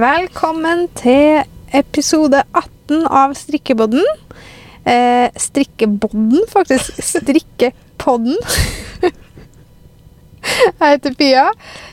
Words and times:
Velkommen 0.00 0.86
til 0.96 1.42
episode 1.76 2.38
18 2.56 3.02
av 3.04 3.34
Strikkebodden. 3.36 4.04
Eh, 4.88 5.26
strikkebodden, 5.36 6.46
faktisk. 6.48 7.02
Strikkepodden. 7.04 8.38
Jeg 10.80 10.80
heter 10.80 11.16
Pia, 11.18 11.42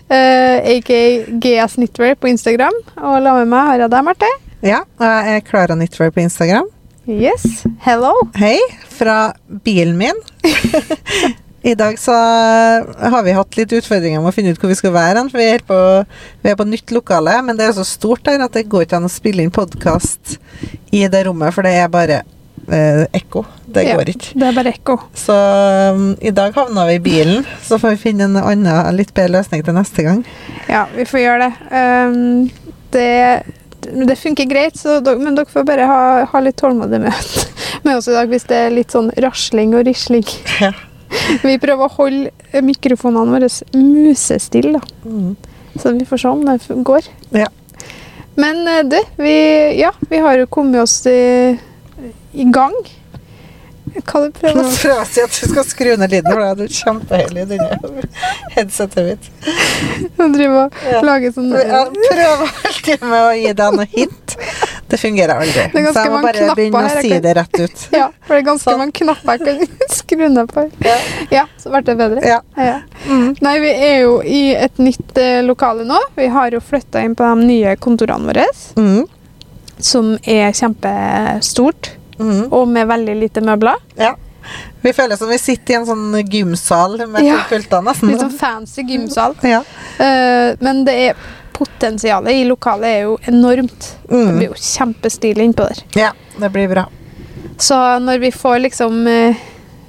eh, 0.07 0.70
aka 0.77 0.99
Gea 1.43 1.66
Knitwear 1.73 2.16
på 2.16 2.30
Instagram. 2.31 2.77
Og 2.95 3.17
la 3.25 3.34
med 3.41 3.52
meg 3.52 3.73
har 3.73 3.84
jeg 3.84 3.91
deg, 3.91 4.05
Marte. 4.08 4.30
Ja, 4.63 4.80
og 4.85 5.03
jeg 5.03 5.41
er 5.41 5.44
Klara 5.49 5.76
Knitwear 5.76 6.13
på 6.16 6.23
Instagram. 6.23 6.70
Yes, 7.08 7.66
hello. 7.84 8.13
Hei, 8.39 8.55
fra 8.88 9.34
bilen 9.67 9.99
min. 9.99 10.23
I 11.67 11.76
dag 11.76 11.98
så 11.99 12.13
har 13.12 13.23
vi 13.26 13.35
hatt 13.35 13.57
litt 13.59 13.73
utfordringer 13.76 14.21
med 14.23 14.31
å 14.31 14.35
finne 14.35 14.53
ut 14.55 14.62
hvor 14.62 14.71
vi 14.71 14.77
skal 14.80 14.94
være. 14.95 15.20
hen, 15.20 15.31
For 15.34 15.41
vi 15.41 15.49
er, 15.52 15.63
på, 15.67 15.80
vi 16.45 16.52
er 16.53 16.55
på 16.55 16.67
nytt 16.67 16.93
lokale, 16.95 17.34
men 17.43 17.59
det 17.59 17.67
er 17.67 17.76
så 17.76 17.84
stort 17.88 18.23
der 18.23 18.45
at 18.45 18.55
det 18.55 18.70
går 18.71 18.85
ikke 18.85 19.02
an 19.02 19.09
å 19.09 19.12
spille 19.12 19.43
inn 19.43 19.52
podkast 19.52 20.38
i 20.95 21.03
det 21.12 21.26
rommet, 21.27 21.52
for 21.52 21.67
det 21.67 21.76
er 21.76 21.91
bare 21.91 22.21
eh, 22.71 23.03
ekko. 23.20 23.43
Det 23.67 23.84
Ja, 23.84 23.98
går 23.99 24.13
ikke. 24.13 24.31
Det 24.40 24.48
er 24.48 24.55
bare 24.55 24.73
ekko. 24.77 24.98
Så 25.12 25.35
um, 25.35 26.07
i 26.23 26.31
dag 26.31 26.55
havna 26.55 26.88
vi 26.88 26.98
i 27.02 27.03
bilen, 27.03 27.43
så 27.68 27.81
får 27.84 27.98
vi 27.98 28.04
finne 28.07 28.29
en 28.29 28.40
annen, 28.40 28.95
litt 28.95 29.12
bedre 29.12 29.35
løsning 29.41 29.68
til 29.68 29.76
neste 29.76 30.07
gang. 30.07 30.23
Ja, 30.71 30.88
vi 30.95 31.04
får 31.09 31.26
gjøre 31.26 31.49
det. 31.49 31.54
Um, 31.76 32.73
det, 32.95 33.12
det 34.07 34.20
funker 34.23 34.48
greit, 34.48 34.79
så 34.79 35.02
dere, 35.04 35.20
men 35.20 35.35
dere 35.35 35.52
får 35.52 35.68
bare 35.68 35.91
ha, 35.91 36.02
ha 36.31 36.48
litt 36.48 36.63
tålmodighet 36.63 37.04
med, 37.12 37.55
med 37.90 37.98
oss 37.99 38.07
i 38.07 38.15
dag 38.15 38.31
hvis 38.31 38.48
det 38.48 38.68
er 38.70 38.77
litt 38.79 38.95
sånn 38.95 39.12
rasling 39.20 39.76
og 39.76 39.84
risling. 39.91 40.23
Ja. 40.63 40.71
Vi 41.43 41.57
prøver 41.61 41.85
å 41.87 41.93
holde 41.98 42.62
mikrofonene 42.65 43.37
våre 43.37 43.49
musestille, 43.77 44.79
da. 44.79 45.09
Mm. 45.09 45.35
Så 45.77 45.93
vi 45.98 46.05
får 46.09 46.23
se 46.23 46.27
om 46.34 46.45
det 46.48 46.84
går. 46.87 47.07
Ja. 47.37 47.48
Men 48.37 48.63
eh, 48.68 48.84
du, 48.85 48.98
vi, 49.21 49.35
ja, 49.79 49.91
vi 50.09 50.21
har 50.21 50.37
jo 50.37 50.48
kommet 50.49 50.82
oss 50.84 50.99
i, 51.09 51.57
i 52.37 52.48
gang. 52.54 52.76
Hva 53.98 54.20
du 54.27 54.34
prøver 54.35 54.59
å 54.62 54.71
prøver 54.77 55.01
å 55.01 55.05
si 55.09 55.21
at 55.23 55.34
du 55.34 55.49
skal 55.49 55.65
skru 55.65 55.93
ned 55.98 56.12
lyden, 56.12 56.29
for 56.29 56.43
det 56.43 56.67
du 56.67 56.76
kjempehøy 56.77 57.41
i 57.41 57.45
denne 57.49 58.04
headsetet 58.54 59.07
mitt. 59.07 59.29
drive 60.35 60.65
og 60.65 60.77
Ja. 60.91 61.01
lage 61.07 61.32
sånn 61.34 61.49
Jeg 61.55 61.87
prøver 62.12 62.51
alltid 62.70 63.05
med 63.07 63.21
å 63.23 63.32
gi 63.37 63.54
deg 63.62 63.79
noe 63.79 63.87
hint. 63.95 64.38
Det 64.90 64.97
fungerer 65.02 65.34
aldri. 65.35 65.63
Det 65.74 65.81
Så 65.94 66.03
jeg 66.06 66.12
må 66.13 66.22
bare 66.24 66.53
begynne 66.56 66.84
å 66.88 67.02
si 67.02 67.09
det 67.19 67.34
rett 67.35 67.59
ut. 67.59 67.81
Ja, 67.91 68.06
for 68.25 68.35
det 68.35 68.41
er 68.41 68.46
ganske 68.47 68.69
Sånn. 68.72 68.78
mange 68.80 68.96
knapper 68.96 69.38
jeg 69.38 69.68
kan 69.68 69.78
skru 70.00 70.28
ned 70.29 70.47
på. 70.53 70.63
Ja. 70.85 70.96
Ja, 71.31 71.44
så 71.59 71.69
ble 71.74 71.81
det 71.90 71.97
bedre. 72.00 72.24
Ja. 72.24 72.40
Ja. 72.56 72.78
Mm. 73.07 73.35
Nei, 73.44 73.56
vi 73.59 73.74
er 73.74 73.97
jo 74.06 74.13
i 74.24 74.41
et 74.56 74.78
nytt 74.79 75.18
eh, 75.19 75.41
lokale 75.44 75.84
nå. 75.88 76.00
Vi 76.16 76.28
har 76.31 76.56
jo 76.56 76.62
flytta 76.63 77.03
inn 77.03 77.16
på 77.19 77.28
de 77.28 77.47
nye 77.50 77.75
kontorene 77.84 78.31
våre, 78.31 78.47
Mm. 78.79 79.03
som 79.79 80.13
er 80.24 80.52
kjempestort, 80.57 81.91
Mm. 82.18 82.47
og 82.51 82.68
med 82.68 82.88
veldig 82.90 83.13
lite 83.19 83.41
møbler. 83.46 83.75
Ja. 83.96 84.16
Vi 84.81 84.91
føler 84.94 85.18
som 85.19 85.29
vi 85.29 85.38
sitter 85.38 85.74
i 85.74 85.78
en 85.78 85.85
sånn 85.85 86.16
gymsal 86.31 86.96
med 87.12 87.22
Ja. 87.25 87.44
pulter, 87.50 87.84
nesten. 87.84 88.09
Litt 88.09 88.22
sånn 88.24 88.38
fancy 88.40 88.81
gymsal. 88.88 89.35
Ja. 89.44 89.59
Eh, 90.00 90.56
men 90.62 90.84
det 90.85 90.96
er 91.09 91.16
potensialet 91.58 92.31
i 92.41 92.46
lokalet 92.47 92.88
er 92.91 93.02
jo 93.08 93.18
enormt. 93.28 93.91
Det 94.08 94.16
Mm. 94.16 94.38
blir 94.38 94.47
jo 94.52 94.53
kjempestilig 94.62 95.44
innpå 95.50 95.68
der. 95.68 95.84
ja, 95.96 96.12
det 96.40 96.52
blir 96.53 96.68
bra. 96.69 96.86
Så 97.58 97.75
når 98.00 98.19
vi 98.19 98.31
får 98.31 98.59
liksom 98.69 99.08
eh, 99.08 99.36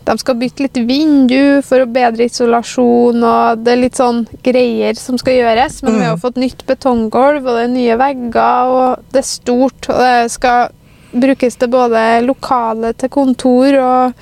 De 0.08 0.14
skal 0.16 0.34
bytte 0.40 0.62
litt 0.64 0.78
vindu 0.88 1.60
for 1.62 1.80
å 1.84 1.86
bedre 1.92 2.24
isolasjon, 2.24 3.22
og 3.22 3.58
det 3.62 3.72
er 3.74 3.76
litt 3.82 3.98
sånn 3.98 4.22
greier 4.42 4.96
som 4.96 5.18
skal 5.20 5.34
gjøres. 5.34 5.82
Men 5.82 5.98
vi 5.98 6.04
har 6.06 6.16
Mm. 6.16 6.20
fått 6.22 6.36
nytt 6.40 6.62
betonggulv, 6.66 7.44
og 7.46 7.56
det 7.58 7.64
er 7.64 7.74
nye 7.74 7.96
vegger, 7.98 8.64
og 8.72 9.02
det 9.12 9.18
er 9.18 9.26
stort. 9.28 9.88
Og 9.90 9.98
det 9.98 10.30
skal 10.30 10.70
brukes 11.12 11.56
til 11.58 11.68
både 11.68 12.24
lokale 12.24 12.94
til 12.96 13.08
kontor, 13.10 13.76
og 13.84 14.14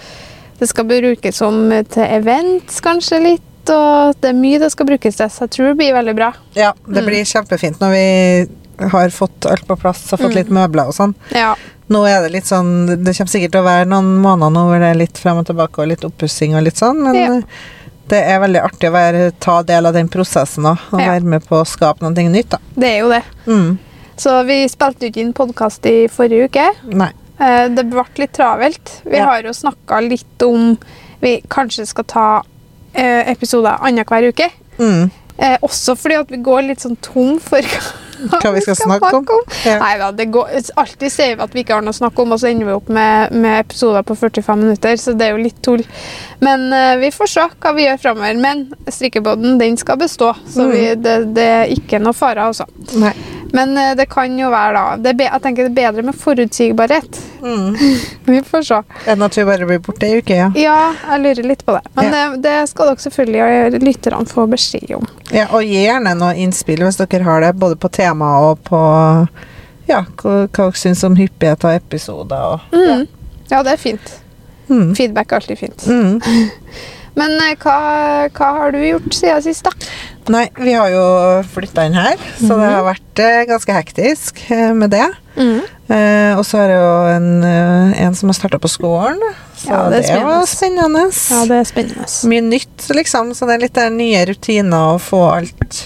det 0.59 0.69
skal 0.69 0.85
brukes 0.87 1.37
som 1.37 1.71
til 1.71 2.03
events 2.03 2.81
kanskje 2.81 3.23
litt. 3.23 3.43
Og 3.71 4.15
det 4.21 4.31
er 4.31 4.33
mye 4.39 4.59
det 4.59 4.71
skal 4.73 4.87
brukes 4.87 5.17
til, 5.17 5.29
så 5.31 5.47
jeg 5.47 5.51
tror 5.51 5.67
det 5.73 5.77
blir 5.79 5.93
veldig 5.97 6.15
bra. 6.17 6.33
Ja, 6.55 6.73
det 6.87 7.03
Mm. 7.03 7.07
blir 7.07 7.25
kjempefint 7.25 7.79
når 7.81 7.91
vi 7.91 8.89
har 8.91 9.09
fått 9.11 9.47
alt 9.47 9.67
på 9.67 9.77
plass 9.81 10.13
og 10.13 10.19
fått 10.21 10.31
Mm. 10.33 10.35
litt 10.35 10.49
møbler 10.51 10.87
og 10.89 10.95
sånn. 10.95 11.15
Ja. 11.33 11.55
Nå 11.89 12.05
er 12.07 12.23
det 12.23 12.33
litt 12.33 12.45
sånn 12.47 12.87
Det 13.05 13.15
kommer 13.17 13.31
sikkert 13.31 13.53
til 13.53 13.61
å 13.61 13.65
være 13.65 13.87
noen 13.87 14.19
måneder 14.21 14.51
nå 14.53 14.67
hvor 14.69 14.79
det 14.81 14.91
er 14.91 14.99
litt 14.99 15.17
frem 15.19 15.39
og 15.39 15.47
tilbake 15.47 15.79
og 15.79 15.89
litt 15.89 16.01
oppussing 16.05 16.55
og 16.57 16.63
litt 16.65 16.75
sånn, 16.77 17.03
men 17.03 17.15
Ja. 17.15 17.41
det 18.09 18.25
er 18.27 18.41
veldig 18.41 18.63
artig 18.63 18.89
å 18.91 18.93
være, 18.93 19.33
ta 19.41 19.63
del 19.63 19.87
av 19.87 19.93
den 19.95 20.09
prosessen 20.09 20.65
òg, 20.65 20.79
og 20.93 21.01
Ja. 21.01 21.07
være 21.13 21.23
med 21.25 21.45
på 21.47 21.61
å 21.63 21.67
skape 21.67 22.03
noe 22.03 22.13
nytt, 22.13 22.51
da. 22.51 22.59
Det 22.77 22.85
er 22.89 22.99
jo 23.01 23.09
det. 23.09 23.23
Mm. 23.47 23.79
Så 24.17 24.47
vi 24.47 24.67
spilte 24.69 25.01
jo 25.03 25.11
ikke 25.11 25.21
inn 25.21 25.33
podkast 25.33 25.85
i 25.87 26.07
forrige 26.09 26.49
uke. 26.51 26.71
Nei. 26.93 27.11
Eh, 27.39 27.69
Det 27.69 27.91
ble 27.91 28.05
litt 28.19 28.33
travelt. 28.33 29.03
Vi 29.05 29.17
Ja. 29.17 29.25
har 29.27 29.43
jo 29.43 29.51
snakka 29.51 30.01
litt 30.09 30.43
om 30.43 30.79
vi 31.21 31.43
kanskje 31.49 31.87
skal 31.87 32.05
ta 32.05 32.43
episoder 32.97 33.83
annenhver 33.85 34.29
uke. 34.29 34.51
Mm. 34.79 35.11
Eh, 35.39 35.57
også 35.63 35.95
fordi 35.95 36.15
at 36.15 36.31
vi 36.33 36.41
går 36.45 36.69
litt 36.71 36.85
sånn 36.85 36.97
tom 37.05 37.37
for 37.43 37.61
Hva 38.43 38.53
vi 38.55 38.61
skal 38.65 38.77
snakke 38.79 39.11
om. 39.19 39.27
Ja. 39.67 39.77
Nei 39.83 39.93
da, 40.01 40.11
det 40.17 40.27
går 40.35 40.53
Alltid 40.81 41.13
sier 41.13 41.37
vi 41.37 41.43
at 41.45 41.55
vi 41.57 41.63
ikke 41.65 41.77
har 41.77 41.85
noe 41.85 41.95
å 41.95 41.99
snakke 42.01 42.23
om, 42.25 42.33
og 42.37 42.41
så 42.41 42.49
ender 42.51 42.67
vi 42.71 42.75
opp 42.77 42.89
med, 42.93 43.33
med 43.37 43.61
episoder 43.65 44.03
på 44.07 44.17
45 44.17 44.61
minutter, 44.63 44.97
så 45.01 45.13
det 45.17 45.29
er 45.29 45.37
jo 45.37 45.43
litt 45.45 45.61
tull. 45.65 45.85
Men 46.45 46.67
uh, 46.73 46.97
vi 47.01 47.11
får 47.15 47.31
se 47.33 47.47
hva 47.61 47.73
vi 47.77 47.87
gjør 47.87 48.01
framover. 48.03 48.41
Men 48.43 48.67
strikkebåten, 48.93 49.59
den 49.61 49.77
skal 49.81 49.99
bestå, 50.01 50.33
så 50.49 50.67
Mm. 50.67 50.71
vi, 50.73 50.85
det, 51.05 51.17
det 51.37 51.45
er 51.61 51.73
ikke 51.77 52.01
noe 52.03 52.13
fare, 52.17 52.49
altså. 52.51 52.67
Nei. 52.99 53.13
Men 53.55 53.77
uh, 53.79 53.93
det 53.97 54.09
kan 54.11 54.33
jo 54.39 54.49
være, 54.53 54.73
da 54.75 54.97
det 55.05 55.13
be, 55.21 55.29
Jeg 55.31 55.43
tenker 55.45 55.69
det 55.69 55.71
er 55.71 55.77
bedre 55.93 56.03
med 56.09 56.17
forutsigbarhet. 56.19 57.21
Mm. 57.43 57.77
Vi 58.27 58.41
får 58.43 58.63
se. 58.67 58.81
Enn 59.07 59.23
at 59.23 59.37
vi 59.39 59.45
bare 59.47 59.67
blir 59.69 59.79
borte 59.85 60.09
ei 60.09 60.19
uke, 60.19 60.35
ja. 60.35 60.49
Ja, 60.59 60.79
jeg 61.13 61.23
lurer 61.23 61.47
litt 61.53 61.63
på 61.67 61.77
det. 61.77 61.83
Men 61.95 62.11
det, 62.11 62.23
det 62.43 62.55
skal 62.73 62.91
dere 62.91 63.05
selvfølgelig 63.05 63.43
eh, 63.45 63.77
lytterne 63.87 64.27
få 64.27 64.47
beskjed 64.51 64.97
om. 64.99 65.07
ja. 65.31 65.45
Og 65.55 65.63
gjerne 65.63 66.17
noe 66.19 66.35
innspill 66.43 66.83
hvis 66.83 66.99
dere 66.99 67.23
har 67.29 67.45
det, 67.47 67.53
både 67.61 67.79
på 67.79 67.89
tema 68.07 68.33
og 68.49 68.63
på 68.67 68.81
ja, 69.87 70.01
hva, 70.19 70.37
hva 70.49 70.67
dere 70.67 70.81
syns 70.81 71.05
om 71.07 71.15
hyppighet 71.19 71.67
av 71.67 71.77
episoder 71.79 72.57
og 72.57 72.75
Mm. 72.75 73.07
Ja, 73.51 73.61
det 73.63 73.77
er 73.77 73.79
fint. 73.79 74.15
mm. 74.67 74.95
Feedback 74.99 75.31
er 75.33 75.37
alltid 75.43 75.59
fint. 75.61 75.85
Mm. 75.87 76.17
Men 77.17 77.33
eh, 77.41 77.55
hva, 77.63 77.77
hva 78.35 78.49
har 78.59 78.75
du 78.75 78.81
gjort 78.83 79.15
siden 79.15 79.45
sist, 79.45 79.65
da? 79.65 79.71
Nei, 80.35 80.49
vi 80.59 80.75
har 80.75 80.91
jo 80.91 81.05
flytta 81.55 81.85
inn 81.87 81.95
her, 81.97 82.19
så 82.41 82.59
det 82.59 82.67
har 82.75 82.83
vært 82.85 83.23
eh, 83.23 83.45
ganske 83.49 83.73
hektisk 83.77 84.43
eh, 84.51 84.73
med 84.77 84.91
det. 84.93 85.07
Eh, 85.39 86.33
og 86.35 86.43
så 86.45 86.65
er 86.65 86.73
det 86.73 86.77
jo 86.77 86.91
en, 87.15 87.29
en 87.47 88.19
som 88.19 88.29
har 88.33 88.37
starta 88.37 88.59
på 88.61 88.69
skolen, 88.69 89.23
så 89.63 89.71
Ja, 89.71 89.81
det 89.95 90.03
det, 90.11 90.19
var 90.27 90.45
spennende. 90.51 91.07
Ja, 91.15 91.45
det 91.49 91.61
er 91.63 91.71
spennende. 91.71 92.09
Mye 92.35 92.45
nytt, 92.51 92.89
liksom, 92.99 93.31
så 93.39 93.47
det 93.49 93.55
er 93.57 93.65
litt 93.69 93.79
der 93.79 93.95
nye 93.95 94.25
rutiner 94.29 94.97
å 94.97 95.01
få 95.01 95.23
alt 95.31 95.79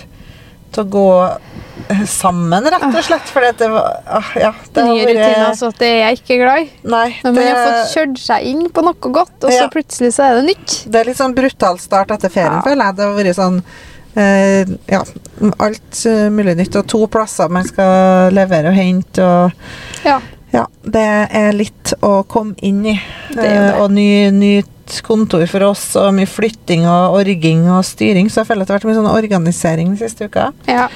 til 0.72 0.84
å 0.84 0.88
gå 0.91 1.04
eh, 1.91 2.03
sammen, 2.06 2.64
rett 2.70 2.84
og 2.88 3.04
slett. 3.06 3.28
For 3.32 3.41
det 3.58 3.69
var 3.72 4.00
ah, 4.06 4.31
Ja, 4.38 4.53
det 4.75 4.84
Nye 4.86 5.04
vært- 5.04 5.16
rutiner, 5.19 5.44
altså. 5.50 5.70
Det 5.78 5.88
er 5.91 6.00
jeg 6.04 6.20
ikke 6.20 6.38
glad 6.42 6.62
i. 6.64 6.70
Nei, 6.97 7.06
Når 7.25 7.32
man 7.36 7.47
har 7.50 7.62
fått 7.66 7.94
kjørt 7.97 8.19
seg 8.25 8.48
inn 8.53 8.66
på 8.70 8.84
noe 8.86 9.12
godt, 9.20 9.36
og 9.44 9.53
så 9.54 9.69
plutselig 9.72 10.12
så 10.16 10.26
er 10.31 10.34
det 10.41 10.44
nytt. 10.50 10.76
det 10.91 11.00
er 11.00 11.10
litt 11.10 11.20
sånn 11.20 11.34
brutal 11.34 11.78
start 11.78 12.10
etter 12.16 12.28
ferien, 12.32 12.58
Ja. 12.60 12.66
føler 12.66 12.84
jeg. 12.91 12.97
Det 12.97 13.04
har 13.06 13.16
vært 13.20 13.41
sånn 13.41 13.62
eh, 14.16 14.64
ja, 14.91 15.03
alt 15.66 16.00
eh, 16.06 16.28
mulig 16.34 16.56
nytt. 16.58 16.76
Og 16.76 16.87
to 16.91 17.06
plasser 17.06 17.48
man 17.48 17.64
skal 17.64 18.31
levere 18.34 18.69
og 18.72 18.75
hente. 18.75 19.22
og 19.22 20.04
Ja. 20.04 20.20
Ja, 20.55 20.66
det 20.83 21.06
er 21.31 21.55
litt 21.55 21.94
å 22.03 22.21
komme 22.31 22.56
inn 22.66 22.83
i. 22.87 22.97
Det 23.31 23.38
det. 23.38 23.49
Eh, 23.55 23.81
og 23.82 23.93
ny, 23.94 24.08
nytt 24.35 25.00
kontor 25.06 25.44
for 25.50 25.69
oss, 25.69 25.85
og 26.00 26.11
mye 26.17 26.26
flytting 26.26 26.87
og 26.91 27.20
orging 27.20 27.69
og 27.70 27.85
styring. 27.87 28.31
Så 28.31 28.43
jeg 28.43 28.50
føler 28.50 28.67
at 28.67 28.70
det 28.70 28.75
har 28.75 28.81
vært 28.81 28.91
mye 28.91 28.99
sånn 28.99 29.12
organisering 29.12 29.93
den 29.94 30.00
siste 30.02 30.31
uka. 30.31 30.50
ja. 30.70 30.91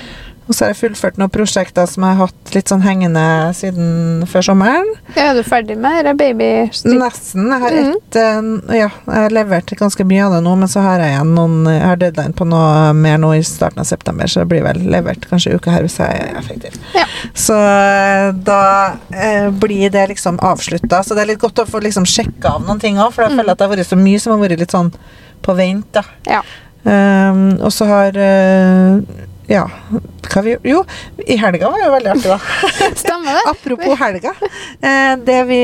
Og 0.46 0.52
så 0.52 0.66
har 0.66 0.74
jeg 0.74 0.76
fullført 0.82 1.16
noen 1.16 1.30
prosjekter 1.32 1.86
som 1.88 2.04
jeg 2.04 2.16
har 2.18 2.26
hatt 2.28 2.50
litt 2.52 2.68
sånn 2.68 2.82
hengende 2.84 3.22
siden 3.56 4.26
før 4.28 4.42
sommeren. 4.44 4.90
Ja, 5.16 5.30
Er 5.30 5.34
du 5.38 5.42
ferdig 5.42 5.78
med 5.80 6.04
det 6.04 6.12
babystrikk? 6.20 6.98
Nesten. 7.00 7.46
Jeg 7.48 7.60
har 7.62 7.70
Mhm. 7.70 7.94
ett 7.96 8.16
eh, 8.16 8.76
Ja, 8.76 8.88
jeg 9.06 9.14
har 9.22 9.30
levert 9.30 9.66
ganske 9.80 10.04
mye 10.04 10.26
av 10.26 10.32
det 10.34 10.42
nå, 10.44 10.54
men 10.58 10.68
så 10.68 10.82
har 10.82 10.98
jeg 11.00 11.14
igjen 11.14 11.34
noen 11.34 11.64
Jeg 11.64 11.82
har 11.82 11.96
deadline 11.96 12.34
på 12.34 12.46
noe 12.46 12.92
mer 12.92 13.16
nå 13.18 13.32
i 13.38 13.40
starten 13.42 13.78
av 13.80 13.84
september, 13.86 14.26
så 14.26 14.40
det 14.44 14.48
blir 14.48 14.62
vel 14.62 14.84
levert 14.84 15.26
kanskje 15.30 15.54
uka 15.56 15.70
her 15.70 15.80
hvis 15.82 15.96
jeg 15.98 16.20
er 16.20 16.36
effektiv. 16.38 16.76
Ja. 16.94 17.04
Så 17.34 17.54
eh, 17.56 18.32
da 18.32 18.92
eh, 19.12 19.48
blir 19.50 19.90
det 19.90 20.08
liksom 20.10 20.38
avslutta. 20.40 21.00
Så 21.02 21.14
det 21.14 21.22
er 21.22 21.32
litt 21.32 21.40
godt 21.40 21.54
å 21.64 21.66
få 21.66 21.80
liksom 21.80 22.04
sjekka 22.04 22.56
av 22.56 22.66
noen 22.66 22.80
ting 22.80 22.96
òg, 22.98 23.12
for 23.14 23.22
jeg 23.24 23.32
Mm. 23.32 23.38
føler 23.40 23.50
at 23.52 23.58
det 23.58 23.68
har 23.68 23.76
vært 23.76 23.88
så 23.88 23.96
mye 23.96 24.20
som 24.20 24.32
har 24.38 24.46
vært 24.48 24.58
litt 24.58 24.70
sånn 24.72 24.92
på 25.42 25.56
vent, 25.56 25.90
da. 25.92 26.02
Ja. 26.28 26.42
Um, 26.84 27.58
og 27.62 27.72
så 27.72 27.86
har 27.88 28.12
eh, 28.14 29.00
Ja, 29.46 29.70
vi 30.42 30.56
Jo, 30.62 30.84
i 31.26 31.36
helga 31.36 31.70
var 31.70 31.84
jo 31.84 31.92
veldig 31.92 32.10
artig, 32.14 32.30
da. 32.32 32.38
Stemmer 33.04 33.36
det? 33.36 33.44
Apropos 33.50 33.98
helga. 34.00 34.34
Eh, 34.80 35.14
det 35.24 35.40
vi 35.50 35.62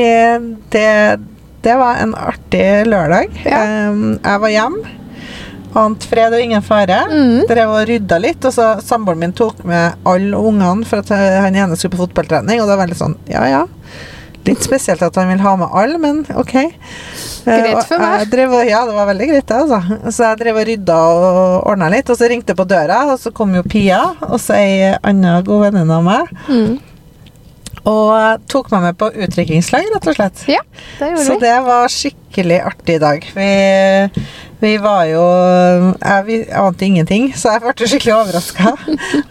det, 0.69 1.19
det 1.61 1.75
var 1.81 2.01
en 2.03 2.15
artig 2.15 2.65
lørdag. 2.87 3.33
Ja. 3.43 3.63
Eh, 3.63 4.01
jeg 4.21 4.43
var 4.45 4.53
hjemme. 4.53 4.97
Ant 5.81 6.03
fred 6.03 6.33
og 6.35 6.43
ingen 6.43 6.63
fare. 6.63 6.97
Mm. 7.07 7.45
Drev 7.47 7.73
og 7.73 7.85
rydda 7.87 8.17
litt, 8.19 8.43
og 8.43 8.53
så 8.53 8.73
samboeren 8.83 9.21
min 9.23 9.35
tok 9.35 9.61
med 9.67 10.01
alle 10.07 10.37
ungene 10.37 10.87
for 10.87 10.99
at 10.99 11.13
han 11.15 11.55
ene 11.55 11.77
skulle 11.79 11.95
på 11.95 12.03
fotballtrening, 12.03 12.59
og 12.59 12.67
det 12.67 12.75
var 12.75 12.83
veldig 12.83 12.99
sånn 12.99 13.15
ja 13.31 13.45
ja. 13.47 13.61
Litt 14.45 14.63
spesielt 14.65 15.01
at 15.05 15.15
han 15.15 15.27
vil 15.29 15.41
ha 15.43 15.55
med 15.55 15.69
alle, 15.77 15.97
men 16.01 16.23
ok. 16.35 16.53
Greit 17.45 17.67
Eh, 17.75 17.81
for 17.85 17.97
meg. 18.01 18.23
Drev, 18.31 18.51
ja, 18.69 18.79
det 18.85 18.93
var 18.95 19.05
veldig 19.09 19.27
greit, 19.29 19.45
det, 19.49 19.57
altså. 19.57 19.79
Så 20.13 20.23
jeg 20.27 20.39
drev 20.41 20.57
og 20.61 20.65
rydda 20.69 20.97
og 20.97 21.67
ordna 21.71 21.89
litt, 21.93 22.09
og 22.09 22.17
så 22.17 22.29
ringte 22.29 22.55
på 22.57 22.65
døra, 22.69 23.03
og 23.13 23.19
så 23.21 23.31
kom 23.33 23.53
jo 23.57 23.61
Pia, 23.63 23.99
og 24.27 24.37
så 24.41 24.53
ei 24.57 24.95
anna 25.03 25.41
god 25.45 25.67
venninne 25.67 25.97
av 25.99 26.03
meg, 26.03 26.31
Mm. 26.49 26.79
og 27.85 28.41
tok 28.47 28.69
meg 28.71 28.81
med 28.89 28.97
på 29.01 29.09
utdrikningslag, 29.13 29.87
rett 29.95 30.07
og 30.11 30.15
slett. 30.19 30.43
Ja, 30.47 30.61
det 30.99 31.09
gjorde 31.11 31.25
Så 31.25 31.33
vi. 31.33 31.39
det 31.45 31.55
var 31.65 31.87
skikkelig 31.89 32.20
artig 32.39 32.99
dag. 33.01 33.25
Vi, 33.35 34.09
vi 34.61 34.77
var 34.77 35.05
jo 35.05 35.21
Jeg, 36.01 36.25
vi 36.25 36.35
ante 36.53 36.85
ingenting, 36.85 37.33
så 37.35 37.51
jeg 37.55 37.61
ble 37.61 37.87
skikkelig 37.87 38.13
overraska. 38.15 38.73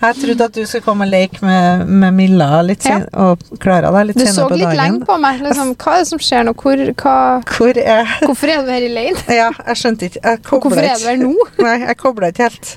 Jeg 0.02 0.14
trodde 0.20 0.44
at 0.44 0.54
du 0.54 0.64
skulle 0.66 0.82
komme 0.84 1.04
og 1.06 1.10
leke 1.10 1.38
med, 1.44 1.86
med 1.88 2.12
Milla 2.14 2.60
litt 2.62 2.84
Ja. 2.84 2.98
sen, 3.00 3.08
og 3.14 3.38
Klara 3.60 3.90
da, 3.94 4.02
litt 4.02 4.16
Du 4.18 4.24
så 4.26 4.48
litt 4.50 4.60
dagen. 4.64 4.76
lenge 4.76 5.04
på 5.06 5.18
meg. 5.18 5.40
Liksom, 5.40 5.74
hva 5.76 5.94
er 5.94 5.98
det 6.04 6.08
som 6.08 6.18
skjer 6.18 6.44
nå? 6.44 6.54
Hvor, 6.54 6.76
hva, 6.76 7.16
Hvor 7.46 7.78
er 7.78 8.04
hvorfor 8.26 8.48
er 8.48 8.62
du 8.66 8.70
her 8.70 8.82
i 8.82 8.92
leir? 8.92 9.16
Ja, 9.40 9.50
jeg 9.66 9.76
skjønte 9.76 10.10
ikke. 10.10 10.20
Jeg 10.24 10.38
Og 10.52 10.60
hvorfor 10.62 10.82
er 10.84 10.98
du 10.98 11.08
her 11.08 11.16
nå? 11.16 11.34
Nei, 11.66 11.78
jeg 11.86 11.96
kobla 11.96 12.30
ikke 12.32 12.48
helt. 12.50 12.76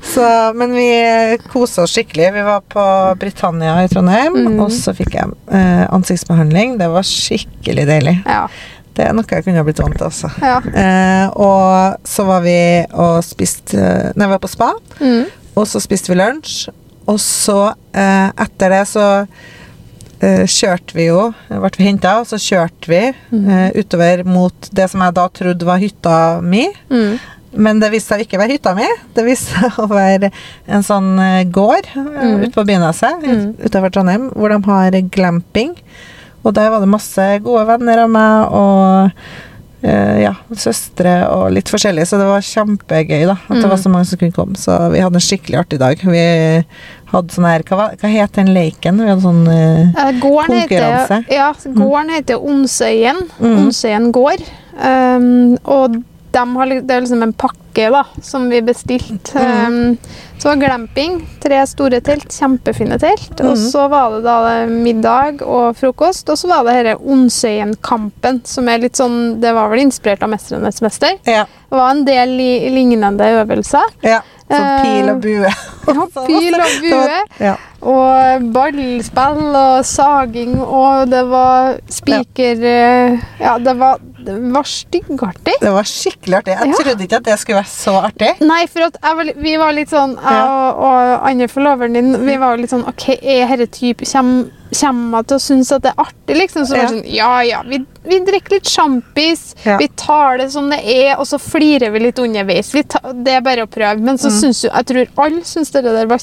Så, 0.00 0.24
men 0.56 0.72
vi 0.72 0.86
kosa 1.52 1.82
oss 1.84 1.92
skikkelig. 1.92 2.30
Vi 2.32 2.42
var 2.46 2.62
på 2.72 2.84
Britannia 3.20 3.76
i 3.84 3.88
Trondheim, 3.92 4.38
Mm. 4.40 4.60
og 4.64 4.70
så 4.72 4.94
fikk 4.96 5.12
jeg 5.18 5.34
eh, 5.52 5.84
ansiktsbehandling. 5.92 6.78
Det 6.80 6.86
var 6.88 7.02
skikkelig 7.04 7.84
deilig. 7.90 8.14
Ja. 8.24 8.46
Det 8.94 9.06
er 9.06 9.12
noe 9.14 9.24
jeg 9.30 9.44
kunne 9.46 9.60
ha 9.62 9.64
blitt 9.64 9.78
vant 9.80 9.94
til, 9.96 10.06
altså. 10.08 10.30
ja. 10.42 10.58
Eh, 10.74 11.26
og 11.40 11.96
så 12.10 12.24
var 12.26 12.42
vi 12.44 12.56
og 12.92 13.20
spiste 13.24 13.78
eh, 13.78 14.10
Nei, 14.16 14.26
vi 14.26 14.32
var 14.34 14.42
på 14.42 14.50
spa, 14.50 14.72
Mm. 15.00 15.24
og 15.56 15.66
så 15.70 15.80
spiste 15.80 16.10
vi 16.12 16.18
lunsj. 16.20 16.68
Og 17.08 17.18
så, 17.22 17.72
eh, 17.96 18.28
etter 18.44 18.70
det, 18.74 18.82
så 18.90 19.04
eh, 20.20 20.44
kjørte 20.46 20.94
vi 20.94 21.06
jo 21.08 21.30
Ble 21.48 21.70
vi 21.78 21.86
henta, 21.88 22.18
og 22.20 22.28
så 22.28 22.38
kjørte 22.38 22.90
vi 22.92 23.00
mm. 23.32 23.48
eh, 23.50 23.68
utover 23.80 24.24
mot 24.28 24.68
det 24.76 24.88
som 24.92 25.02
jeg 25.06 25.16
da 25.16 25.28
trodde 25.40 25.66
var 25.68 25.80
hytta 25.82 26.16
mi. 26.44 26.66
Mm. 26.92 27.18
Men 27.50 27.80
det 27.82 27.88
viste 27.90 28.14
seg 28.14 28.22
ikke 28.28 28.38
å 28.38 28.42
være 28.44 28.54
hytta 28.58 28.74
mi. 28.78 28.86
Det 29.16 29.24
viste 29.26 29.50
seg 29.58 29.80
å 29.82 29.88
være 29.90 30.28
en 30.70 30.84
sånn 30.86 31.14
eh, 31.18 31.42
gård 31.50 31.88
Mm. 31.96 32.44
ute 32.44 32.52
på 32.54 32.66
Byneset 32.68 33.24
Mm. 33.26 33.46
utenfor 33.64 33.90
Trondheim, 33.96 34.28
hvor 34.36 34.52
de 34.52 34.60
har 34.68 35.00
glamping. 35.14 35.72
Og 36.44 36.54
der 36.56 36.70
var 36.72 36.80
det 36.80 36.88
masse 36.88 37.28
gode 37.44 37.66
venner 37.68 38.04
av 38.06 38.10
meg 38.10 38.54
og 38.56 39.10
eh, 39.82 40.22
ja, 40.22 40.34
søstre 40.56 41.12
og 41.32 41.50
litt 41.56 41.68
forskjellig, 41.72 42.06
så 42.08 42.18
det 42.20 42.26
var 42.28 42.44
kjempegøy 42.44 43.26
da, 43.28 43.36
at 43.46 43.54
det 43.56 43.64
Mm. 43.64 43.70
var 43.70 43.76
så 43.80 43.92
mange 43.92 44.06
som 44.08 44.18
kunne 44.20 44.32
komme. 44.36 44.56
Så 44.60 44.76
vi 44.92 45.00
hadde 45.00 45.16
en 45.20 45.26
skikkelig 45.28 45.58
artig 45.60 45.78
dag. 45.80 45.96
Vi 46.00 46.64
hadde 47.12 47.34
sånn 47.34 47.48
her, 47.48 47.62
hva, 47.68 47.90
hva 48.00 48.08
het 48.12 48.32
den 48.36 48.52
leiken? 48.54 49.00
Vi 49.00 49.08
hadde 49.08 49.24
sånn 49.24 49.46
eh, 49.48 50.12
gården 50.20 50.62
konkurranse. 50.64 51.20
heter, 51.24 51.34
ja, 51.36 51.52
gården 51.76 52.10
heter 52.16 52.44
Onsøyen. 52.52 53.22
Mm. 53.40 53.56
Onsøyen 53.66 54.10
gård. 54.12 54.44
Um, 54.80 55.58
og 55.64 55.96
de 56.32 56.44
har, 56.56 56.66
det 56.80 56.90
er 56.94 57.00
liksom 57.04 57.22
en 57.26 57.32
pakke 57.34 57.90
da, 57.92 58.04
som 58.22 58.48
vi 58.48 58.60
bestilte. 58.64 59.34
Mm. 59.34 59.66
Um, 59.66 59.98
så 60.40 60.48
var 60.48 60.56
glamping, 60.56 61.18
tre 61.42 61.58
store 61.68 62.00
telt, 62.00 62.28
kjempefine 62.32 62.96
telt. 62.98 63.34
Og 63.44 63.52
Mm. 63.56 63.64
så 63.70 63.88
var 63.92 64.10
det 64.16 64.22
da 64.24 64.66
middag 64.66 65.42
og 65.44 65.76
frokost. 65.76 66.28
Og 66.32 66.38
så 66.40 66.48
var 66.48 66.64
det 66.64 66.78
denne 66.80 66.96
Onsøyen-kampen, 67.04 68.40
som 68.46 68.68
er 68.68 68.78
litt 68.78 68.96
sånn 68.96 69.40
Det 69.40 69.52
var 69.54 69.68
vel 69.68 69.80
inspirert 69.84 70.22
av 70.22 70.30
'Mesternes 70.30 70.80
mester'. 70.80 71.18
ja, 71.26 71.44
Det 71.70 71.76
var 71.78 71.90
en 71.90 72.04
del 72.04 72.28
li 72.36 72.70
lignende 72.70 73.20
øvelser. 73.44 73.82
ja, 74.02 74.20
Som 74.50 74.82
pil 74.82 75.08
og 75.10 75.16
Eh, 75.16 75.20
bue. 75.20 75.50
Ja, 75.86 76.06
pil 76.26 76.54
og 76.54 76.70
bue. 76.82 77.18
Ja. 77.38 77.56
Og 77.82 78.52
ballspill 78.52 79.54
og 79.56 79.84
saging, 79.86 80.60
og 80.60 81.08
det 81.08 81.22
var 81.30 81.78
spiker 81.88 82.64
eh, 82.64 83.18
Ja, 83.40 83.58
det 83.58 83.76
var, 83.78 83.98
det 84.24 84.34
var 84.52 84.62
styggartig. 84.64 85.54
Det 85.60 85.70
var 85.72 85.82
skikkelig 85.84 86.34
artig. 86.40 86.56
Jeg 86.58 86.66
Ja. 86.66 86.74
trodde 86.82 87.02
ikke 87.06 87.16
at 87.16 87.22
det 87.24 87.38
skulle 87.38 87.62
være 87.62 87.70
så 87.70 87.94
artig. 88.04 88.40
Nei, 88.40 88.66
for 88.66 88.80
at 88.82 88.96
jeg 89.02 89.34
vi 89.36 89.56
var 89.56 89.72
litt 89.72 89.88
sånn 89.88 90.16
Jeg 90.30 90.48
og, 90.48 90.80
og 90.86 91.28
andre 91.30 91.48
forloveren 91.50 91.92
din 91.98 92.10
Vi 92.26 92.36
var 92.40 92.56
litt 92.60 92.70
sånn 92.72 92.86
OK, 92.88 93.08
er 93.22 93.56
dette 93.56 93.78
type 93.78 94.06
Kommer 94.70 95.18
jeg 95.18 95.26
til 95.26 95.36
å 95.36 95.40
synes 95.42 95.72
at 95.74 95.82
det 95.82 95.90
er 95.90 96.02
artig, 96.04 96.36
liksom? 96.38 96.66
Så 96.68 96.76
var 96.76 96.84
det 96.86 96.92
sånn 96.94 97.14
Ja, 97.14 97.30
ja, 97.42 97.62
vi, 97.66 97.80
vi 98.06 98.18
drikker 98.28 98.54
litt 98.58 98.70
sjampis, 98.70 99.54
Ja. 99.66 99.76
vi 99.80 99.88
tar 99.98 100.38
det 100.38 100.50
som 100.52 100.70
det 100.70 100.78
er, 100.84 101.16
og 101.18 101.26
så 101.26 101.40
flirer 101.42 101.90
vi 101.90 102.04
litt 102.04 102.18
underveis. 102.22 102.70
Vi 102.74 102.82
tar, 102.84 103.12
det 103.14 103.34
er 103.34 103.40
bare 103.42 103.66
å 103.66 103.70
prøve. 103.70 103.98
Men 104.00 104.16
så 104.18 104.30
Mm. 104.30 104.38
syns 104.40 104.62
jo 104.64 104.70
Jeg 104.70 104.86
tror 104.86 105.06
alle 105.26 105.42
syns 105.44 105.70
det 105.74 105.82
der 105.84 106.06
var 106.06 106.18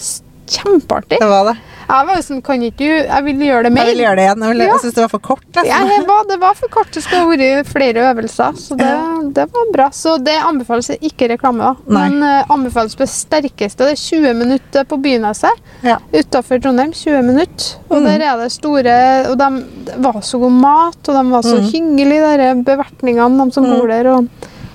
kjempeartig. 0.48 1.20
Det 1.20 1.28
var 1.30 1.46
det. 1.52 1.58
Jeg 1.88 2.06
var 2.08 2.18
jo 2.18 2.24
sånn 2.26 2.42
Kan 2.44 2.64
ikke 2.68 2.78
du 2.84 2.84
Jeg 3.08 3.24
vil 3.24 3.44
gjøre 3.48 3.64
det 3.64 3.70
mer. 3.72 3.86
Jeg 3.88 3.96
vil 3.96 4.02
gjøre 4.04 4.16
det 4.20 4.24
igjen. 4.26 4.42
Jeg, 4.44 4.50
vil, 4.52 4.60
Ja. 4.60 4.66
jeg 4.74 4.80
synes 4.84 4.96
det 4.98 5.04
var 5.06 5.12
for 5.14 5.20
kort. 5.24 5.46
Ja, 5.64 5.78
det 5.88 6.00
var, 6.08 6.24
det 6.28 6.38
var 6.42 6.54
for 6.60 6.68
kort. 6.74 6.90
Det 6.92 7.04
skulle 7.04 7.38
vært 7.38 7.70
flere 7.72 8.04
øvelser. 8.10 8.58
Så 8.60 8.76
det, 8.76 8.90
det 9.38 9.46
var 9.54 9.72
bra. 9.72 9.88
Så 9.96 10.18
det 10.24 10.36
anbefales 10.44 10.90
ikke 11.00 11.30
reklame, 11.32 11.64
da. 11.64 11.76
Nei. 11.88 12.10
Men 12.10 12.24
uh, 12.24 12.52
anbefales 12.58 12.96
på 13.00 13.06
det 13.06 13.10
sterkeste. 13.14 13.88
Det 13.88 13.96
er 13.96 14.02
20 14.04 14.34
minutter 14.42 14.84
på 14.84 15.00
Byneset 15.00 15.64
Ja. 15.88 15.98
utafor 16.12 16.60
Trondheim. 16.62 16.92
20 16.92 17.22
minutter. 17.24 17.78
Og 17.90 18.02
Mm. 18.02 18.06
der 18.06 18.26
er 18.34 18.38
det 18.44 18.52
store 18.52 18.98
Og 19.32 19.38
de 19.38 19.50
det 19.88 19.96
var 20.04 20.20
så 20.22 20.40
god 20.40 20.52
mat, 20.52 21.00
og 21.08 21.16
de 21.16 21.32
var 21.32 21.42
så 21.42 21.56
Mm. 21.62 21.72
hyggelige, 21.72 22.38
de 22.38 22.64
bevertningene, 22.64 23.46
de 23.46 23.52
som 23.54 23.64
Mm. 23.64 23.80
bor 23.80 23.88
der. 23.88 24.08
Og 24.12 24.28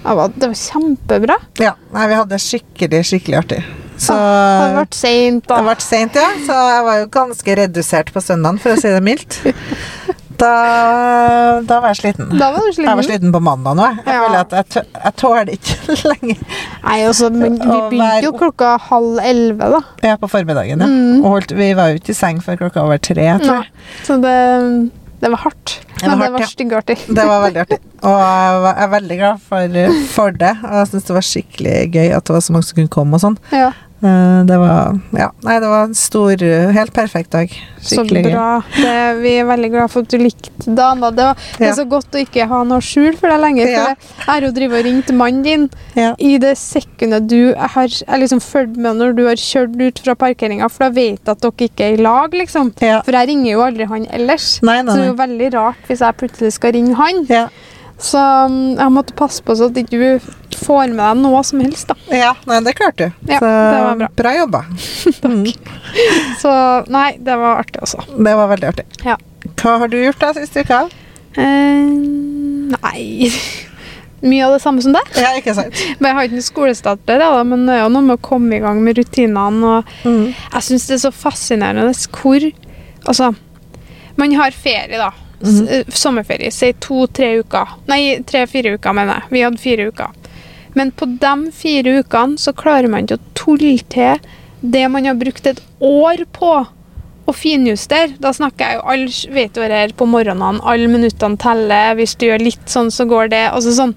ja, 0.04 0.14
var- 0.14 0.28
det 0.28 0.48
var 0.48 0.54
kjempebra. 0.54 1.36
Ja. 1.60 1.74
Nei, 1.92 2.08
vi 2.08 2.14
hadde 2.14 2.28
det 2.30 2.40
skikkelig, 2.40 3.04
skikkelig 3.04 3.36
artig. 3.44 3.64
Så 4.02 4.14
Ah, 4.16 4.60
hadde 4.64 4.78
vært 4.80 4.96
seint, 4.98 5.44
det 5.46 5.54
har 5.54 5.62
da. 5.62 5.68
vært 5.70 5.84
sent, 5.86 6.16
ja. 6.18 6.28
Så 6.46 6.56
jeg 6.74 6.84
var 6.88 6.96
jo 7.02 7.06
ganske 7.14 7.56
redusert 7.62 8.12
på 8.14 8.22
søndagen, 8.24 8.58
for 8.62 8.74
å 8.74 8.80
si 8.82 8.90
det 8.90 9.02
mildt. 9.06 9.40
Da, 10.42 11.60
da 11.62 11.76
var 11.78 11.92
jeg 11.92 11.98
sliten. 12.00 12.30
Da 12.40 12.48
var 12.50 12.64
du 12.64 12.72
sliten. 12.72 12.88
Jeg 12.88 12.98
var 12.98 13.06
sliten. 13.06 13.30
på 13.34 13.40
mandag 13.46 13.76
nå. 13.78 13.84
Jeg 14.02 14.14
Ja. 14.16 14.40
at 14.40 14.54
jeg, 14.74 14.86
jeg 15.04 15.12
tåler 15.20 15.50
ikke 15.54 15.76
lenger. 16.10 16.40
Nei, 16.82 16.96
altså, 17.06 17.28
men 17.30 17.58
vi 17.60 17.76
begynte 17.92 18.24
jo 18.24 18.32
klokka 18.40 18.72
halv 18.88 19.20
elleve, 19.22 19.68
da. 19.76 19.80
Ja, 20.02 20.16
på 20.18 20.26
formiddagen, 20.32 20.82
ja. 20.82 20.88
Mm. 20.88 21.22
Holdt, 21.28 21.54
vi 21.54 21.68
var 21.78 21.92
jo 21.92 22.00
ikke 22.00 22.10
i 22.10 22.18
seng 22.18 22.40
før 22.42 22.58
klokka 22.64 22.82
over 22.82 22.98
tre, 22.98 23.28
tror 23.44 23.60
jeg. 23.60 23.70
Så 24.08 24.16
det, 24.24 24.34
det 25.22 25.30
var 25.30 25.44
hardt. 25.44 25.76
Det 26.00 26.08
var 26.08 26.10
Men 26.10 26.18
det 26.18 26.26
var 26.26 26.34
var 26.40 26.42
ja. 26.46 26.50
styggartig. 26.56 26.98
Det 27.06 27.28
var 27.30 27.44
veldig 27.46 27.62
artig. 27.62 27.78
Og 28.08 28.18
jeg 28.18 28.58
var- 28.66 28.74
jeg 28.74 28.82
er 28.88 28.92
veldig 28.96 29.20
glad 29.22 29.46
for, 29.46 29.78
for 30.16 30.30
det. 30.42 30.52
Og 30.64 30.74
jeg 30.80 30.90
syns 30.90 31.06
det 31.12 31.16
var 31.20 31.28
skikkelig 31.30 31.78
gøy 31.94 32.08
at 32.18 32.24
det 32.26 32.34
var 32.40 32.42
så 32.48 32.52
mange 32.58 32.66
som 32.66 32.80
kunne 32.82 32.94
komme 32.98 33.14
og 33.20 33.22
sånn. 33.28 33.38
Ja, 33.54 33.70
Det 34.02 34.56
var 34.58 34.96
Ja, 35.14 35.28
nei, 35.46 35.60
det 35.62 35.68
var 35.70 35.84
en 35.86 35.94
stor, 35.94 36.34
helt 36.74 36.92
perfekt 36.92 37.30
dag. 37.30 37.52
så 37.78 38.00
Skikkelig 38.02 38.22
gøy. 38.24 38.32
bra. 38.32 38.62
Det, 38.74 38.94
vi 39.22 39.34
er 39.38 39.44
veldig 39.46 39.70
glad 39.70 39.90
for 39.92 40.02
at 40.02 40.08
du 40.10 40.18
likte 40.18 40.50
det. 40.66 40.74
Da. 40.74 40.88
Det, 40.94 41.00
var, 41.00 41.34
det 41.58 41.60
Ja. 41.60 41.68
er 41.68 41.76
så 41.76 41.84
godt 41.88 42.10
å 42.18 42.22
ikke 42.24 42.48
ha 42.50 42.62
noe 42.66 42.80
skjul 42.82 43.14
for 43.16 43.28
deg 43.30 43.40
lenger. 43.44 43.66
For 43.66 43.72
Ja. 43.72 43.86
jeg 43.94 44.26
har 44.26 44.40
jo 44.40 44.50
drevet 44.56 44.78
og 44.80 44.84
ringt 44.88 45.12
mannen 45.14 45.42
din 45.46 45.70
Ja. 45.94 46.14
i 46.18 46.36
det 46.38 46.56
sekundet 46.58 47.28
du 47.28 47.54
har 47.54 47.86
jeg 47.88 48.20
liksom 48.20 48.40
fulgt 48.42 48.76
med 48.76 48.96
når 48.96 49.14
du 49.16 49.26
har 49.28 49.36
kjørt 49.36 49.78
ut 49.80 49.98
fra 50.02 50.14
parkeringa, 50.16 50.68
for 50.70 50.84
da 50.84 50.90
vet 50.90 51.20
jeg 51.24 51.28
at 51.28 51.40
dere 51.40 51.68
ikke 51.68 51.80
er 51.86 51.94
i 51.94 52.02
lag, 52.02 52.30
liksom. 52.32 52.72
Ja. 52.82 53.02
For 53.02 53.12
jeg 53.12 53.28
ringer 53.28 53.52
jo 53.52 53.60
aldri 53.62 53.86
han 53.86 54.06
ellers. 54.10 54.60
Nei, 54.62 54.80
Så 54.82 54.84
nei, 54.86 54.94
det 54.96 55.02
er 55.04 55.12
jo 55.12 55.14
veldig 55.14 55.52
rart 55.54 55.76
hvis 55.86 56.00
jeg 56.00 56.16
plutselig 56.16 56.52
skal 56.58 56.72
ringe 56.72 56.94
han. 56.96 57.24
Ja. 57.28 57.48
Så 58.02 58.18
um, 58.46 58.74
jeg 58.76 58.90
måtte 58.90 59.14
passe 59.14 59.40
på 59.46 59.54
så 59.54 59.70
at 59.70 59.74
ikke 59.78 59.90
du 59.90 60.20
får 60.64 60.92
med 60.94 61.02
deg 61.02 61.20
noe 61.22 61.42
som 61.44 61.60
helst, 61.64 61.88
da. 61.90 61.96
ja, 62.16 62.32
nei, 62.48 62.60
det 62.66 62.74
klarte 62.78 63.08
du. 63.10 63.26
Ja, 63.32 63.38
Så 63.42 63.50
det 63.50 63.82
var 63.86 64.00
bra. 64.16 64.32
jobba. 64.38 64.60
Takk. 65.22 65.68
Så 66.42 66.52
nei, 66.92 67.08
det 67.20 67.36
var 67.40 67.60
artig, 67.64 67.82
også. 67.82 68.02
det 68.18 68.34
var 68.38 68.48
veldig 68.54 68.68
artig. 68.72 68.86
Ja. 69.04 69.16
Hva 69.62 69.76
har 69.82 69.88
du 69.92 69.98
gjort 70.04 70.20
da 70.22 70.32
siste 70.38 70.62
uka? 70.66 70.84
Eh, 71.34 71.92
nei 72.76 73.30
Mye 74.22 74.44
av 74.46 74.52
det 74.54 74.60
samme 74.62 74.82
som 74.84 74.92
deg. 74.94 75.08
Ja, 75.18 75.32
ikke 75.34 75.50
sant? 75.56 75.74
Men 75.98 76.12
Jeg 76.12 76.14
har 76.18 76.26
ikke 76.28 76.36
noen 76.38 76.46
skolestarter, 76.46 77.18
da, 77.18 77.40
men 77.42 77.64
det 77.66 77.74
er 77.74 77.80
jo 77.82 77.88
noe 77.90 78.04
med 78.06 78.20
å 78.20 78.22
komme 78.22 78.54
i 78.54 78.60
gang 78.62 78.78
med 78.84 79.00
rutinene. 79.00 79.72
og 79.80 79.88
Mm. 80.06 80.28
Jeg 80.30 80.62
syns 80.68 80.86
det 80.86 80.94
er 80.98 81.02
så 81.08 81.10
fascinerende 81.14 81.90
hvor 82.14 82.46
Altså, 83.02 83.32
man 84.14 84.34
har 84.38 84.54
ferie, 84.54 84.94
da. 85.00 85.08
Mm 85.42 85.66
eh, 85.66 85.88
sommerferie. 85.90 86.52
Si 86.54 86.68
to-tre 86.78 87.32
uker. 87.40 87.72
Nei, 87.90 88.20
tre-fire 88.22 88.76
uker, 88.76 88.94
mener 88.94 89.16
jeg. 89.18 89.32
Vi 89.34 89.40
hadde 89.42 89.58
fire 89.58 89.88
uker. 89.90 90.12
Men 90.74 90.90
på 90.96 91.06
de 91.20 91.34
fire 91.52 91.98
ukene 92.02 92.38
så 92.40 92.54
klarer 92.56 92.88
man 92.88 93.04
ikke 93.04 93.18
å 93.20 93.26
tulle 93.38 93.78
til 93.92 94.18
det 94.62 94.84
man 94.90 95.04
har 95.08 95.18
brukt 95.18 95.46
et 95.50 95.60
år 95.82 96.24
på 96.32 96.52
å 97.26 97.32
finjustere. 97.34 98.16
Da 98.22 98.32
snakker 98.34 98.66
jeg 98.66 98.78
jo 98.78 98.82
Alle 98.92 99.34
vet 99.36 99.56
jo 99.58 99.62
her 99.62 99.92
på 99.98 100.06
morgenene. 100.10 100.62
Alle 100.64 100.88
minuttene 100.90 101.38
teller. 101.38 101.94
Hvis 101.98 102.14
du 102.18 102.26
gjør 102.26 102.42
litt 102.42 102.66
sånn, 102.70 102.90
så 102.94 103.06
går 103.10 103.30
det. 103.34 103.46
Altså 103.52 103.74
sånn 103.76 103.96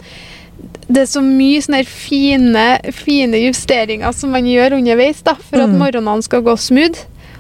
det 0.86 1.02
er 1.02 1.10
så 1.10 1.22
mye 1.26 1.62
sånne 1.66 1.82
fine, 1.90 2.64
fine 2.94 3.40
justeringer 3.42 4.14
som 4.14 4.30
man 4.36 4.46
gjør 4.46 4.76
underveis 4.78 5.24
da, 5.26 5.34
for 5.34 5.58
at 5.64 5.70
Mm. 5.72 5.80
morgenene 5.82 6.24
skal 6.24 6.44
gå 6.46 6.54
smooth. 6.62 7.00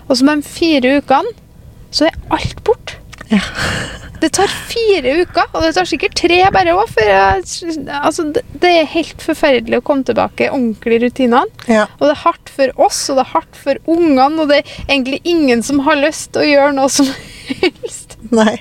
Og 0.10 0.18
så 0.18 0.26
med 0.26 0.42
de 0.42 0.50
fire 0.50 0.98
ukene 1.02 1.32
så 1.92 2.08
er 2.08 2.18
alt 2.32 2.64
bort. 2.64 2.96
Ja. 3.32 3.42
Det 4.22 4.30
tar 4.34 4.48
fire 4.48 5.12
uker, 5.22 5.50
og 5.52 5.64
det 5.66 5.74
tar 5.76 5.88
sikkert 5.90 6.16
tre 6.18 6.38
bare 6.54 6.74
òg. 6.74 6.88
For 6.90 7.10
jeg, 7.10 7.44
altså, 8.00 8.28
det, 8.34 8.72
er 8.72 8.88
helt 8.96 9.22
forferdelig 9.24 9.82
å 9.82 9.86
komme 9.86 10.08
tilbake 10.08 10.50
ordentlig 10.54 11.00
i 11.00 11.02
rutinene. 11.06 11.66
Ja. 11.70 11.86
Og 12.00 12.08
det 12.08 12.16
er 12.16 12.24
hardt 12.24 12.52
for 12.54 12.86
oss, 12.88 13.04
og 13.12 13.20
det 13.20 13.26
er 13.26 13.34
hardt 13.36 13.60
for 13.60 13.82
ungene, 13.92 14.42
og 14.42 14.50
det 14.52 14.62
er 14.62 14.76
egentlig 14.88 15.22
ingen 15.28 15.64
som 15.66 15.84
har 15.86 16.00
lyst 16.00 16.32
til 16.34 16.46
å 16.46 16.50
gjøre 16.50 16.76
noe 16.80 16.92
som 16.94 17.12
helst. 17.62 18.18
Nei. 18.34 18.58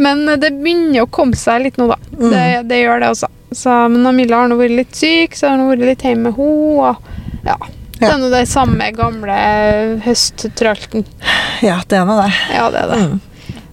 Men 0.00 0.24
eh, 0.26 0.40
det 0.40 0.54
begynner 0.58 1.04
å 1.04 1.10
komme 1.12 1.38
seg 1.38 1.68
litt 1.68 1.78
nå, 1.80 1.90
da. 1.92 1.98
Mm. 2.16 2.30
Det, 2.32 2.44
det 2.72 2.82
gjør 2.82 3.04
det 3.04 3.12
også. 3.14 3.32
Så, 3.54 3.74
men 3.92 4.08
Amilla 4.08 4.42
har 4.42 4.50
nå 4.50 4.58
vært 4.58 4.76
litt 4.76 4.96
syk, 4.98 5.36
så 5.38 5.52
har 5.52 5.60
hun 5.60 5.70
vært 5.70 5.86
litt 5.92 6.04
hjemme 6.04 6.32
med 6.32 6.40
henne. 6.40 6.88
Og 6.88 7.46
ja. 7.48 7.58
Det 7.98 8.06
er 8.06 8.18
nå 8.20 8.28
det 8.30 8.44
samme 8.46 8.92
gamle 8.94 9.36
høsttralten. 10.04 11.06
Ja, 11.66 11.80
det 11.90 11.98
er 11.98 12.04
nå 12.06 12.14
det. 12.20 12.28
Ja, 12.54 12.68
det 12.70 12.84
er 12.84 12.92
det. 12.92 12.98
Mm. 13.02 13.16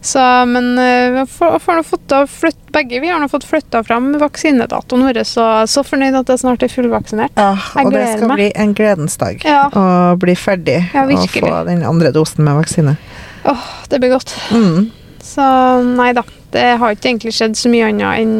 Så, 0.06 0.22
men 0.46 0.68
eh, 0.78 1.10
vi 1.16 1.22
har, 1.24 1.76
nå 1.80 1.84
fått 1.88 2.14
flytt, 2.30 2.60
begge 2.76 3.00
vi 3.02 3.10
har 3.10 3.20
nå 3.24 3.30
fått 3.32 3.48
flytta 3.50 3.82
fram 3.88 4.12
vaksinedatoen 4.22 5.06
vår, 5.08 5.22
så 5.26 5.46
jeg 5.48 5.64
er 5.64 5.72
så 5.72 5.84
fornøyd 5.88 6.18
at 6.20 6.30
jeg 6.30 6.42
snart 6.44 6.66
er 6.68 6.70
fullvaksinert. 6.70 7.34
Ja, 7.40 7.56
og 7.82 7.90
det 7.96 8.04
skal 8.12 8.30
meg. 8.30 8.38
bli 8.38 8.50
en 8.66 8.76
gledens 8.78 9.18
dag 9.18 9.42
Ja. 9.48 9.64
å 9.74 9.86
bli 10.22 10.36
ferdig 10.38 10.78
Ja, 10.94 11.08
og 11.08 11.26
få 11.34 11.64
den 11.66 11.82
andre 11.90 12.12
dosen 12.14 12.46
med 12.46 12.60
vaksine. 12.60 12.98
Åh, 13.50 13.66
det 13.90 14.00
blir 14.04 14.14
godt. 14.14 14.36
Mm. 14.54 14.92
Så 15.26 15.48
nei 15.96 16.12
da. 16.14 16.22
Det 16.54 16.68
har 16.78 16.94
ikke 16.94 17.10
egentlig 17.10 17.34
skjedd 17.34 17.58
så 17.58 17.72
mye 17.74 17.90
annet 17.90 18.22
enn 18.22 18.38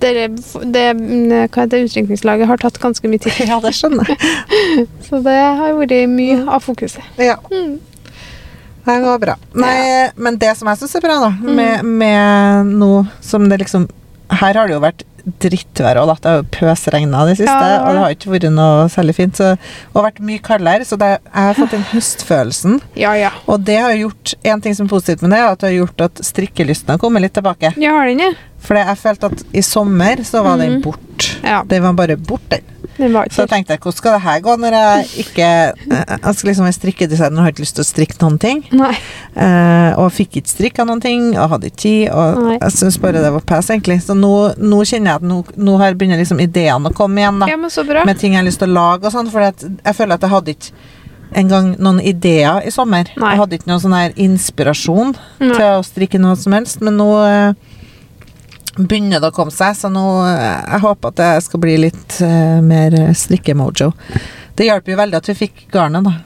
dere, 0.00 0.30
det, 0.64 0.84
hva 0.96 1.60
heter 1.60 1.74
det, 1.74 1.82
utrykningslaget 1.90 2.48
har 2.48 2.56
tatt 2.62 2.78
ganske 2.80 3.04
mye 3.12 3.20
tid. 3.20 3.42
Ja, 3.50 3.58
det 3.60 3.74
skjønner 3.76 4.08
jeg. 4.08 4.86
Så 5.10 5.20
det 5.24 5.36
har 5.36 5.76
vært 5.76 5.92
mye 6.08 6.38
av 6.48 6.64
fokuset. 6.64 7.04
Ja, 7.20 7.36
Mm. 7.52 7.76
Det 8.88 9.04
går 9.04 9.18
bra. 9.26 9.36
Nei, 9.54 10.10
men 10.16 10.36
det 10.40 10.56
som 10.56 10.68
jeg 10.72 10.78
syns 10.82 10.96
er 10.96 11.00
bra, 11.04 11.18
da, 11.26 11.30
Mm. 11.38 11.54
med, 11.56 11.84
med 11.84 12.66
noe 12.80 13.06
som 13.20 13.48
det 13.48 13.60
liksom 13.64 13.88
Her 14.30 14.52
har 14.54 14.66
det 14.68 14.74
jo 14.74 14.80
vært 14.80 15.04
drittvær, 15.40 15.96
og 16.00 16.08
det 16.08 16.28
har 16.28 16.36
jo 16.42 16.44
pøsregna 16.52 17.22
det 17.28 17.36
siste, 17.38 17.48
Ja, 17.52 17.60
det 17.60 17.78
og 17.80 17.86
det 17.88 17.94
det. 17.94 18.02
har 18.02 18.14
ikke 18.14 18.32
vært 18.34 18.52
noe 18.52 18.88
særlig 18.92 19.14
fint. 19.16 19.36
Så, 19.36 19.48
og 19.94 20.04
vært 20.04 20.20
mye 20.20 20.38
kaldere, 20.44 20.84
så 20.88 20.98
det, 21.00 21.08
jeg 21.24 21.46
har 21.48 21.54
fått 21.56 21.70
den 21.76 21.82
høstfølelsen. 21.92 22.78
Ja, 22.96 23.12
ja. 23.16 23.30
Og 23.46 23.64
det 23.64 23.78
har 23.80 23.92
gjort 23.96 24.34
En 24.44 24.60
ting 24.60 24.74
som 24.74 24.86
er 24.86 24.90
positivt 24.90 25.22
med 25.22 25.30
det, 25.32 25.38
er 25.40 25.52
at 25.52 25.58
det 25.60 25.68
har 25.72 25.86
gjort 25.86 26.00
at 26.10 26.14
strikkelysten 26.24 26.88
har 26.94 26.98
kommet 26.98 27.22
litt 27.24 27.34
tilbake. 27.36 27.72
Jeg 27.76 27.90
har 27.90 28.06
den, 28.06 28.18
jeg. 28.20 28.36
For 28.60 28.76
jeg 28.76 28.96
følte 29.00 29.32
at 29.32 29.42
i 29.52 29.60
sommer 29.62 30.16
så 30.24 30.42
var 30.44 30.56
den 30.58 30.78
Mhm. 30.80 30.82
Ja, 31.42 31.62
Den 31.66 31.82
var 31.82 31.96
bare 31.98 32.16
borte. 32.16 32.60
Så 32.98 33.44
jeg 33.44 33.50
tenkte 33.52 33.76
hvordan 33.78 33.94
skal 33.94 34.16
det 34.16 34.22
her 34.24 34.40
gå 34.42 34.54
når 34.58 34.74
jeg 34.74 35.04
ikke 35.22 35.46
eh, 35.46 36.14
Jeg 36.16 36.34
skal 36.34 36.48
liksom 36.48 36.66
være 36.66 36.74
strikkedesigner 36.74 37.38
og 37.38 37.46
har 37.46 37.52
ikke 37.52 37.62
lyst 37.62 37.76
til 37.78 37.84
å 37.84 37.86
strikke 37.86 38.18
noen 38.24 38.38
ting. 38.42 38.64
Eh, 38.74 39.92
og 40.00 40.10
fikk 40.16 40.40
ikke 40.40 40.50
strikka 40.50 40.86
noen 40.88 41.02
ting 41.04 41.28
og 41.36 41.52
hadde 41.54 41.70
ikke 41.70 41.82
tid. 41.84 42.08
Og 42.10 42.42
Nei. 42.42 42.56
jeg 42.58 42.76
syns 42.80 42.98
bare 43.02 43.22
det 43.22 43.32
var 43.36 43.46
pes, 43.46 43.70
egentlig. 43.70 44.00
Så 44.02 44.18
nå, 44.18 44.32
nå 44.58 44.82
kjenner 44.82 45.12
jeg 45.12 45.22
at 45.22 45.28
nå, 45.30 45.40
nå 45.54 45.78
har 45.78 45.98
begynner 45.98 46.18
liksom 46.18 46.42
ideene 46.42 46.90
å 46.90 46.96
komme 46.96 47.22
igjen, 47.22 47.38
da. 47.44 47.50
Ja, 47.52 47.60
men 47.60 47.70
så 47.70 47.86
bra. 47.86 48.02
Med 48.08 48.18
ting 48.18 48.34
jeg 48.34 48.42
har 48.42 48.48
lyst 48.48 48.62
til 48.62 48.72
å 48.72 48.78
lage 48.80 49.06
og 49.06 49.14
sånn. 49.14 49.30
For 49.30 49.46
jeg 49.46 49.98
føler 50.00 50.18
at 50.18 50.26
jeg 50.26 50.34
hadde 50.34 50.56
ikke 50.56 50.86
engang 51.38 51.74
noen 51.78 52.00
ideer 52.00 52.66
i 52.66 52.72
sommer. 52.74 53.10
Nei. 53.14 53.32
Jeg 53.34 53.42
hadde 53.42 53.58
ikke 53.58 53.70
noen 53.70 53.82
sånn 53.84 53.96
her 53.96 54.14
inspirasjon 54.26 55.14
Nei. 55.14 55.54
til 55.54 55.66
å 55.76 55.86
strikke 55.86 56.20
noe 56.22 56.38
som 56.40 56.56
helst. 56.56 56.82
Men 56.84 56.98
nå 56.98 57.08
eh, 57.26 57.67
begynner 58.86 59.20
det 59.20 59.30
å 59.32 59.34
komme 59.34 59.50
seg, 59.54 59.74
så 59.76 59.90
nå 59.90 60.04
eh, 60.28 60.62
jeg 60.74 60.80
håper 60.86 61.08
at 61.08 61.16
det 61.16 61.32
skal 61.48 61.60
bli 61.60 61.76
litt 61.88 62.20
uh, 62.22 62.60
mer 62.62 62.94
strikkemojo. 63.18 63.92
Det 64.58 64.66
hjelper 64.70 64.92
jo 64.94 65.02
veldig 65.02 65.16
at 65.20 65.28
vi 65.32 65.34
fikk 65.46 65.66
garnet, 65.74 66.04
da. 66.04 66.16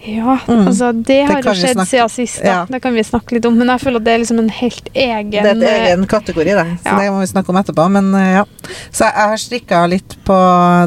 Ja, 0.00 0.38
Mm. 0.48 0.62
altså 0.66 0.86
det 1.04 1.26
har 1.28 1.42
det 1.42 1.44
jo 1.44 1.52
skjedd 1.60 1.74
snakke- 1.76 1.90
siden 1.90 2.08
sist. 2.08 2.38
Ja. 2.42 2.62
Det 2.64 2.78
kan 2.80 2.94
vi 2.96 3.02
snakke 3.04 3.34
litt 3.36 3.44
om. 3.44 3.58
Men 3.60 3.68
jeg 3.68 3.80
føler 3.82 4.00
at 4.00 4.04
det 4.06 4.12
er 4.14 4.18
liksom 4.22 4.38
en 4.40 4.48
helt 4.48 4.88
egen 4.94 5.30
Det 5.30 5.42
er 5.44 5.50
en 5.50 5.62
egen 5.68 6.06
kategori, 6.08 6.54
det. 6.56 6.64
Så 6.80 6.86
Ja. 6.88 6.94
det 6.98 7.10
må 7.12 7.18
vi 7.20 7.26
snakke 7.28 7.48
om 7.52 7.56
etterpå. 7.60 7.84
Men 7.92 8.14
uh, 8.14 8.20
ja. 8.40 8.44
Så 8.90 9.04
jeg 9.04 9.12
har 9.28 9.36
strikka 9.36 9.82
litt 9.92 10.16
på 10.24 10.38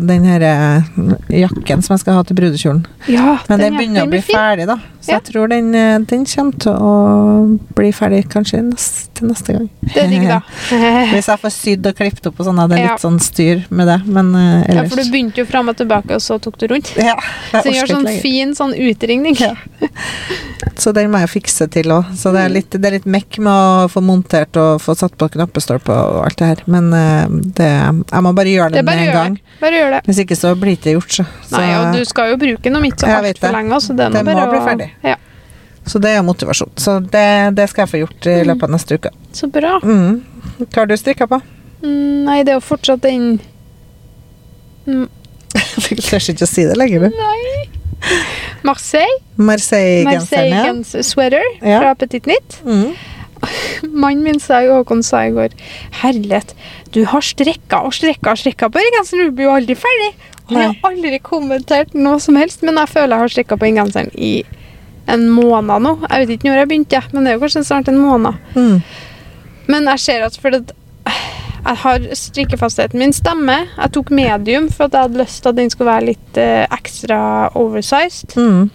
den 0.07 0.23
her 0.25 0.41
eh, 0.41 0.81
jakken 1.29 1.83
som 1.85 1.93
jeg 1.93 1.99
skal 2.01 2.13
ha 2.17 2.23
til 2.23 2.35
brudekjolen. 2.41 2.87
Ja, 3.07 3.37
Men 3.49 3.59
den 3.59 3.73
den 3.73 3.77
begynner 3.77 4.07
å 4.07 4.09
bli 4.09 4.21
ferdig, 4.25 4.65
da. 4.65 4.79
Så 4.99 5.11
jeg 5.13 5.23
tror 5.29 5.47
den, 5.47 5.69
eh, 5.75 5.99
den 5.99 6.25
kommer 6.25 6.57
til 6.59 6.73
å 6.73 7.59
bli 7.75 7.91
ferdig 7.93 8.23
kanskje 8.33 8.63
neste, 8.65 9.12
til 9.23 9.31
neste 9.31 9.55
gang. 9.55 9.69
Det 9.87 10.01
er 10.03 10.11
digg, 10.11 10.27
da. 10.29 10.39
Hvis 11.15 11.29
jeg 11.31 11.41
får 11.43 11.53
sydd 11.55 11.89
og 11.89 11.95
klippet 11.97 12.29
opp 12.29 12.39
og 12.43 12.47
sånn, 12.49 12.59
hadde 12.63 12.77
jeg 12.79 12.89
litt 12.91 13.03
sånn 13.07 13.19
styr 13.23 13.63
med 13.73 13.89
det. 13.89 13.97
Men 14.05 14.29
eh, 14.35 14.75
Ja, 14.75 14.83
for 14.91 14.99
du 15.01 15.09
begynte 15.13 15.41
jo 15.41 15.47
fram 15.49 15.71
og 15.71 15.79
tilbake, 15.79 16.17
og 16.19 16.23
så 16.23 16.37
tok 16.43 16.59
du 16.61 16.67
rundt. 16.75 16.91
Ja, 16.99 17.15
Så 17.53 17.63
jeg 17.71 17.79
gjør 17.81 17.93
sånn 17.95 18.07
lenger. 18.09 18.21
fin 18.27 18.53
sånn 18.59 18.75
utringning. 18.75 19.39
Ja. 19.39 19.53
Så 20.79 20.91
den 20.95 21.11
må 21.13 21.19
jeg 21.21 21.29
fikse 21.33 21.67
til 21.71 21.91
òg. 21.93 22.11
Så 22.17 22.31
det 22.33 22.41
er 22.43 22.49
Mm. 22.49 22.53
litt, 22.57 22.69
det 22.81 22.85
er 22.89 22.95
litt 22.97 23.05
mekk 23.07 23.37
med 23.39 23.53
å 23.53 23.87
få 23.91 24.01
montert 24.03 24.57
og 24.57 24.81
få 24.81 24.95
satt 24.97 25.15
på 25.17 25.29
knappestolpe 25.31 25.89
og 25.93 26.23
alt 26.25 26.37
det 26.41 26.47
her. 26.49 26.63
Men 26.67 26.89
uh, 26.93 27.27
det, 27.29 27.69
jeg 28.11 28.21
må 28.25 28.33
bare 28.35 28.51
gjøre 28.53 28.71
Det 28.73 28.81
det 28.81 28.85
bare 28.85 28.95
med 28.97 29.07
en 29.07 29.13
gang. 29.13 29.33
det. 29.35 29.59
Bare 29.61 29.79
gjør 29.79 29.91
det. 29.97 30.01
Hvis 30.09 30.19
ikke 30.25 30.35
så 30.39 30.53
blir 30.59 30.73
det 30.75 30.79
ikke 30.81 30.95
gjort, 30.97 31.11
så. 31.19 31.25
så 31.49 31.57
Nei, 31.61 31.69
og 31.79 31.93
du 31.95 32.03
skal 32.09 32.33
jo 32.33 32.37
bruke 32.41 32.73
noe 32.73 32.81
mitt 32.83 32.99
så 32.99 33.07
altfor 33.07 33.53
lenge, 33.53 33.79
så 33.85 33.95
det 33.95 34.05
er 34.05 34.09
nå 34.09 34.23
Det 34.23 34.35
må 34.35 34.49
bli 34.49 34.59
ferdig. 34.67 34.89
Ja, 35.03 35.15
Så 35.85 35.99
det 35.99 36.13
er 36.15 36.21
motivasjon. 36.23 36.71
Så 36.79 36.99
det, 37.11 37.25
det 37.57 37.65
skal 37.69 37.83
jeg 37.83 37.91
få 37.91 37.99
gjort 38.03 38.27
i 38.31 38.37
løpet 38.47 38.63
av 38.69 38.71
neste 38.71 38.95
uke. 38.99 39.11
så 39.35 39.49
bra. 39.51 39.79
Mm. 39.83 40.21
Hva 40.63 40.83
har 40.83 40.87
du 40.87 40.95
strikka 40.97 41.27
på? 41.27 41.41
Mm, 41.83 42.23
Nei, 42.27 42.37
det 42.47 42.53
er 42.53 42.59
jo 42.61 42.63
fortsatt 42.63 43.01
den 43.03 43.39
mm, 44.87 45.07
Jeg 45.89 46.05
tør 46.05 46.29
ikke 46.31 46.47
å 46.47 46.49
si 46.53 46.63
det 46.69 46.77
lenger, 46.79 47.07
du. 47.09 47.17
Nei. 47.17 47.65
Marseille. 48.63 49.19
Marseille-genseren. 49.35 50.79
Marseille 50.79 51.03
sweater 51.07 51.43
Ja. 51.61 51.79
fra 51.83 51.93
Petit 51.99 52.25
Nytt. 52.31 52.61
Mm. 52.63 52.93
Mannen 54.03 54.23
min 54.23 54.39
sa 54.39 54.61
jo, 54.63 54.77
Håkon 54.79 55.03
sa 55.03 55.25
i 55.27 55.33
går 55.35 55.51
Herlighet, 55.99 56.53
du 56.95 57.01
har 57.11 57.19
strekka 57.25 57.81
og 57.83 57.91
strekka 57.95 58.31
og 58.31 58.39
strekka 58.39 58.69
på 58.71 58.79
genseren, 58.95 59.27
du 59.27 59.35
blir 59.35 59.49
jo 59.49 59.55
aldri 59.57 59.75
ferdig. 59.75 60.13
Og 60.47 60.55
jeg 60.55 60.69
har 60.69 60.91
aldri 60.91 61.19
kommentert 61.23 61.93
noe 61.95 62.19
som 62.23 62.35
helst, 62.39 62.63
men 62.63 62.79
jeg 62.79 62.91
føler 62.91 63.15
jeg 63.17 63.23
har 63.25 63.33
strikka 63.35 63.57
på 63.59 63.67
den 63.67 63.79
genseren 63.81 64.11
i 64.15 64.33
en 65.07 65.25
måned 65.29 65.81
nå. 65.83 65.95
Jeg 66.09 66.19
vet 66.27 66.29
ikke 66.37 66.49
når 66.51 66.61
jeg 66.61 66.67
begynte, 66.71 67.01
men 67.13 67.23
det 67.25 67.31
er 67.33 67.35
jo 67.37 67.43
kanskje 67.43 67.65
snart 67.67 67.87
en 67.91 67.97
måned. 67.99 68.33
Mm. 68.55 68.81
Men 69.67 69.89
jeg 69.93 69.99
ser 69.99 70.23
at 70.25 70.37
fordi 70.39 70.61
jeg 71.63 71.77
har 71.79 71.99
strikkefastheten 72.19 72.99
min 72.99 73.13
stemmer. 73.15 73.67
Jeg 73.77 73.91
tok 73.95 74.09
medium 74.11 74.69
for 74.69 74.85
at 74.89 74.95
jeg 74.97 75.07
hadde 75.07 75.21
lyst 75.21 75.41
til 75.43 75.49
at 75.53 75.59
den 75.59 75.69
skulle 75.71 75.91
være 75.91 76.05
litt 76.11 76.39
eh, 76.39 76.65
ekstra 76.75 77.19
oversized. 77.55 78.35
Mm. 78.35 78.69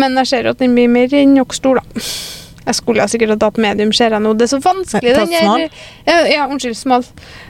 Men 0.00 0.16
jeg 0.22 0.26
ser 0.30 0.48
at 0.48 0.58
den 0.62 0.72
blir 0.76 0.88
mer 0.88 1.12
enn 1.12 1.34
nok 1.36 1.52
stor, 1.52 1.80
da. 1.82 2.02
Jeg 2.62 2.74
skulle 2.78 3.02
ha 3.02 3.10
sikkert 3.10 3.34
ha 3.34 3.36
tatt 3.42 3.58
medium, 3.60 3.90
ser 3.92 4.14
jeg 4.14 4.22
nå. 4.22 4.32
Det 4.38 4.46
er 4.46 4.52
så 4.54 4.60
vanskelig. 4.64 5.12
Tatt 5.16 5.28
den 5.28 5.34
der- 5.34 5.44
smal? 5.44 5.64
Ja, 6.06 6.18
ja, 6.30 6.44
unnskyld, 6.48 6.76
smal. 6.78 7.04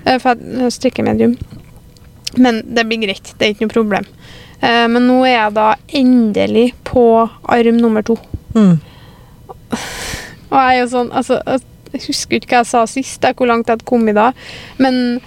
Eh, 0.07 0.19
For 0.19 0.35
jeg 0.35 0.73
strikker 0.73 1.05
medium. 1.07 1.37
Men 2.39 2.63
det 2.75 2.87
blir 2.89 3.03
greit. 3.05 3.35
Det 3.39 3.47
er 3.47 3.51
ikke 3.55 3.67
noe 3.69 3.75
problem. 3.77 4.07
Eh, 4.63 4.87
Men 4.89 5.07
nå 5.09 5.21
er 5.27 5.35
jeg 5.37 5.55
da 5.59 5.69
endelig 5.99 6.69
på 6.87 7.05
arm 7.51 7.77
nummer 7.83 8.03
to. 8.07 8.17
Mm. 8.55 8.79
Og 10.53 10.59
jeg 10.59 10.77
er 10.77 10.81
jo 10.83 10.89
sånn, 10.93 11.13
altså 11.17 11.39
Jeg 11.93 12.03
husker 12.07 12.39
ikke 12.39 12.51
hva 12.55 12.61
jeg 12.63 12.71
sa 12.71 12.83
sist, 12.89 13.25
hvor 13.37 13.49
langt 13.51 13.69
jeg 13.69 13.77
hadde 13.77 13.89
kommet 13.89 14.17
da. 14.17 14.31
Men 14.81 15.21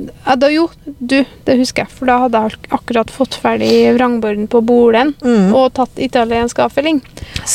ja, 0.00 0.34
da, 0.40 0.48
jo, 0.50 0.64
du, 0.98 1.20
det 1.46 1.54
husker 1.60 1.84
jeg. 1.84 1.92
For 1.94 2.08
da 2.10 2.16
hadde 2.24 2.40
jeg 2.48 2.70
akkurat 2.74 3.12
fått 3.14 3.36
ferdig 3.38 3.92
vrangborden 3.98 4.48
på 4.50 4.62
Bolen 4.66 5.12
Mm. 5.22 5.52
og 5.54 5.74
tatt 5.76 6.00
italiensk 6.02 6.58
avfelling. 6.64 6.98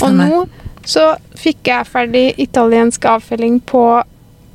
Og 0.06 0.14
nå 0.16 0.46
så 0.86 1.16
fikk 1.36 1.68
jeg 1.72 1.88
ferdig 1.90 2.26
italiensk 2.40 3.04
avfelling 3.10 3.60
på 3.66 3.82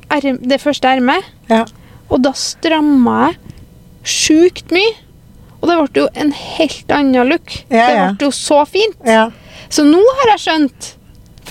erm, 0.09 0.37
det 0.47 0.61
første 0.63 0.87
ermet. 0.95 1.23
Ja. 1.51 1.65
Og 2.09 2.23
da 2.23 2.31
stramma 2.33 3.33
jeg 3.33 3.37
sjukt 4.07 4.71
mye. 4.73 4.95
Og 5.61 5.69
det 5.69 5.77
ble 5.93 6.01
jo 6.03 6.07
en 6.15 6.31
helt 6.33 6.91
annen 6.91 7.29
look. 7.29 7.53
Ja, 7.69 7.87
det 8.09 8.17
ble 8.19 8.27
jo 8.27 8.33
så 8.35 8.63
fint. 8.67 8.97
Ja. 9.05 9.27
Så 9.69 9.85
nå 9.87 10.01
har 10.21 10.33
jeg 10.35 10.41
skjønt 10.47 10.95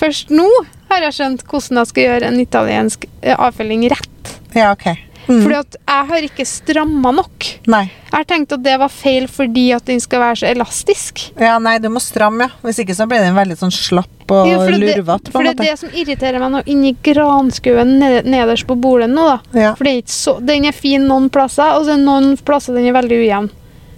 Først 0.01 0.29
nå 0.33 0.45
har 0.89 1.03
jeg 1.05 1.13
skjønt 1.13 1.41
hvordan 1.45 1.77
jeg 1.81 1.87
skal 1.91 2.03
gjøre 2.07 2.27
en 2.31 2.39
italiensk 2.41 3.03
avfølging 3.37 3.83
rett. 3.91 4.37
ja, 4.55 4.71
ok. 4.73 4.87
Mm. 5.27 5.43
Fordi 5.43 5.53
at 5.59 5.75
jeg 5.77 6.05
har 6.09 6.23
ikke 6.25 6.45
stramma 6.49 7.11
nok. 7.13 7.45
Nei. 7.69 7.83
Jeg 8.07 8.15
har 8.15 8.23
tenkt 8.25 8.55
at 8.55 8.63
det 8.65 8.73
var 8.81 8.89
feil 8.89 9.27
fordi 9.29 9.67
at 9.75 9.85
den 9.85 9.99
skal 10.01 10.19
være 10.23 10.39
så 10.41 10.47
elastisk. 10.49 11.21
Ja, 11.39 11.59
nei, 11.61 11.75
du 11.79 11.87
må 11.93 12.01
stramme, 12.01 12.47
ja. 12.49 12.55
Hvis 12.65 12.81
ikke 12.81 12.95
så 12.97 13.05
blir 13.07 13.21
den 13.21 13.37
veldig 13.37 13.59
sånn 13.59 13.71
slapp 13.71 14.33
og 14.33 14.49
lurvete, 14.73 15.31
For 15.31 15.45
det 15.45 15.53
er 15.53 15.61
det 15.61 15.77
som 15.79 15.93
irriterer 15.93 16.41
meg 16.41 16.51
nå 16.55 16.63
inni 16.73 16.95
granskauen 17.05 17.93
ned- 18.01 18.25
nederst 18.25 18.65
på 18.67 18.75
bordet 18.81 19.11
nå, 19.13 19.27
da. 19.29 19.39
Ja. 19.53 19.71
For 19.77 19.85
det 19.87 19.99
ikke 20.01 20.15
så, 20.17 20.35
den 20.41 20.65
er 20.65 20.75
fin 20.75 21.05
noen 21.07 21.29
plasser, 21.29 21.77
og 21.77 21.85
så 21.85 21.93
er 21.95 22.01
noen 22.01 22.33
plasser 22.41 22.73
den 22.73 22.89
er 22.89 22.97
veldig 22.97 23.21
ujevn. 23.21 23.51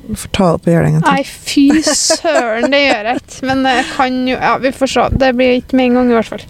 Du 0.08 0.16
får 0.20 0.32
ta 0.36 0.48
opp 0.58 0.66
og 0.68 0.74
gjøre 0.74 0.84
det 0.84 0.90
en 0.92 0.96
gang 1.00 1.04
til. 1.04 1.14
Nei, 1.14 1.24
fy 1.24 1.84
søren, 1.88 2.70
det 2.74 2.82
gjør 2.84 3.08
jeg 3.10 3.22
ikke. 3.22 3.46
Men 3.50 3.64
jeg 3.70 3.86
kan 3.96 4.18
jo 4.28 4.36
Ja, 4.36 4.54
vi 4.60 4.72
får 4.76 4.92
se. 4.94 5.06
Det 5.24 5.30
blir 5.40 5.54
ikke 5.62 5.78
med 5.80 5.86
en 5.86 5.94
gang, 6.00 6.12
i 6.12 6.18
hvert 6.18 6.32
fall. 6.34 6.46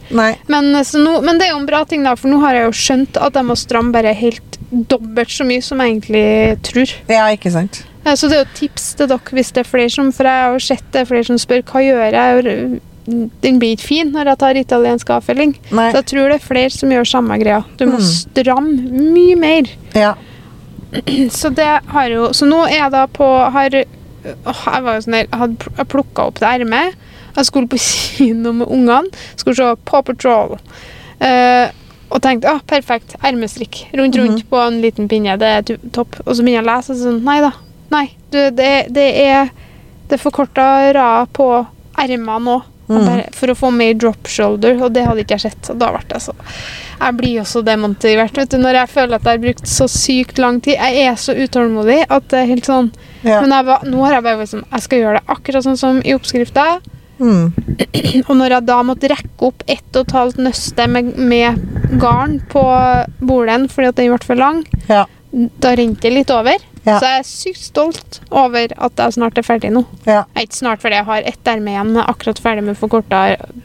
Men, 0.49 0.71
eh, 0.75 0.83
så 0.89 1.01
nå, 1.03 1.13
men 1.23 1.37
det 1.37 1.47
er 1.47 1.51
jo 1.53 1.59
en 1.61 1.67
bra 1.69 1.83
ting, 1.85 2.03
da, 2.03 2.15
for 2.15 2.29
nå 2.33 2.39
har 2.41 2.57
jeg 2.57 2.65
jo 2.65 2.75
skjønt 2.81 3.19
at 3.21 3.33
jeg 3.37 3.45
må 3.45 3.57
stramme 3.59 3.93
bare 3.93 4.13
helt 4.17 4.57
dobbelt 4.89 5.29
så 5.29 5.45
mye 5.45 5.61
som 5.61 5.77
jeg 5.83 5.91
egentlig 5.99 6.25
tror. 6.65 6.95
Ja, 7.11 7.27
ikke 7.35 7.51
sant. 7.53 7.83
Eh, 8.05 8.15
Så 8.15 8.27
det 8.27 8.39
er 8.39 8.43
jo 8.43 8.49
et 8.49 8.57
tips 8.57 8.87
til 8.99 9.07
dere 9.07 9.37
hvis 9.37 9.51
det 9.53 9.61
er 9.63 9.69
flere 9.69 9.89
som 9.89 10.09
For 10.11 10.23
jeg 10.27 10.41
har 10.43 10.51
jo 10.57 10.59
sett 10.59 10.83
det 10.91 11.01
er 11.01 11.05
flere 11.05 11.23
som 11.29 11.37
spør 11.37 11.61
hva 11.69 11.83
gjør 11.85 12.17
jeg 12.17 12.81
den 13.05 13.57
blir 13.59 13.73
ikke 13.75 13.83
fin 13.89 14.11
når 14.15 14.29
jeg 14.31 14.37
tar 14.39 14.55
italiensk 14.55 15.09
avfelling. 15.11 15.53
Nei. 15.75 15.89
Så 15.91 15.97
jeg 15.99 16.05
tror 16.13 16.29
det 16.31 16.35
er 16.39 16.45
flere 16.47 16.69
som 16.71 16.89
gjør 16.89 17.03
samme 17.09 17.35
greia. 17.41 17.57
Du 17.77 17.85
må 17.85 17.97
Mm. 17.99 18.05
stramme 18.07 19.11
mye 19.13 19.35
mer. 19.35 19.63
Ja. 19.93 20.13
Så 21.39 21.49
det 21.49 21.69
har 21.93 22.09
jo 22.11 22.29
Så 22.37 22.45
nå 22.49 22.63
er 22.67 22.77
jeg 22.77 22.91
da 22.93 23.05
på 23.09 23.27
har, 23.55 23.75
åh, 24.45 24.63
Jeg 24.73 24.83
var 24.85 24.97
jo 24.97 25.03
sånn 25.05 25.17
der 25.17 25.29
hadde 25.39 25.57
pl- 25.63 25.87
plukka 25.93 26.27
opp 26.29 26.41
det 26.41 26.49
ermet. 26.51 26.97
Jeg 27.35 27.47
skulle 27.49 27.69
på 27.71 27.79
kino 27.85 28.51
med 28.53 28.67
ungene. 28.69 29.09
Skulle 29.35 29.57
se 29.57 29.71
Paw 29.89 30.03
Patrol. 30.05 30.57
Uh, 31.23 31.69
og 32.13 32.19
tenkte 32.21 32.45
ah, 32.51 32.59
perfekt, 32.69 33.15
ermestrikk 33.25 33.87
rundt 33.97 34.17
rundt 34.19 34.43
på 34.51 34.59
en 34.61 34.75
liten 34.83 35.07
pinne. 35.09 35.33
Det 35.41 35.47
er 35.49 35.77
topp. 35.95 36.19
Og 36.27 36.35
så 36.35 36.43
begynner 36.45 36.59
jeg 36.61 36.65
å 36.67 36.69
lese, 36.69 36.93
og 36.93 36.99
så 36.99 37.07
sånn 37.07 37.23
Nei 37.25 37.39
da. 37.41 37.49
Nei. 37.93 38.03
Du, 38.29 38.37
det, 38.53 38.69
det 38.93 39.07
er 39.23 39.49
Det 40.11 40.19
forkorta 40.21 40.91
rad 40.93 41.31
på 41.33 41.47
ermene 42.03 42.57
òg. 42.59 42.69
Mm. 42.83 43.21
For 43.31 43.47
å 43.47 43.55
få 43.55 43.69
mer 43.71 43.93
drop 43.95 44.27
shoulder, 44.27 44.75
og 44.83 44.91
det 44.95 45.05
hadde 45.07 45.23
ikke 45.23 45.37
jeg 45.37 45.45
sett. 45.45 45.69
Og 45.71 45.79
da 45.79 45.91
ble 45.93 46.03
jeg 46.09 46.23
så 46.25 46.33
Jeg 46.35 47.15
blir 47.19 47.37
jo 47.37 47.45
så 47.47 47.61
demotivert 47.63 48.37
vet 48.37 48.51
du, 48.51 48.57
når 48.59 48.81
jeg 48.81 48.91
føler 48.91 49.15
at 49.15 49.27
jeg 49.27 49.37
har 49.37 49.43
brukt 49.45 49.69
så 49.71 49.87
sykt 49.91 50.41
lang 50.41 50.59
tid. 50.63 50.75
Jeg 50.75 51.05
er 51.07 51.15
så 51.19 51.35
utålmodig 51.37 52.01
at 52.09 52.27
det 52.33 52.41
er 52.41 52.51
helt 52.51 52.67
sånn 52.67 52.91
ja. 53.23 53.39
Men 53.39 53.55
jeg, 53.55 53.77
nå 53.87 54.03
har 54.03 54.17
jeg 54.17 54.25
bare 54.25 54.47
sånn 54.49 54.65
Jeg 54.67 54.83
skal 54.83 54.99
gjøre 54.99 55.19
det 55.21 55.31
akkurat 55.31 55.63
sånn 55.63 55.79
som 55.79 56.01
i 56.03 56.15
oppskrifta. 56.15 56.65
Mm. 57.23 57.53
Og 58.27 58.35
når 58.39 58.57
jeg 58.57 58.67
da 58.67 58.81
måtte 58.83 59.11
rekke 59.11 59.47
opp 59.47 59.63
ett 59.67 59.95
og 59.95 60.03
et 60.03 60.15
halvt 60.17 60.43
nøste 60.43 60.87
med, 60.91 61.15
med 61.15 61.97
garn 62.01 62.39
på 62.51 62.63
bordet 63.23 63.71
fordi 63.71 63.91
at 63.91 63.99
den 63.99 64.11
ble 64.11 64.27
for 64.27 64.39
lang, 64.39 64.63
ja. 64.89 65.05
da 65.31 65.75
rente 65.77 66.07
det 66.07 66.15
litt 66.17 66.33
over. 66.33 66.59
Ja. 66.83 66.97
Så 66.99 67.07
jeg 67.07 67.19
er 67.21 67.27
sykt 67.27 67.61
stolt 67.63 68.17
over 68.29 68.73
at 68.75 68.97
jeg 68.99 69.13
snart 69.15 69.37
er 69.39 69.45
ferdig 69.47 69.69
nå. 69.71 69.85
ja. 70.03 70.23
Jeg 70.35 70.41
er 70.41 70.47
ikke 70.49 70.57
snart 70.57 70.81
fordi 70.83 70.97
jeg 70.97 71.07
har 71.07 71.27
ett 71.29 71.47
erme 71.47 71.71
igjen. 71.71 71.87
men 71.93 72.01
Jeg 72.01 72.03
er 72.03 72.11
akkurat 72.11 72.41
ferdig 72.43 72.63
med 72.67 72.75
å 72.75 72.79
forkorte 72.81 73.21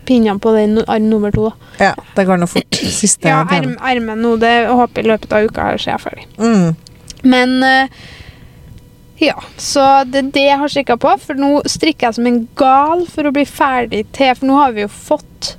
pinnene 0.07 0.39
på 0.39 0.53
den 0.55 0.79
arm 0.87 1.09
nummer 1.11 1.35
to. 1.35 1.49
Ja, 1.83 1.95
det 2.15 2.27
går 2.29 2.39
nå 2.39 2.47
fort. 2.47 2.79
Siste 2.79 3.27
Ja, 3.33 3.41
arm, 3.43 3.75
armen 3.81 4.23
nå, 4.23 4.37
det 4.39 4.53
jeg 4.53 4.77
håper 4.83 5.03
i 5.03 5.11
løpet 5.11 5.35
av 5.35 5.49
uka 5.51 5.67
så 5.79 5.91
er 5.91 5.97
jeg 5.97 6.05
ferdig. 6.07 6.27
Mm. 6.39 6.77
Men 7.27 7.57
eh, 7.67 7.99
ja, 9.19 9.35
så 9.59 10.05
det 10.07 10.21
er 10.23 10.31
det 10.39 10.45
jeg 10.47 10.59
har 10.61 10.71
strikka 10.71 10.97
på. 11.03 11.17
For 11.19 11.35
nå 11.43 11.51
strikker 11.67 12.07
jeg 12.07 12.19
som 12.21 12.29
en 12.31 12.45
gal 12.61 13.03
for 13.11 13.27
å 13.27 13.35
bli 13.35 13.43
ferdig 13.51 14.05
til 14.15 14.31
For 14.39 14.47
nå 14.47 14.61
har 14.63 14.77
vi 14.77 14.85
jo 14.87 14.93
fått 14.95 15.57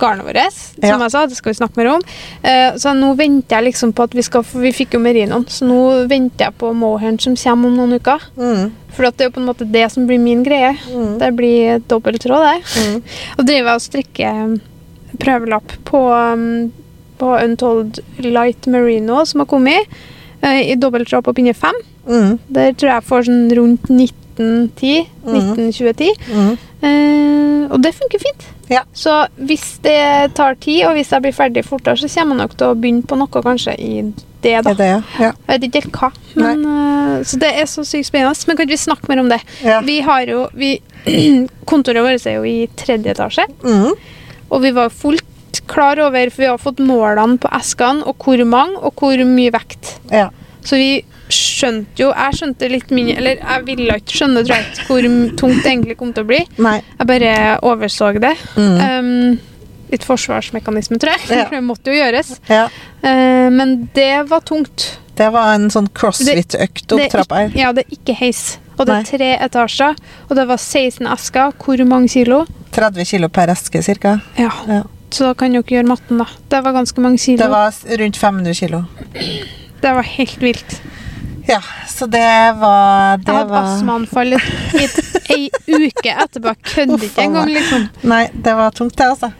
garnet 0.00 0.26
vårt, 0.26 0.52
som 0.52 0.82
Ja. 0.82 0.98
jeg 0.98 1.10
sa. 1.10 1.26
Det 1.26 1.36
skal 1.36 1.52
vi 1.52 1.58
snakke 1.58 1.76
mer 1.76 1.90
om. 1.94 2.02
Eh, 2.42 2.72
så 2.76 2.94
nå 2.96 3.14
venter 3.16 3.56
jeg 3.56 3.72
liksom 3.72 3.92
på 3.92 4.02
at 4.04 4.14
vi 4.14 4.22
skal 4.22 4.42
vi 4.42 4.72
fikk 4.72 4.94
jo 4.94 5.00
merinoen, 5.00 5.44
så 5.46 5.66
nå 5.66 6.08
venter 6.08 6.46
jeg 6.46 6.58
på 6.58 6.72
mohairen 6.74 7.18
som 7.20 7.36
kommer 7.36 7.68
om 7.68 7.76
noen 7.76 7.98
uker. 8.00 8.20
Mm. 8.36 8.72
For 8.94 9.02
det 9.10 9.20
er 9.20 9.28
jo 9.30 9.36
på 9.36 9.40
en 9.42 9.48
måte 9.48 9.70
det 9.70 9.90
som 9.92 10.06
blir 10.06 10.18
min 10.18 10.42
greie. 10.44 10.76
Mm. 10.90 11.18
Det 11.18 11.32
blir 11.36 11.78
dobbelttråd, 11.88 12.42
det. 12.48 12.62
Mm. 12.82 13.02
Og 13.38 13.46
driver 13.46 13.70
jeg 13.70 13.74
og 13.74 13.86
strikker 13.86 14.60
prøvelapp 15.18 15.72
på, 15.84 16.00
um, 16.12 16.72
på 17.18 17.32
Untold 17.44 18.00
Light 18.22 18.66
Merino 18.66 19.24
som 19.26 19.40
har 19.40 19.46
kommet 19.50 19.86
eh, 20.42 20.70
i 20.72 20.74
dobbelttråd 20.78 21.24
på 21.24 21.34
pinne 21.34 21.54
fem. 21.54 21.74
Mm. 22.08 22.38
Der 22.48 22.72
tror 22.72 22.92
jeg 22.94 23.04
får 23.08 23.26
sånn 23.28 23.48
rundt 23.58 23.88
1910. 24.38 25.08
Mm. 25.24 25.34
1920-10. 25.34 26.30
Mm. 26.32 26.54
Eh, 26.88 27.72
og 27.72 27.82
det 27.84 27.92
funker 27.96 28.22
fint. 28.22 28.46
Ja. 28.68 28.82
Så 28.92 29.12
hvis 29.48 29.78
det 29.84 30.34
tar 30.36 30.56
tid, 30.60 30.84
og 30.88 30.96
hvis 30.98 31.12
jeg 31.12 31.24
blir 31.24 31.36
ferdig 31.36 31.64
fortere, 31.64 31.96
så 31.96 32.08
kommer 32.12 32.36
jeg 32.36 32.42
nok 32.44 32.56
til 32.58 32.68
å 32.68 32.76
begynne 32.78 33.08
på 33.08 33.18
noe 33.18 33.44
kanskje 33.44 33.74
i 33.80 33.92
det, 34.42 34.54
da. 34.62 34.74
Det, 34.76 34.90
ja. 35.18 35.30
Jeg 35.32 35.48
vet 35.48 35.66
ikke 35.66 35.82
helt 35.82 35.96
hva. 35.98 36.10
Men, 36.38 36.60
uh, 36.68 37.14
så 37.26 37.40
det 37.42 37.50
er 37.58 37.66
så 37.70 37.82
sykt 37.86 38.10
spennende. 38.10 38.36
Men 38.46 38.58
kan 38.58 38.68
ikke 38.68 38.76
vi 38.76 38.82
snakke 38.84 39.10
mer 39.10 39.22
om 39.24 39.32
det? 39.32 39.40
ja. 39.64 39.80
Vi 39.84 39.98
har 40.04 40.28
jo 40.30 40.44
vi, 40.54 40.76
Kontoret 41.68 42.04
vårt 42.04 42.28
er 42.28 42.38
jo 42.38 42.46
i 42.46 42.68
tredje 42.78 43.16
etasje. 43.16 43.48
Mm. 43.64 43.96
Og 44.48 44.62
vi 44.62 44.72
var 44.76 44.94
fullt 44.94 45.62
klar 45.68 46.00
over, 46.00 46.30
for 46.30 46.44
vi 46.44 46.50
har 46.50 46.60
fått 46.60 46.80
målene 46.84 47.40
på 47.40 47.50
eskene, 47.58 48.04
og 48.06 48.24
hvor 48.24 48.44
mange, 48.48 48.78
og 48.78 49.00
hvor 49.00 49.24
mye 49.28 49.54
vekt. 49.54 49.96
ja. 50.12 50.28
Så 50.68 50.76
vi 50.76 51.04
skjønte 51.34 52.02
jo 52.02 52.08
Jeg 52.12 52.38
skjønte 52.38 52.70
litt 52.72 52.92
mindre 52.94 53.16
Eller 53.20 53.40
jeg 53.42 53.64
ville 53.66 53.96
ikke 54.00 54.16
skjønne 54.20 54.44
tror 54.46 54.56
jeg, 54.56 54.86
hvor 54.88 55.08
tungt 55.40 55.62
det 55.64 55.72
egentlig 55.72 55.98
kom 56.00 56.14
til 56.16 56.26
å 56.26 56.28
bli. 56.28 56.40
Nei. 56.64 56.78
Jeg 56.98 57.10
bare 57.10 57.32
overså 57.66 58.12
det. 58.22 58.34
Mm. 58.56 58.78
Um, 58.78 59.58
litt 59.92 60.04
forsvarsmekanisme, 60.06 61.00
tror 61.00 61.16
jeg. 61.16 61.26
Ja. 61.32 61.48
For 61.48 61.56
det 61.58 61.64
måtte 61.66 61.92
jo 61.92 61.98
gjøres. 61.98 62.32
Ja. 62.50 62.68
Uh, 63.02 63.48
men 63.54 63.76
det 63.96 64.12
var 64.30 64.44
tungt. 64.48 64.90
Det 65.18 65.28
var 65.34 65.56
en 65.56 65.66
sånn 65.74 65.88
crossfit-økt 65.98 66.94
opp 66.94 67.08
trappa 67.10 67.42
her. 67.42 67.56
Ja, 67.58 67.72
det 67.74 67.88
er 67.88 67.96
ikke 67.98 68.14
heis. 68.20 68.58
Og 68.78 68.86
det 68.86 68.94
er 68.94 69.08
tre 69.08 69.30
etasjer, 69.42 69.96
og 70.28 70.36
det 70.38 70.44
var 70.46 70.60
16 70.60 71.08
esker. 71.10 71.56
Hvor 71.58 71.82
mange 71.90 72.12
kilo? 72.12 72.44
30 72.76 73.08
kilo 73.10 73.30
per 73.32 73.50
eske, 73.50 73.82
cirka. 73.82 74.20
Ja. 74.38 74.52
Ja. 74.70 74.84
Så 75.10 75.24
da 75.24 75.32
kan 75.38 75.56
dere 75.56 75.64
gjøre 75.72 75.88
matten, 75.88 76.20
da. 76.20 76.28
Det 76.52 76.60
var 76.62 76.76
ganske 76.76 77.02
mange 77.02 77.18
kilo. 77.18 77.40
Det 77.40 77.50
var 77.50 77.98
rundt 78.02 78.20
500 78.20 78.54
kilo. 78.54 78.84
Det 79.82 79.94
var 79.98 80.06
helt 80.06 80.42
vilt. 80.42 80.78
Ja, 81.48 81.60
så 81.88 82.06
det 82.12 82.20
var 82.60 83.18
Jeg 83.24 83.34
hadde 83.34 83.50
var 83.50 83.68
astmaanfall 83.72 84.36
ei 84.36 85.48
uke 85.68 86.12
etterpå. 86.12 86.52
Jeg 86.52 86.64
kødder 86.74 87.04
ikke 87.08 87.24
engang, 87.24 87.52
liksom. 87.52 87.86
Nei, 88.08 88.24
det 88.32 88.56
var 88.58 88.74
tungt, 88.76 88.96
det, 88.98 89.06
altså. 89.14 89.32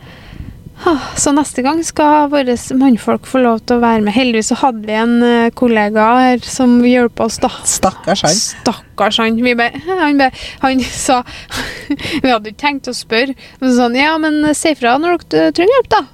Ah, 0.87 1.09
Så 1.19 1.33
neste 1.35 1.63
gang 1.67 1.81
skal 1.85 2.29
våre 2.31 2.55
mannfolk 2.79 3.27
få 3.27 3.41
lov 3.43 3.61
til 3.67 3.79
å 3.79 3.83
være 3.83 4.05
med. 4.07 4.15
Heldigvis 4.15 4.53
så 4.53 4.59
hadde 4.61 4.87
vi 4.87 4.95
en 4.95 5.17
eh, 5.27 5.49
kollega 5.59 6.05
her 6.21 6.45
som 6.47 6.77
hjalp 6.87 7.19
oss, 7.25 7.41
da. 7.43 7.51
Stakkars 7.67 8.23
han. 8.27 8.37
Stakkars 8.39 9.19
han. 9.19 9.41
Vi 9.43 9.57
be, 9.59 9.67
han, 9.89 10.21
be, 10.21 10.31
han 10.63 10.85
sa 10.87 11.23
Vi 12.23 12.31
hadde 12.31 12.53
ikke 12.53 12.63
tenkt 12.63 12.91
å 12.91 12.95
spørre. 12.97 13.35
Men 13.61 13.75
sånn, 13.75 13.99
ja, 13.99 14.15
men 14.23 14.41
si 14.57 14.75
fra 14.79 14.95
når 15.03 15.27
dere 15.35 15.57
trenger 15.57 15.81
hjelp, 15.81 15.91
da. 15.99 16.05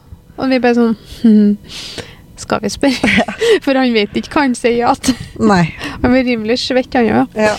Og 0.41 0.51
vi 0.51 0.59
bare 0.65 0.79
sånn 0.81 0.97
hm, 1.23 1.53
Skal 2.41 2.61
vi 2.65 2.71
spørre? 2.73 3.25
For 3.65 3.79
han 3.79 3.93
vet 3.95 4.17
ikke 4.19 4.33
hva 4.35 4.47
han 4.49 4.55
sier 4.59 4.77
ja 4.81 4.93
til. 4.99 5.17
Han 6.03 6.11
blir 6.13 6.25
rimelig 6.27 6.59
svett, 6.65 6.95
han 6.95 7.11
òg. 7.25 7.39
Ja. 7.39 7.55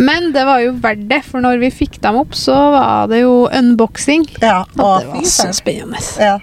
Men 0.00 0.30
det 0.32 0.44
var 0.46 0.60
jo 0.62 0.74
verdt 0.80 1.08
det, 1.10 1.18
for 1.26 1.42
når 1.44 1.58
vi 1.60 1.68
fikk 1.74 1.98
dem 2.00 2.16
opp, 2.20 2.32
så 2.38 2.54
var 2.72 3.08
det 3.10 3.22
jo 3.24 3.48
unboxing. 3.52 4.22
ja. 4.40 4.62
Og 4.78 5.00
det 5.02 5.10
var 5.10 5.24
så 5.28 5.48
spennende. 5.56 6.00
Ja. 6.20 6.36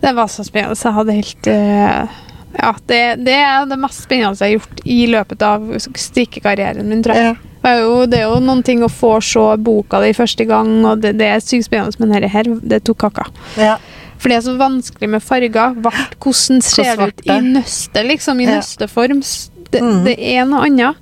Det 0.00 0.12
var 0.16 0.28
så 0.32 0.44
spennende. 0.46 0.76
Jeg 0.78 0.96
hadde 0.96 1.16
helt 1.16 1.48
eh, 1.50 2.18
Ja, 2.58 2.70
det, 2.90 3.00
det 3.26 3.34
er 3.36 3.66
det 3.70 3.78
mest 3.80 4.04
spennende 4.04 4.38
jeg 4.38 4.44
har 4.46 4.58
gjort 4.58 4.82
i 4.84 4.98
løpet 5.10 5.42
av 5.46 5.66
strikkekarrieren 5.78 6.88
min, 6.88 7.02
tror 7.04 7.18
jeg. 7.18 7.32
Ja. 7.32 7.38
Det 7.60 7.68
er, 7.74 7.80
jo, 7.84 7.96
det 8.08 8.20
er 8.22 8.28
jo 8.30 8.38
noen 8.40 8.62
ting 8.64 8.80
å 8.82 8.88
få 8.88 9.18
se 9.24 9.42
boka 9.60 9.98
di 10.00 10.14
første 10.16 10.46
gang, 10.48 10.70
og 10.88 11.02
det, 11.02 11.12
det 11.20 11.26
er 11.28 11.42
sykt 11.44 11.66
spennende, 11.66 11.92
men 12.00 12.14
dette 12.14 12.30
her, 12.32 12.48
det 12.62 12.80
tok 12.88 13.02
kaka. 13.08 13.26
ja. 13.60 13.78
For 14.20 14.28
det 14.28 14.36
er 14.36 14.44
så 14.44 14.56
vanskelig 14.60 15.08
med 15.16 15.24
farger. 15.24 15.74
Vart, 15.84 16.16
hvordan 16.20 16.60
ser 16.64 16.96
det 17.00 17.08
ut 17.14 17.26
i 17.26 17.38
nøste, 17.40 18.02
liksom? 18.04 18.40
I 18.40 18.48
Ja. 18.48 18.58
nøsteform. 18.58 19.22
Det, 19.70 19.80
Mm. 19.80 20.04
det 20.04 20.16
er 20.18 20.44
noe 20.44 20.66
annet. 20.66 20.96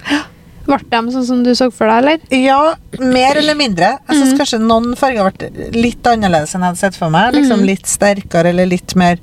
Ble 0.68 0.76
de 0.90 1.12
sånn 1.14 1.24
som 1.24 1.42
du 1.42 1.50
så 1.56 1.70
for 1.72 1.88
deg, 1.88 1.96
eller? 2.04 2.18
Ja, 2.30 2.74
mer 3.00 3.36
eller 3.40 3.54
mindre. 3.56 3.98
Jeg 4.08 4.18
syns 4.18 4.34
mm. 4.34 4.38
kanskje 4.38 4.60
noen 4.60 4.94
farger 5.00 5.32
ble 5.32 5.70
litt 5.72 6.02
annerledes 6.04 6.54
enn 6.54 6.60
jeg 6.60 6.74
hadde 6.74 6.82
sett 6.82 6.96
for 6.96 7.10
meg. 7.10 7.32
Liksom 7.34 7.62
mm. 7.62 7.66
Litt 7.70 7.86
sterkere 7.86 8.52
eller 8.52 8.66
litt 8.66 8.94
mer 8.94 9.18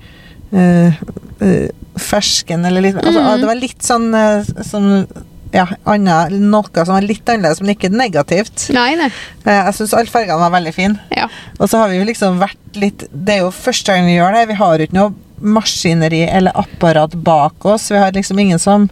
eh, 0.51 0.87
eh, 1.41 1.69
fersken 1.97 2.65
eller 2.65 2.81
litt 2.81 2.95
altså, 2.95 3.21
Mhm. 3.21 3.39
Det 3.39 3.47
var 3.47 3.55
litt 3.61 3.81
sånn 3.85 4.13
eh, 4.13 4.63
som 4.63 5.07
ja, 5.53 5.65
annet, 5.89 6.33
noe 6.39 6.85
som 6.85 6.95
var 6.95 7.05
litt 7.05 7.27
annerledes, 7.29 7.61
men 7.61 7.75
ikke 7.75 7.91
negativt. 7.93 8.67
Nei, 8.75 8.95
nei. 8.99 9.11
Eh, 9.45 9.59
jeg 9.59 9.77
syns 9.77 9.93
alle 9.97 10.11
fargene 10.11 10.39
var 10.41 10.55
veldig 10.55 10.73
fine. 10.75 10.97
Ja. 11.15 11.29
Og 11.59 11.69
så 11.69 11.81
har 11.81 11.91
vi 11.91 11.99
jo 11.99 12.07
liksom 12.07 12.41
vært 12.41 12.79
litt 12.79 13.05
Det 13.11 13.37
er 13.37 13.45
jo 13.45 13.53
første 13.55 13.93
gang 13.93 14.09
vi 14.09 14.17
gjør 14.17 14.35
det. 14.35 14.47
Vi 14.49 14.57
har 14.59 14.75
jo 14.75 14.87
ikke 14.87 14.97
noe 14.97 15.13
maskineri 15.55 16.25
eller 16.27 16.57
apparat 16.57 17.15
bak 17.15 17.65
oss. 17.65 17.91
Vi 17.91 18.01
har 18.01 18.15
liksom 18.15 18.39
ingen 18.39 18.59
som 18.59 18.89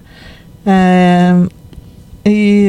eh, 0.65 1.43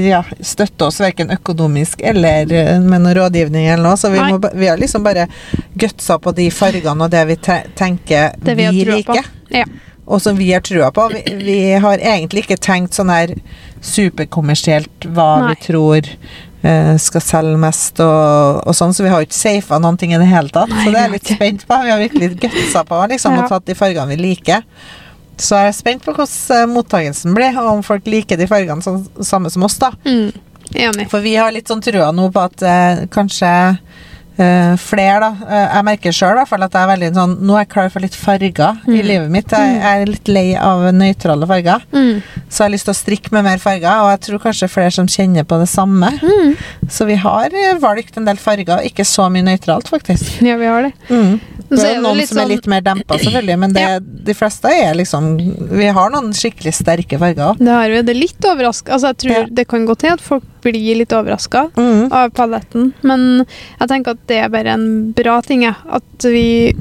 ja, 0.09 0.25
støtter 0.41 0.87
oss 0.87 1.01
verken 1.01 1.31
økonomisk 1.31 2.01
eller 2.03 2.53
eh, 2.53 2.81
med 2.81 3.05
noe 3.05 3.15
rådgivning 3.15 3.67
eller 3.67 3.85
noe. 3.87 3.97
Så 4.01 4.11
vi, 4.11 4.19
må, 4.19 4.41
vi 4.55 4.69
har 4.71 4.81
liksom 4.81 5.07
bare 5.07 5.29
gutsa 5.75 6.19
på 6.19 6.35
de 6.35 6.49
fargene 6.55 7.07
og 7.07 7.13
det 7.15 7.25
vi 7.31 7.39
te 7.43 7.61
tenker 7.79 8.35
Det 8.43 8.57
vi 8.59 8.71
vi 8.75 8.87
liker. 8.91 9.31
Ja. 9.55 9.67
Og 10.07 10.21
som 10.21 10.37
vi 10.37 10.51
har 10.53 10.61
trua 10.61 10.91
på. 10.93 11.07
Vi, 11.15 11.23
vi 11.45 11.59
har 11.81 11.99
egentlig 11.99 12.45
ikke 12.45 12.59
tenkt 12.61 12.97
sånn 12.97 13.13
her 13.13 13.33
superkommersielt 13.85 15.07
hva 15.15 15.29
Nei. 15.41 15.53
vi 15.55 15.61
tror 15.65 16.09
eh, 16.65 16.97
skal 17.01 17.25
selge 17.25 17.61
mest 17.61 18.01
og, 18.05 18.61
og 18.69 18.77
sånn, 18.77 18.93
så 18.97 19.05
vi 19.07 19.13
har 19.13 19.23
jo 19.23 19.29
ikke 19.29 19.39
safa 19.39 19.79
noen 19.83 19.99
ting 20.01 20.13
i 20.15 20.21
det 20.21 20.29
hele 20.31 20.53
tatt. 20.53 20.73
Nei, 20.73 20.85
så 20.85 20.93
det 20.93 21.01
er 21.01 21.09
jeg 21.09 21.15
litt 21.17 21.33
spent 21.37 21.65
på. 21.69 21.81
Vi 21.87 21.95
har 21.95 22.03
virkelig 22.03 22.31
gutsa 22.45 22.85
på 22.89 23.01
liksom, 23.15 23.39
Ja. 23.39 23.45
og 23.47 23.55
tatt 23.55 23.67
de 23.71 23.79
fargene 23.79 24.13
vi 24.13 24.21
liker. 24.21 24.65
Så 25.41 25.59
jeg 25.59 25.73
er 25.73 25.75
spent 25.77 26.05
på 26.05 26.13
hvordan 26.15 26.71
mottakelsen 26.71 26.75
mottagelsen 26.77 27.35
blir, 27.35 27.57
og 27.59 27.71
om 27.79 27.83
folk 27.87 28.07
liker 28.07 28.39
de 28.39 28.47
fargene 28.47 28.85
sånn, 28.85 29.01
samme 29.25 29.51
som 29.51 29.65
oss. 29.67 29.81
da. 29.83 29.91
Mm. 30.07 31.09
For 31.11 31.21
vi 31.25 31.35
har 31.37 31.53
litt 31.55 31.69
sånn 31.71 31.83
trua 31.85 32.13
nå 32.15 32.29
på 32.35 32.45
at 32.45 32.63
eh, 32.63 33.05
kanskje 33.13 33.51
eh, 34.39 34.75
flere, 34.77 35.21
da. 35.21 35.29
Uh, 35.45 35.75
jeg 35.77 35.85
merker 35.85 36.13
sjøl 36.17 36.39
at 36.43 36.51
jeg 36.51 36.83
er 36.83 36.89
veldig 36.91 37.11
sånn 37.15 37.35
Nå 37.47 37.55
er 37.57 37.65
jeg 37.65 37.69
klar 37.75 37.91
for 37.91 38.01
litt 38.01 38.15
farger 38.19 38.81
i 38.89 39.01
Mm. 39.01 39.07
livet 39.07 39.31
mitt. 39.31 39.51
Jeg 39.51 39.81
er 39.83 40.07
litt 40.07 40.29
lei 40.29 40.55
av 40.57 40.81
nøytrale 40.93 41.47
farger. 41.47 41.83
Mm. 41.93 42.23
Så 42.49 42.59
jeg 42.59 42.65
har 42.67 42.75
lyst 42.75 42.85
til 42.89 42.95
å 42.95 42.99
strikke 42.99 43.33
med 43.33 43.45
mer 43.45 43.59
farger, 43.59 44.01
og 44.03 44.11
jeg 44.15 44.21
tror 44.29 44.39
kanskje 44.47 44.69
flere 44.71 44.91
som 44.93 45.07
kjenner 45.07 45.45
på 45.45 45.59
det 45.61 45.69
samme. 45.69 46.11
Mm. 46.23 46.57
Så 46.89 47.07
vi 47.07 47.15
har 47.17 47.47
eh, 47.53 47.75
valgt 47.79 48.17
en 48.17 48.25
del 48.25 48.37
farger, 48.37 48.83
ikke 48.85 49.05
så 49.05 49.29
mye 49.31 49.43
nøytralt, 49.45 49.89
faktisk. 49.89 50.41
Ja, 50.49 50.57
vi 50.57 50.67
har 50.67 50.83
det. 50.83 50.93
Mm. 51.11 51.41
Det 51.71 51.81
er 51.81 51.95
er 51.97 52.01
noen 52.03 52.19
det 52.21 52.29
som 52.29 52.39
er 52.39 52.43
sånn- 52.45 52.51
litt 52.51 52.67
mer 52.71 52.81
dempa, 52.85 53.17
selvfølgelig, 53.19 53.59
men 53.59 53.73
det, 53.73 53.81
Ja. 53.83 53.99
de 54.01 54.35
fleste 54.35 54.65
er 54.71 54.95
liksom 54.95 55.37
Vi 55.71 55.87
har 55.87 56.11
noen 56.11 56.33
skikkelig 56.33 56.75
sterke 56.77 57.19
farger 57.19 57.55
òg. 57.55 57.59
Det 57.59 57.69
har 57.73 57.89
vi. 57.89 58.03
Det 58.03 58.15
er 58.15 58.21
litt 58.21 58.41
overraska. 58.45 58.93
Altså, 58.93 59.09
jeg 59.15 59.19
tror 59.19 59.39
Ja. 59.41 59.47
det 59.51 59.67
kan 59.69 59.87
gå 59.87 59.97
til 59.99 60.11
at 60.13 60.21
folk 60.21 60.45
blir 60.63 60.97
litt 60.97 61.11
overraska 61.13 61.71
Mm. 61.77 62.13
av 62.13 62.31
paletten, 62.33 62.93
men 63.03 63.45
jeg 63.81 63.89
tenker 63.89 64.11
at 64.13 64.24
det 64.27 64.37
er 64.45 64.49
bare 64.49 64.75
en 64.75 65.13
bra 65.13 65.41
ting, 65.43 65.63
Ja. 65.63 65.75
At 65.89 66.23
vi 66.23 66.75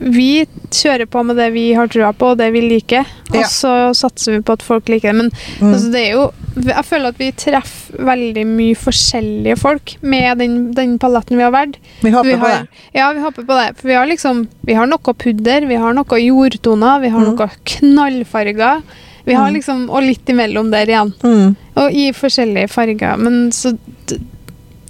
vi 0.00 0.46
kjører 0.70 1.08
på 1.10 1.24
med 1.26 1.34
det 1.36 1.48
vi 1.52 1.72
har 1.74 1.88
trua 1.90 2.12
på, 2.14 2.28
og 2.30 2.38
det 2.38 2.52
vi 2.54 2.60
liker. 2.62 3.00
Og 3.32 3.34
Ja. 3.40 3.42
så 3.50 3.90
satser 3.98 4.36
vi 4.36 4.40
på 4.46 4.52
at 4.52 4.62
folk 4.62 4.86
liker 4.88 5.10
det. 5.10 5.14
Men 5.16 5.30
Mm. 5.60 5.72
altså, 5.74 5.90
det 5.92 6.00
er 6.08 6.12
jo 6.12 6.30
Jeg 6.58 6.84
føler 6.84 7.06
at 7.08 7.18
vi 7.18 7.30
treffer 7.32 7.98
veldig 8.04 8.44
mye 8.46 8.74
forskjellige 8.74 9.56
folk 9.58 9.96
med 10.02 10.38
den, 10.38 10.72
den 10.74 10.98
paletten 10.98 11.36
vi 11.36 11.42
har 11.42 11.52
valgt. 11.52 11.76
Vi 12.02 12.10
håper 12.10 12.24
Vi 12.24 12.36
på 12.36 12.46
det. 12.48 12.68
ja, 12.94 13.12
vi 13.12 13.20
håper 13.20 13.42
på 13.46 13.54
det. 13.66 13.76
For 13.76 13.88
vi 13.88 13.94
har 13.94 14.06
liksom 14.06 14.48
Vi 14.64 14.74
har 14.74 14.86
noe 14.86 14.98
pudder, 14.98 15.66
vi 15.68 15.74
har 15.76 15.92
noe 15.94 16.04
jordtoner, 16.18 17.00
vi 17.00 17.08
har 17.08 17.20
Mm. 17.20 17.36
noe 17.36 17.50
knallfarger. 17.64 18.82
Vi 19.24 19.34
har 19.34 19.48
Mm. 19.50 19.54
liksom 19.54 19.90
Og 19.90 20.02
litt 20.02 20.24
imellom 20.26 20.70
der 20.70 20.86
igjen. 20.86 21.12
Mm. 21.22 21.56
Og 21.76 21.92
i 21.92 22.10
forskjellige 22.12 22.68
farger. 22.70 23.16
Men 23.18 23.50
så 23.50 23.76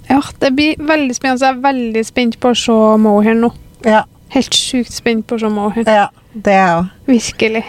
Ja, 0.09 0.21
det 0.41 0.53
blir 0.57 0.79
veldig 0.81 1.15
spennende. 1.15 1.39
Så 1.39 1.49
jeg 1.49 1.57
er 1.57 1.65
veldig 1.65 2.05
spent 2.07 2.39
på 2.41 2.53
å 2.53 2.57
se 2.57 2.77
mohair 3.01 3.37
nå. 3.37 3.51
Ja, 3.85 4.05
Helt 4.33 4.53
sjukt 4.53 4.93
spent 4.93 5.25
på 5.29 5.37
å 5.37 5.41
se 5.41 5.49
mohair. 5.49 5.87
ja, 5.89 6.07
det 6.33 6.53
er 6.53 6.59
jeg 6.61 6.77
òg. 6.77 6.89
Virkelig. 7.09 7.63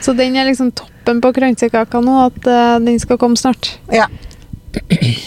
Så 0.00 0.14
den 0.16 0.36
er 0.38 0.46
liksom 0.46 0.70
toppen 0.72 1.18
på 1.20 1.32
kransekaka 1.34 2.00
nå, 2.04 2.14
at 2.28 2.46
uh, 2.46 2.76
den 2.82 2.98
skal 3.02 3.18
komme 3.18 3.36
snart. 3.36 3.72
Ja. 3.92 4.06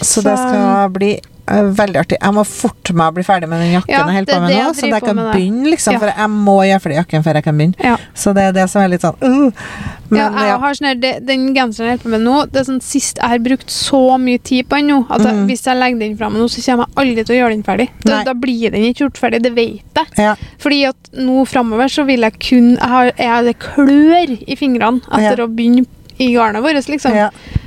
Så 0.00 0.22
det 0.24 0.38
skal 0.40 0.88
bli 0.94 1.10
veldig 1.46 1.98
artig. 2.00 2.16
Jeg 2.20 2.32
må 2.32 2.44
forte 2.48 2.94
meg 2.96 3.10
å 3.10 3.14
bli 3.18 3.24
ferdig 3.26 3.48
med 3.50 3.60
den 3.60 3.72
jakken 3.74 3.92
Ja, 3.92 3.98
jeg 4.08 4.16
holder 4.16 4.32
er 4.32 4.38
på 4.38 4.44
med 4.44 4.54
nå, 4.56 4.68
så 4.78 4.88
jeg 4.88 5.04
kan 5.04 5.18
begynne, 5.20 5.66
liksom. 5.70 5.92
Ja. 5.96 6.00
For 6.00 6.12
jeg 6.12 6.30
må 6.32 6.54
gjøre 6.64 6.82
ferdig 6.84 6.96
jakken 6.96 7.24
før 7.26 7.38
jeg 7.38 7.44
kan 7.44 7.58
begynne. 7.60 7.84
Ja. 7.84 7.96
Så 8.14 8.32
det 8.36 8.46
er 8.48 8.54
det 8.56 8.64
som 8.72 8.80
er 8.80 8.88
litt 8.94 9.04
sånn 9.04 9.18
uh. 9.20 9.50
ja, 10.08 10.28
Men 10.30 10.38
jeg 10.40 10.48
ja. 10.48 10.58
har 10.62 10.78
sånn 10.78 10.88
her, 10.88 11.00
det, 11.02 11.12
Den 11.28 11.44
genseren 11.56 11.90
jeg 11.90 11.98
holder 11.98 12.04
på 12.06 12.12
med 12.14 12.24
nå, 12.24 12.36
det 12.52 12.62
er 12.62 12.68
sånn 12.70 12.80
sist 12.84 13.20
jeg 13.20 13.32
har 13.34 13.42
brukt 13.44 13.74
så 13.74 14.02
mye 14.20 14.40
tid 14.40 14.68
på 14.70 14.80
den 14.80 14.92
nå, 14.92 15.00
at 15.08 15.20
jeg, 15.24 15.34
Mhm. 15.34 15.46
hvis 15.50 15.64
jeg 15.66 15.80
legger 15.80 15.98
den 16.04 16.16
fra 16.16 16.30
meg 16.30 16.40
nå, 16.40 16.48
så 16.48 16.64
kommer 16.64 16.86
jeg 16.88 16.96
aldri 17.02 17.24
til 17.24 17.34
å 17.34 17.38
gjøre 17.40 17.54
den 17.56 17.66
ferdig. 17.66 17.88
Da, 18.04 18.22
da 18.24 18.34
blir 18.34 18.70
den 18.70 18.86
ikke 18.88 19.04
gjort 19.04 19.20
ferdig, 19.20 19.42
det 19.44 19.52
vet 19.56 20.00
jeg. 20.16 20.36
Fordi 20.62 20.80
at 20.88 21.10
nå 21.18 21.44
framover 21.50 21.90
så 21.92 22.06
vil 22.06 22.20
jeg 22.24 22.38
kun 22.40 22.70
Jeg 22.74 22.88
har, 22.88 23.12
jeg 23.18 23.44
det 23.44 23.58
klør 23.58 24.32
i 24.48 24.56
fingrene 24.56 25.02
etter 25.12 25.44
å 25.44 25.48
begynne 25.50 25.84
i 26.18 26.30
garnet 26.32 26.62
vårt, 26.62 26.88
liksom. 26.88 27.12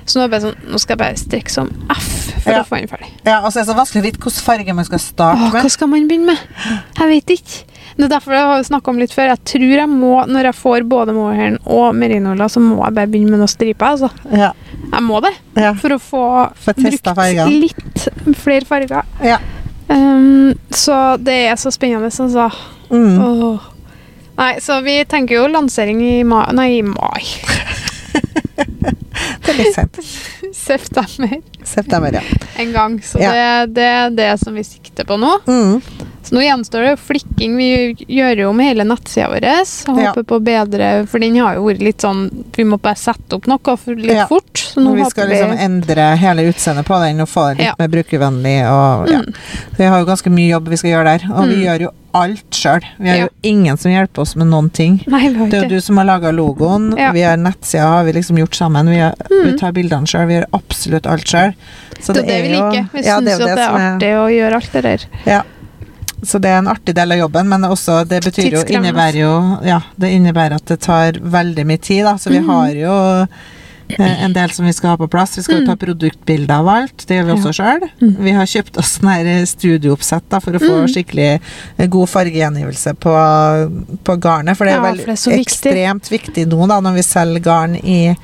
Så 0.08 0.22
nå 0.24 0.40
sånn 0.40 0.56
Nå 0.72 0.80
skal 0.80 0.96
jeg 0.96 1.00
bare 1.02 1.20
strekke 1.20 1.52
som 1.52 1.68
F 1.92 2.06
for 2.44 2.54
Ja. 2.54 2.62
å 2.62 2.68
få 2.68 2.78
den 2.80 2.88
ferdig. 2.88 3.10
ja, 3.28 3.42
og 3.44 3.52
så 3.52 3.60
er 3.60 3.66
det 3.66 3.70
så 3.74 3.76
vanskelig 3.76 4.02
å 4.02 4.06
vite 4.08 4.20
hvilken 4.24 4.46
farge 4.46 4.74
man 4.78 4.86
skal 4.88 5.00
starte 5.04 5.42
Åh, 5.50 5.52
hva 5.52 5.70
skal 5.74 5.90
man 5.92 6.08
begynne 6.08 6.32
med? 6.32 6.38
Jeg 6.98 7.10
vet 7.12 7.34
ikke. 7.36 7.64
Det 7.98 8.06
er 8.06 8.12
derfor 8.14 8.34
jeg 8.38 8.46
har 8.46 8.64
snakka 8.64 8.92
om 8.94 9.00
litt 9.02 9.12
før. 9.12 9.32
Jeg 9.34 9.44
tror 9.52 9.74
jeg 9.74 9.90
må, 9.90 10.14
når 10.30 10.44
jeg 10.52 10.56
får 10.56 10.84
både 10.88 11.14
mohairen 11.18 11.58
og 11.66 11.96
merinola, 11.98 12.46
så 12.48 12.62
må 12.62 12.78
jeg 12.86 12.94
bare 12.94 13.08
begynne 13.10 13.32
med 13.34 13.40
noen 13.42 13.50
striper. 13.52 13.96
Altså. 13.96 14.10
Ja. 14.32 14.52
Jeg 14.94 15.02
må 15.04 15.20
det. 15.26 15.32
Ja. 15.58 15.72
For 15.74 15.90
å 15.96 16.00
få 16.00 16.24
For 16.62 16.74
brukt 16.78 17.10
farger. 17.18 17.50
litt 17.50 18.08
flere 18.38 18.66
farger. 18.70 19.04
Ja. 19.26 19.40
Um, 19.90 20.54
så 20.70 21.18
det 21.24 21.40
er 21.50 21.56
så 21.58 21.72
spennende, 21.74 22.12
altså. 22.14 22.52
Mm. 22.92 23.18
Oh. 23.24 23.60
Nei, 24.38 24.54
så 24.62 24.78
vi 24.86 25.00
tenker 25.10 25.40
jo 25.42 25.48
lansering 25.50 26.00
i 26.06 26.22
mai 26.24 26.46
Nei, 26.54 26.70
i 26.78 26.82
mai. 26.86 27.24
Det 29.48 29.54
er 29.54 29.60
litt 29.62 29.76
sent. 29.78 30.00
September 30.68 31.38
September, 31.64 32.14
ja. 32.20 32.22
en 32.60 32.74
gang. 32.76 32.98
Så 33.04 33.22
Ja. 33.24 33.32
det, 33.66 33.76
det 33.80 33.88
er 33.88 34.10
det 34.18 34.32
som 34.44 34.54
vi 34.60 34.64
sikter 34.68 35.08
på 35.08 35.16
nå. 35.20 35.38
Mm. 35.48 35.82
Så 36.28 36.36
nå 36.36 36.42
gjenstår 36.44 36.84
det 36.90 36.96
flikking. 37.00 37.56
Vi 37.56 37.68
gjør 38.18 38.54
med 38.54 38.68
hele 38.68 38.84
nettsida 38.88 39.30
vår. 39.32 39.46
Og 39.88 40.00
Ja. 40.02 40.12
håper 40.12 40.24
på 40.28 40.40
bedre 40.44 41.08
For 41.08 41.20
den 41.24 41.36
har 41.40 41.56
jo 41.56 41.64
vært 41.70 41.80
litt 41.86 42.04
sånn 42.04 42.30
Vi 42.58 42.64
må 42.68 42.80
bare 42.82 42.96
sette 43.00 43.34
opp 43.38 43.48
noe 43.48 43.78
litt 43.96 44.12
Ja. 44.12 44.26
fort. 44.28 44.54
Så 44.74 44.82
nå 44.84 44.96
vi 44.96 45.06
skal 45.10 45.28
vi 45.30 45.36
liksom 45.36 45.58
endre 45.58 46.16
hele 46.18 46.42
utseendet 46.52 46.86
på 46.86 47.00
den 47.04 47.22
og 47.22 47.28
få 47.30 47.50
det 47.50 47.58
litt 47.60 47.68
Ja. 47.68 47.74
mer 47.80 47.88
brukervennlig. 47.88 48.58
Og, 48.68 49.10
ja. 49.10 49.20
Mm. 49.20 49.34
Vi 49.78 49.84
har 49.86 50.00
jo 50.00 50.06
ganske 50.06 50.30
mye 50.32 50.50
jobb 50.52 50.68
vi 50.68 50.76
skal 50.78 50.90
gjøre 50.92 51.20
der, 51.20 51.34
og 51.34 51.48
vi 51.48 51.56
Mm. 51.56 51.64
gjør 51.66 51.80
jo 51.82 51.90
alt 52.14 52.52
sjøl. 52.52 52.82
Vi 53.00 53.10
har 53.10 53.18
Ja. 53.18 53.24
jo 53.26 53.30
ingen 53.44 53.78
som 53.78 53.92
hjelper 53.92 54.20
oss 54.22 54.36
med 54.36 54.48
noen 54.48 54.70
ting. 54.72 55.04
Nei, 55.08 55.28
Det 55.30 55.54
er 55.54 55.62
jo 55.64 55.70
du 55.70 55.80
som 55.82 55.98
har 55.98 56.06
laga 56.06 56.32
logoen, 56.32 56.98
Ja. 56.98 57.12
vi 57.12 57.22
har 57.22 57.38
nettsida 57.38 57.82
har 57.88 58.04
vi 58.06 58.14
liksom 58.14 58.38
gjort 58.38 58.56
sammen. 58.56 58.90
Vi, 58.90 58.98
har, 58.98 59.14
Mm. 59.30 59.52
vi 59.52 59.58
tar 59.58 59.72
bildene 59.72 60.06
sjøl, 60.08 60.28
vi 60.28 60.34
gjør 60.34 60.46
absolutt 60.54 61.06
alt 61.06 61.26
sjøl. 61.26 61.54
Så 62.02 62.14
Det 62.14 62.24
er 62.24 62.28
det 62.28 62.42
vi 62.44 62.50
liker. 62.56 62.90
Vi 62.94 63.02
ja, 63.04 63.20
syns 63.20 63.40
jo 63.40 63.46
at 63.48 63.56
det 63.56 63.60
er 63.60 63.70
artig 63.70 64.14
å 64.16 64.28
gjøre 64.32 64.54
alt 64.56 64.72
det 64.74 64.84
der. 64.84 65.00
Ja. 65.26 65.42
Så 66.24 66.40
det 66.42 66.50
er 66.50 66.58
en 66.64 66.68
artig 66.72 66.96
del 66.98 67.12
av 67.14 67.18
jobben, 67.20 67.48
men 67.50 67.62
også 67.68 68.00
det 68.10 68.24
betyr 68.26 68.56
jo, 68.58 68.64
innebærer 68.74 69.20
jo 69.22 69.34
Ja, 69.68 69.82
det 70.02 70.10
innebærer 70.16 70.56
at 70.58 70.66
det 70.66 70.80
tar 70.82 71.20
veldig 71.22 71.66
mye 71.70 71.78
tid, 71.78 72.06
da. 72.08 72.16
Så 72.18 72.30
vi 72.34 72.40
mm. 72.42 72.50
har 72.50 72.72
jo 72.74 72.96
eh, 74.00 74.24
en 74.26 74.34
del 74.34 74.50
som 74.52 74.66
vi 74.66 74.74
skal 74.74 74.96
ha 74.96 74.98
på 74.98 75.08
plass. 75.14 75.38
Vi 75.38 75.44
skal 75.46 75.62
jo 75.62 75.68
ta 75.70 75.76
produktbilder 75.80 76.56
av 76.58 76.68
alt. 76.74 77.06
Det 77.08 77.20
gjør 77.20 77.30
vi 77.30 77.32
Mm. 77.32 77.38
Ja. 77.38 77.44
også 77.46 77.54
sjøl. 77.62 77.86
Mm. 78.02 78.16
Vi 78.26 78.32
har 78.40 78.46
kjøpt 78.50 78.78
oss 78.82 78.96
sånn 78.98 79.12
her 79.14 79.46
studiooppsett 79.46 80.26
da, 80.34 80.40
for 80.44 80.58
å 80.58 80.60
få 80.66 80.74
Mm. 80.82 80.88
skikkelig 80.96 81.30
eh, 81.78 81.88
god 81.88 82.10
fargegjengivelse 82.10 82.96
på, 83.00 83.14
på 84.04 84.18
garnet. 84.20 84.58
For 84.58 84.66
det 84.66 84.74
er 84.74 84.82
Ja, 84.82 84.90
veldig 84.92 85.40
ekstremt 85.40 86.10
viktig 86.12 86.48
nå 86.50 86.68
da, 86.68 86.80
når 86.82 86.98
vi 86.98 87.04
selger 87.04 87.40
garn 87.46 87.76
i 87.84 88.00
eh, 88.10 88.16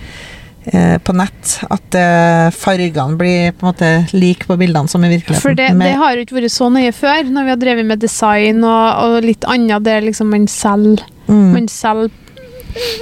på 1.03 1.15
nett, 1.17 1.57
at 1.73 1.97
eh, 1.99 2.47
fargene 2.55 3.17
blir 3.19 3.51
på 3.51 3.65
en 3.65 3.71
måte 3.71 3.91
like 4.15 4.47
på 4.47 4.57
bildene 4.59 4.91
som 4.91 5.03
i 5.03 5.11
virkeligheten. 5.11 5.43
For 5.43 5.57
det, 5.57 5.69
det 5.79 5.93
har 5.99 6.15
jo 6.15 6.25
ikke 6.25 6.39
vært 6.39 6.55
så 6.55 6.69
nøye 6.73 6.93
før, 6.95 7.29
når 7.29 7.47
vi 7.47 7.53
har 7.55 7.61
drevet 7.61 7.89
med 7.89 8.03
design 8.03 8.63
og, 8.63 8.85
og 9.03 9.17
litt 9.27 9.47
annet 9.49 9.85
der 9.85 10.05
liksom 10.05 10.31
man 10.33 10.47
selger 10.51 11.03
mm. 11.27 11.49
Man 11.53 11.67
selv, 11.71 12.11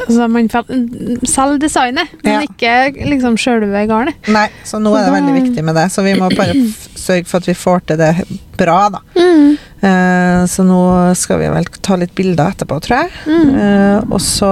Altså, 0.02 0.28
man 0.28 0.50
selger 0.52 1.60
designet, 1.62 2.10
men 2.26 2.34
Ja. 2.34 2.42
ikke 2.44 3.08
liksom 3.08 3.38
sjølve 3.40 3.86
garnet. 3.88 4.16
Nei, 4.28 4.50
så 4.68 4.82
nå 4.84 4.92
er 4.98 5.06
det 5.08 5.14
veldig 5.16 5.36
viktig 5.38 5.64
med 5.64 5.78
det. 5.80 5.86
Så 5.94 6.04
vi 6.04 6.16
må 6.20 6.28
bare 6.36 6.56
sørge 7.00 7.26
for 7.30 7.40
at 7.40 7.48
vi 7.48 7.56
får 7.56 7.86
til 7.88 8.02
det 8.02 8.12
bra, 8.60 8.90
da. 8.92 9.00
Mm. 9.16 9.58
Eh, 9.82 10.46
så 10.46 10.64
nå 10.66 10.82
skal 11.18 11.40
vi 11.42 11.48
vel 11.50 11.66
ta 11.82 11.96
litt 11.98 12.14
bilder 12.18 12.54
etterpå, 12.54 12.78
tror 12.86 13.00
jeg. 13.02 13.14
Mm. 13.26 13.56
Eh, 13.58 14.12
og 14.12 14.22
så 14.22 14.52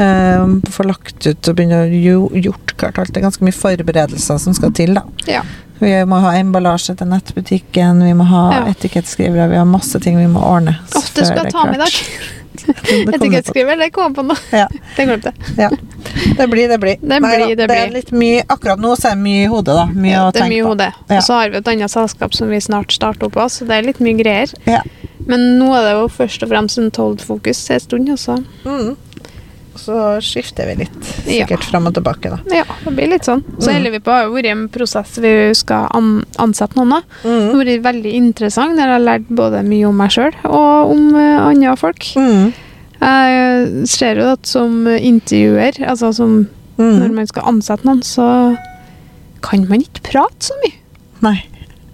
eh, 0.00 0.46
få 0.72 0.86
lagt 0.88 1.26
ut 1.26 1.50
og 1.52 1.58
begynne 1.58 1.82
å 1.84 2.30
gjort 2.40 2.76
klart 2.80 2.98
alt. 3.02 3.12
Det 3.12 3.20
er 3.20 3.28
ganske 3.28 3.44
mye 3.44 3.56
forberedelser 3.56 4.40
som 4.40 4.56
skal 4.56 4.72
til, 4.76 4.96
da. 4.96 5.04
Ja. 5.28 5.44
Vi 5.82 5.90
må 6.06 6.20
ha 6.22 6.36
emballasje 6.38 6.94
til 7.00 7.10
nettbutikken, 7.10 8.04
vi 8.06 8.12
må 8.14 8.24
ha 8.30 8.42
Ja. 8.52 8.60
etikettskrivere, 8.70 9.48
vi 9.50 9.58
har 9.58 9.66
masse 9.66 9.98
ting 10.00 10.16
vi 10.16 10.28
må 10.30 10.40
ordne. 10.46 10.78
Åh, 10.94 11.08
det 11.16 11.26
skal 11.26 11.44
jeg 11.44 11.52
ta 11.52 11.64
med 11.66 11.74
i 11.74 11.82
dag. 11.82 11.98
Klart. 12.56 12.82
Det 13.54 13.76
det 13.82 13.90
kom 13.94 14.04
jeg 14.10 14.14
på 14.18 14.24
nå. 14.26 14.36
Ja. 14.52 14.66
Det 14.96 15.06
glemte 15.08 15.32
jeg. 15.32 15.54
Ja. 15.58 15.70
Det 16.38 16.46
blir, 16.50 16.68
det 16.68 16.78
blir. 16.80 16.96
Det 17.00 17.20
blir, 17.20 17.38
da, 17.56 17.66
det 17.66 17.66
er 17.66 17.88
blir. 17.88 17.94
litt 17.96 18.10
mye 18.12 18.42
Akkurat 18.52 18.80
nå 18.82 18.92
så 18.98 19.12
er 19.12 19.16
det 19.16 19.22
mye 19.24 19.44
i 19.44 19.50
hodet, 19.50 19.76
da. 19.78 19.86
Mye 19.94 20.12
Ja, 20.12 20.24
å 20.28 20.32
det 20.32 20.40
tenke 20.42 20.62
på. 20.62 20.68
hodet. 20.68 20.90
Ja. 21.08 21.16
Og 21.16 21.22
så 21.26 21.38
har 21.38 21.50
vi 21.54 21.56
et 21.62 21.70
annet 21.72 21.90
selskap 21.94 22.34
som 22.36 22.50
vi 22.52 22.60
snart 22.60 22.92
starter 22.92 23.26
opp 23.30 23.36
av, 23.36 23.48
så 23.54 23.64
det 23.68 23.78
er 23.78 23.88
litt 23.88 24.02
mye 24.04 24.18
greier. 24.18 24.52
Ja. 24.68 24.82
Men 25.26 25.58
nå 25.60 25.70
er 25.78 25.86
det 25.86 25.94
jo 25.96 26.08
først 26.10 26.42
og 26.42 26.50
fremst 26.50 26.78
en 26.82 26.90
Told-fokus 26.90 27.62
en 27.70 27.80
stund, 27.80 28.10
altså. 28.10 28.40
Mm. 28.66 28.96
Så 29.74 30.20
skifter 30.20 30.66
vi 30.68 30.74
litt, 30.84 30.96
Ja. 31.26 31.46
sikkert 31.46 31.64
fram 31.64 31.86
og 31.86 31.94
tilbake, 31.94 32.28
da. 32.30 32.38
Ja, 32.54 32.64
det 32.84 32.92
blir 32.94 33.08
litt 33.08 33.22
sånn. 33.24 33.42
Så 33.58 33.68
Mm. 33.70 33.74
holder 33.74 33.90
vi 33.90 33.98
på 34.00 34.10
å 34.12 34.18
ha 34.22 34.28
vært 34.28 34.50
en 34.50 34.68
prosess 34.68 35.16
vi 35.18 35.54
skal 35.54 35.88
an 35.94 36.24
ansette 36.38 36.74
noen 36.76 36.92
av. 36.92 37.02
Det 37.22 37.30
Mm. 37.30 37.54
har 37.54 37.64
vært 37.64 37.82
veldig 37.82 38.12
interessant. 38.14 38.76
Der 38.76 38.86
jeg 38.86 38.92
har 38.92 39.18
lært 39.18 39.28
både 39.28 39.64
mye 39.64 39.88
om 39.88 39.96
meg 39.96 40.10
sjøl 40.10 40.32
og 40.44 40.90
om 40.90 41.14
uh, 41.14 41.48
andre 41.48 41.76
folk. 41.76 42.00
Mm. 42.16 42.52
Jeg 43.00 43.86
ser 43.88 44.14
jo 44.16 44.32
at 44.32 44.46
som 44.46 44.84
intervjuer, 44.86 45.80
altså 45.88 46.14
som 46.14 46.48
når 46.78 47.08
Mm. 47.08 47.14
man 47.14 47.26
skal 47.26 47.42
ansette 47.44 47.84
noen, 47.84 48.00
så 48.02 48.56
kan 49.42 49.66
man 49.68 49.80
ikke 49.80 50.02
prate 50.02 50.40
så 50.40 50.52
mye. 50.64 50.74
Nei. 51.22 51.44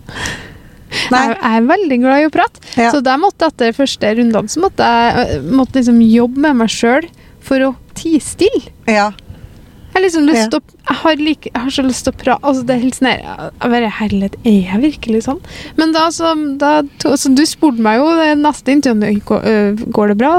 Nei. 1.13 1.21
Jeg, 1.29 1.37
jeg 1.43 1.63
er 1.63 1.67
veldig 1.69 1.99
glad 2.01 2.23
i 2.23 2.27
å 2.29 2.33
prate. 2.33 2.61
Ja. 2.77 2.91
Så 2.93 3.03
der 3.05 3.19
måtte 3.21 3.47
etter 3.51 3.73
første 3.77 4.11
rundene 4.17 4.49
så 4.49 4.61
måtte 4.63 4.85
jeg 4.89 5.39
øh, 5.39 5.51
måtte 5.53 5.81
liksom 5.81 6.01
jobbe 6.11 6.39
med 6.47 6.57
meg 6.57 6.69
sjøl 6.73 7.09
for 7.49 7.65
å 7.65 7.73
tie 7.99 8.21
stille. 8.23 8.71
Ja. 8.89 9.09
Jeg 9.95 10.05
liksom 10.05 10.27
Ja. 10.53 10.59
å 10.59 10.61
jeg 10.89 10.97
har, 11.03 11.17
like, 11.17 11.51
jeg 11.53 11.63
har 11.65 11.71
så 11.75 11.83
lyst 11.83 12.05
til 12.07 12.13
å 12.13 12.17
prate 12.21 12.45
altså 12.47 12.63
Det 12.65 12.75
er 12.75 12.81
helt 12.83 12.97
sånn 12.97 13.09
jeg 13.09 13.71
bare, 13.73 13.89
Herlighet, 13.99 14.37
er 14.47 14.59
jeg 14.69 14.81
virkelig 14.85 15.23
sånn? 15.27 15.41
Men 15.77 15.93
da, 15.97 16.05
så, 16.15 16.31
da 16.61 16.83
to, 17.03 17.15
så 17.19 17.33
Du 17.35 17.43
spurte 17.49 17.83
meg 17.83 17.99
jo 17.99 18.07
det 18.17 18.29
neste 18.41 18.73
intervju 18.77 19.21
går, 19.27 19.49
går 19.97 20.13
det 20.13 20.17
bra. 20.21 20.33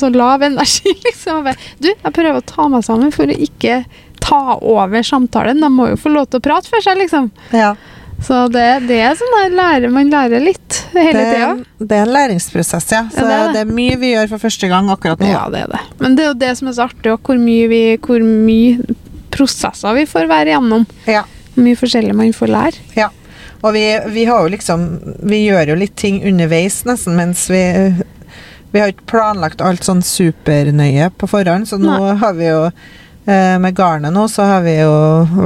Så 0.00 0.10
lav 0.12 0.42
energi, 0.42 0.92
liksom. 1.06 1.44
Bare, 1.46 1.56
du, 1.78 1.92
jeg 1.92 2.12
prøver 2.16 2.40
å 2.40 2.46
ta 2.48 2.66
meg 2.72 2.84
sammen 2.88 3.12
for 3.14 3.30
å 3.30 3.38
ikke 3.46 3.84
ta 4.24 4.58
over 4.60 5.04
samtalen. 5.04 5.60
De 5.60 5.68
må 5.72 5.90
jo 5.92 6.00
få 6.00 6.12
lov 6.12 6.28
til 6.32 6.40
å 6.40 6.46
prate 6.48 6.72
for 6.72 6.84
seg, 6.84 6.98
liksom. 7.04 7.30
ja. 7.52 7.74
Så 8.24 8.38
det, 8.52 8.64
det 8.88 8.98
er 9.04 9.16
sånn 9.18 9.34
der 9.36 9.54
lærer, 9.58 9.90
man 9.92 10.10
lærer 10.12 10.40
litt. 10.44 10.78
hele 10.94 11.24
tida. 11.24 11.48
Det, 11.58 11.88
det 11.90 11.98
er 11.98 12.06
en 12.06 12.12
læringsprosess, 12.14 12.86
ja. 12.94 13.02
Så 13.12 13.20
Ja, 13.20 13.26
det 13.28 13.34
er 13.34 13.46
det, 13.46 13.52
det. 13.56 13.64
er 13.66 13.74
mye 13.80 13.96
vi 14.00 14.12
gjør 14.14 14.30
for 14.34 14.44
første 14.46 14.70
gang 14.70 14.88
akkurat 14.92 15.20
nå. 15.20 15.28
Ja, 15.32 15.42
det 15.52 15.64
er 15.66 15.74
det. 15.74 15.80
Men 16.00 16.16
det 16.16 16.24
er 16.24 16.30
jo 16.32 16.38
det 16.44 16.52
som 16.60 16.70
er 16.70 16.76
så 16.78 16.86
artig, 16.88 17.16
hvor 17.28 17.40
mye, 17.40 17.66
vi, 17.72 17.82
hvor 18.04 18.24
mye 18.24 18.96
prosesser 19.34 19.96
vi 19.98 20.06
får 20.08 20.28
være 20.30 20.52
igjennom. 20.54 20.86
Ja. 21.10 21.24
Hvor 21.54 21.66
mye 21.68 21.78
forskjellig 21.78 22.16
man 22.16 22.32
får 22.34 22.52
lære. 22.54 22.82
Ja. 22.96 23.10
Og 23.64 23.72
vi, 23.72 23.84
vi 24.12 24.26
har 24.28 24.42
jo 24.44 24.50
liksom 24.52 24.82
Vi 25.24 25.38
gjør 25.46 25.70
jo 25.72 25.76
litt 25.80 25.94
ting 25.96 26.18
underveis, 26.28 26.82
nesten, 26.84 27.14
mens 27.16 27.46
vi 27.48 27.62
Vi 28.74 28.80
har 28.82 28.90
ikke 28.92 29.06
planlagt 29.08 29.62
alt 29.64 29.86
sånn 29.86 30.02
supernøye 30.04 31.06
på 31.16 31.28
forhånd, 31.30 31.68
så 31.70 31.78
nå 31.80 31.94
Nei. 31.94 32.14
har 32.20 32.34
vi 32.36 32.48
jo 32.50 32.64
med 33.26 33.74
garnet 33.74 34.12
nå, 34.12 34.26
så 34.28 34.44
har 34.44 34.60
vi 34.62 34.74
jo 34.80 34.90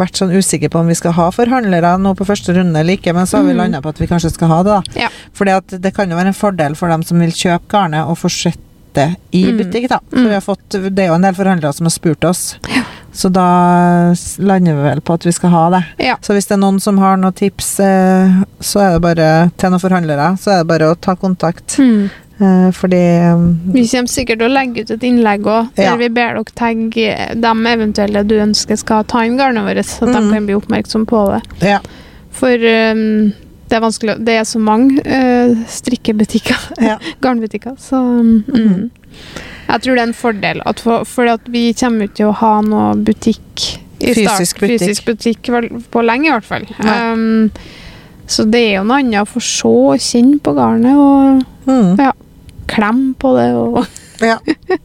vært 0.01 0.19
sånn 0.19 0.33
usikre 0.35 0.69
på 0.69 0.81
om 0.81 0.87
vi 0.91 0.95
skal 0.99 1.13
ha 1.13 1.29
forhandlere 1.31 1.93
nå 2.03 2.15
på 2.19 2.27
første 2.27 2.55
runde 2.57 2.75
eller 2.81 2.97
ikke, 2.99 3.15
men 3.15 3.25
så 3.27 3.39
har 3.39 3.45
vi 3.45 3.53
Mhm. 3.53 3.57
landa 3.63 3.81
på 3.83 3.89
at 3.91 3.99
vi 4.01 4.07
kanskje 4.11 4.33
skal 4.33 4.49
ha 4.49 4.63
det, 4.63 4.71
da. 4.95 5.01
Ja. 5.03 5.09
Fordi 5.33 5.51
at 5.57 5.81
det 5.83 5.95
kan 5.95 6.11
jo 6.11 6.17
være 6.17 6.27
en 6.27 6.33
fordel 6.35 6.75
for 6.77 6.89
dem 6.89 7.03
som 7.05 7.21
vil 7.21 7.31
kjøpe 7.31 7.69
garnet, 7.69 8.07
og 8.09 8.19
fortsette 8.19 9.17
i 9.33 9.45
Mm. 9.53 9.59
butikk, 9.59 9.89
da. 9.89 10.01
For 10.11 10.17
Mm. 10.19 10.27
vi 10.29 10.35
har 10.35 10.41
fått, 10.41 10.69
det 10.95 10.99
er 10.99 11.07
jo 11.09 11.15
en 11.15 11.23
del 11.23 11.35
forhandlere 11.35 11.73
som 11.75 11.85
har 11.87 11.91
spurt 11.91 12.25
oss, 12.25 12.57
så 13.15 13.31
da 13.33 14.13
lander 14.43 14.75
vi 14.75 14.83
vel 14.83 15.01
på 15.01 15.15
at 15.15 15.25
vi 15.25 15.31
skal 15.33 15.51
ha 15.51 15.71
det. 15.71 15.85
Ja. 15.99 16.17
Så 16.21 16.35
hvis 16.35 16.47
det 16.49 16.53
er 16.59 16.63
noen 16.65 16.81
som 16.81 16.99
har 16.99 17.17
noen 17.17 17.33
tips, 17.35 17.79
eh, 17.81 18.43
så 18.61 18.81
er 18.81 18.93
det 18.95 19.03
bare 19.03 19.51
til 19.57 19.71
noen 19.71 19.81
forhandlere, 19.81 20.37
så 20.39 20.51
er 20.53 20.59
det 20.65 20.67
bare 20.69 20.91
å 20.95 21.01
ta 21.01 21.15
kontakt. 21.15 21.77
Hmm. 21.77 22.11
Eh, 22.41 22.71
fordi 22.71 23.01
um, 23.35 23.47
Vi 23.75 23.83
kommer 23.91 24.07
sikkert 24.13 24.39
til 24.39 24.47
å 24.47 24.53
legge 24.55 24.85
ut 24.85 24.91
et 24.95 25.03
innlegg 25.09 25.43
òg, 25.51 25.73
der 25.75 25.83
Ja. 25.89 25.97
vi 25.99 26.09
ber 26.09 26.35
dere 26.39 26.45
tagge 26.55 27.35
dem 27.35 27.65
eventuelle 27.67 28.23
du 28.27 28.37
ønsker 28.39 28.79
skal 28.79 29.03
ta 29.11 29.25
inn 29.27 29.37
garnet 29.37 29.65
vårt, 29.67 29.85
så 29.85 30.07
Mm. 30.07 30.13
de 30.15 30.33
kan 30.35 30.47
bli 30.47 30.55
oppmerksom 30.55 31.07
på 31.07 31.23
det. 31.33 31.43
Ja. 31.67 31.81
For 32.31 32.55
um, 32.55 33.33
det 33.69 33.77
er 33.77 33.81
vanskelig 33.83 34.25
Det 34.25 34.37
er 34.39 34.45
så 34.47 34.61
mange 34.63 35.01
uh, 35.05 35.57
strikkebutikker, 35.67 36.57
ja. 36.81 36.99
garnbutikker, 37.21 37.75
så 37.79 37.97
um, 37.97 38.45
mm. 38.47 38.55
Mhm. 38.55 38.91
Jeg 39.69 39.83
tror 39.83 39.95
det 39.97 40.01
er 40.01 40.07
en 40.07 40.15
fordel, 40.15 40.63
at 40.65 40.81
for, 40.81 41.05
for 41.05 41.27
at 41.27 41.41
vi 41.53 41.73
kommer 41.75 42.07
ikke 42.07 42.15
til 42.23 42.27
å 42.31 42.37
ha 42.39 42.61
noe 42.63 42.95
butikk 43.05 43.81
i 44.01 44.15
Fysisk 44.15 44.61
butikk. 44.63 44.79
Fysisk 44.81 45.05
butikk 45.05 45.51
på 45.91 46.05
lenge, 46.07 46.29
i 46.29 46.31
hvert 46.31 46.45
fall. 46.47 46.65
Um, 46.79 47.51
så 48.29 48.47
det 48.49 48.61
er 48.63 48.75
jo 48.79 48.85
noe 48.87 49.01
annet 49.03 49.27
å 49.27 49.29
få 49.29 49.43
se 49.43 49.69
og 49.69 49.99
kjenne 49.99 50.39
på 50.41 50.55
garnet, 50.55 50.95
og 50.97 51.45
Mm. 51.69 51.97
Klemme 52.71 53.15
på 53.21 53.33
det, 53.39 53.49
og 53.57 53.83
ja. 54.25 54.39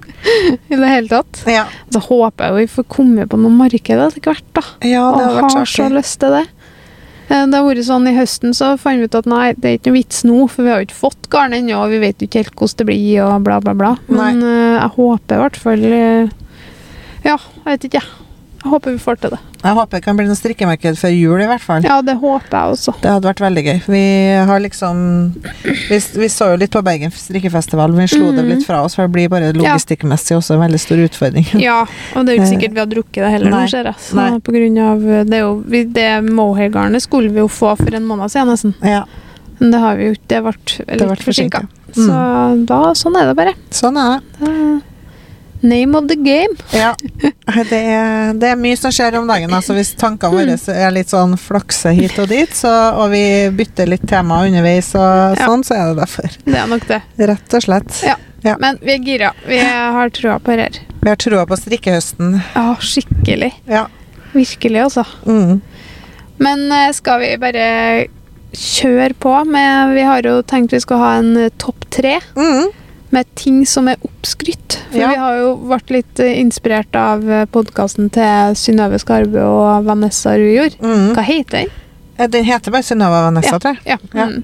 i 0.71 0.75
det 0.77 0.89
hele 0.89 1.09
tatt. 1.11 1.43
ja. 1.49 1.65
Så 1.93 2.01
håper 2.07 2.49
jeg 2.51 2.57
vi 2.63 2.73
får 2.75 2.87
komme 2.91 3.27
på 3.29 3.39
noe 3.41 3.53
marked 3.53 4.03
etter 4.07 4.21
hvert, 4.23 4.45
da. 4.55 4.63
Ja, 4.85 5.07
det 5.15 5.23
har 5.25 5.31
og 5.31 5.39
vært 5.41 5.57
har 5.59 5.69
så 5.69 5.87
så 5.87 5.89
lyst 5.93 6.19
til 6.23 6.35
det. 6.37 6.43
Eh, 7.29 7.45
Det 7.47 7.55
har 7.55 7.65
vært 7.65 7.85
sånn 7.87 8.07
I 8.09 8.15
høsten 8.17 8.53
så 8.57 8.73
fant 8.77 8.99
vi 9.01 9.07
ut 9.07 9.15
at 9.15 9.29
nei, 9.31 9.53
det 9.57 9.69
er 9.69 9.77
ikke 9.79 9.91
noe 9.91 9.97
vits 9.99 10.23
nå, 10.27 10.39
for 10.51 10.65
vi 10.65 10.73
har 10.73 10.81
jo 10.81 10.87
ikke 10.89 11.01
fått 11.01 11.29
garn 11.33 11.55
ennå, 11.57 11.77
og 11.81 11.93
vi 11.93 12.01
vet 12.03 12.19
jo 12.21 12.27
ikke 12.29 12.43
helt 12.43 12.55
hvordan 12.59 12.81
det 12.81 12.87
blir, 12.89 13.21
og 13.25 13.45
bla, 13.47 13.59
bla, 13.63 13.73
bla. 13.79 13.93
Men 14.11 14.43
uh, 14.43 14.75
jeg 14.79 14.91
håper 14.97 15.37
i 15.39 15.43
hvert 15.45 15.61
fall 15.63 15.87
uh, 15.87 16.33
Ja, 17.23 17.37
jeg 17.39 17.69
vet 17.71 17.87
ikke, 17.89 18.01
jeg. 18.03 18.19
Jeg 18.63 18.71
håper 18.71 18.93
vi 18.95 18.99
får 19.03 19.17
til 19.19 19.29
det. 19.33 19.37
Jeg 19.63 19.75
håper 19.75 19.97
det 19.97 20.03
kan 20.05 20.15
bli 20.17 20.25
noe 20.27 20.35
strikkemarked 20.39 20.95
før 20.99 21.11
jul, 21.11 21.41
i 21.43 21.47
hvert 21.49 21.61
fall. 21.63 21.83
Ja, 21.83 21.97
det 22.03 22.13
håper 22.19 22.55
jeg 22.55 22.75
også. 22.77 22.93
Det 23.01 23.11
hadde 23.11 23.27
vært 23.27 23.41
veldig 23.43 23.63
gøy. 23.65 23.79
Vi 23.91 24.03
har 24.47 24.59
liksom 24.63 25.01
Vi, 25.89 25.97
vi 26.21 26.29
så 26.31 26.47
jo 26.53 26.57
litt 26.61 26.71
på 26.71 26.81
Bergen 26.83 27.11
strikkefestival, 27.11 27.91
men 27.91 28.05
vi 28.07 28.07
slo 28.15 28.31
det 28.31 28.43
Mhm. 28.43 28.49
litt 28.53 28.65
fra 28.67 28.81
oss, 28.83 28.95
for 28.95 29.03
det 29.07 29.11
blir 29.11 29.27
bare 29.29 29.51
logistikkmessig 29.53 30.37
også 30.37 30.55
en 30.55 30.63
veldig 30.63 30.79
stor 30.79 30.97
utfordring. 31.05 31.47
Ja, 31.67 31.81
og 32.15 32.25
det 32.25 32.33
er 32.33 32.37
jo 32.37 32.41
ikke 32.43 32.53
sikkert 32.55 32.73
vi 32.73 32.79
har 32.79 32.87
drukket 32.95 33.21
det 33.23 33.31
heller 33.35 33.49
Nei. 33.51 33.63
nå, 33.65 33.69
ser 33.69 33.83
jeg. 33.91 33.95
Så 33.99 34.15
Nei. 34.15 34.39
på 34.39 34.51
grunn 34.55 34.77
av 34.79 35.03
eh, 35.09 35.23
Det, 35.23 35.39
jo, 35.43 35.51
vi, 35.67 35.83
det 35.85 36.09
mohair-garnet 36.31 37.01
skulle 37.03 37.29
vi 37.35 37.39
jo 37.43 37.47
få 37.51 37.75
for 37.77 37.93
en 37.99 38.05
måned 38.07 38.31
siden, 38.31 38.47
nesten. 38.47 38.73
Ja, 38.81 39.03
Men 39.59 39.71
det 39.71 39.79
har 39.79 39.95
vi 39.99 40.05
jo 40.07 40.15
ikke. 40.17 40.27
Det 40.27 40.97
ble 40.97 41.09
litt 41.13 41.23
forsinka. 41.23 41.61
Mm. 41.93 42.07
Så 42.07 42.65
da, 42.65 42.79
sånn 42.97 43.15
er 43.19 43.27
det 43.29 43.35
bare. 43.37 43.53
sånn 43.71 43.97
er 44.01 44.17
det. 44.17 44.47
Det 44.47 44.92
Name 45.63 45.95
of 45.95 46.07
the 46.11 46.15
game. 46.19 46.55
Ja. 46.75 46.89
Det 47.69 47.77
er, 47.79 48.33
det 48.35 48.49
er 48.51 48.57
mye 48.59 48.75
som 48.79 48.91
skjer 48.91 49.15
om 49.19 49.27
dagen. 49.29 49.53
Altså 49.55 49.75
hvis 49.77 49.93
tankene 49.99 50.35
våre 50.35 50.57
er 50.75 50.91
litt 50.91 51.11
sånn 51.13 51.37
flakse 51.39 51.93
hit 51.95 52.17
og 52.19 52.27
dit, 52.31 52.51
så, 52.55 52.71
og 52.99 53.13
vi 53.13 53.21
bytter 53.55 53.87
litt 53.87 54.03
tema 54.09 54.41
underveis 54.43 54.89
og 54.99 55.37
Ja. 55.39 55.47
sånn, 55.47 55.63
så 55.63 55.77
er 55.79 55.93
det 55.93 56.01
derfor. 56.03 56.35
Det 56.43 56.57
er 56.59 56.67
nok 56.67 56.87
det. 56.89 57.01
Rett 57.31 57.55
og 57.59 57.63
slett. 57.63 58.01
Ja. 58.03 58.17
Ja. 58.43 58.57
Men 58.59 58.75
vi 58.83 58.91
er 58.91 58.99
gira. 59.07 59.29
Vi 59.47 59.57
har 59.63 60.09
trua 60.11 60.35
på 60.43 60.51
det 60.59 60.65
her. 60.67 60.79
Vi 60.99 61.09
har 61.13 61.15
troa 61.15 61.45
på 61.47 61.55
strikkehøsten. 61.61 62.41
Ja, 62.57 62.65
skikkelig. 62.83 63.53
Ja. 63.71 63.85
Virkelig, 64.33 64.81
altså. 64.83 65.05
Mm. 65.25 65.61
Men 66.43 66.65
eh, 66.75 66.89
skal 66.91 67.21
vi 67.23 67.31
bare 67.39 67.67
kjøre 68.53 69.15
på 69.17 69.31
med 69.49 69.95
Vi 69.95 70.03
har 70.05 70.21
jo 70.27 70.41
tenkt 70.45 70.73
vi 70.75 70.79
skal 70.83 70.99
ha 71.01 71.11
en 71.21 71.31
eh, 71.45 71.49
topp 71.61 71.87
tre 71.93 72.19
Mm. 72.35 72.67
Med 73.13 73.29
ting 73.39 73.61
som 73.69 73.87
er 73.91 73.97
oppskrytt. 74.03 74.79
For 74.91 74.97
Ja. 74.99 75.09
vi 75.13 75.21
har 75.21 75.37
jo 75.39 75.53
vært 75.69 75.93
litt 75.93 76.19
eh, 76.19 76.33
inspirert 76.41 76.95
av 76.97 77.21
podkasten 77.53 78.09
til 78.13 78.57
Synnøve 78.57 78.99
Skarbe 79.01 79.41
og 79.45 79.85
Vanessa 79.87 80.35
Rujord. 80.37 80.75
Mm. 80.81 81.13
Hva 81.15 81.23
heter 81.27 81.63
den? 81.63 81.71
Eh, 82.17 82.27
Den 82.29 82.43
heter 82.45 82.71
bare 82.71 82.83
Synnøve 82.85 83.23
Vanessa, 83.29 83.57
tror 83.59 83.73
jeg. 83.77 83.85
Ja. 83.85 83.97
Ja. 84.13 84.25
Mm. 84.29 84.43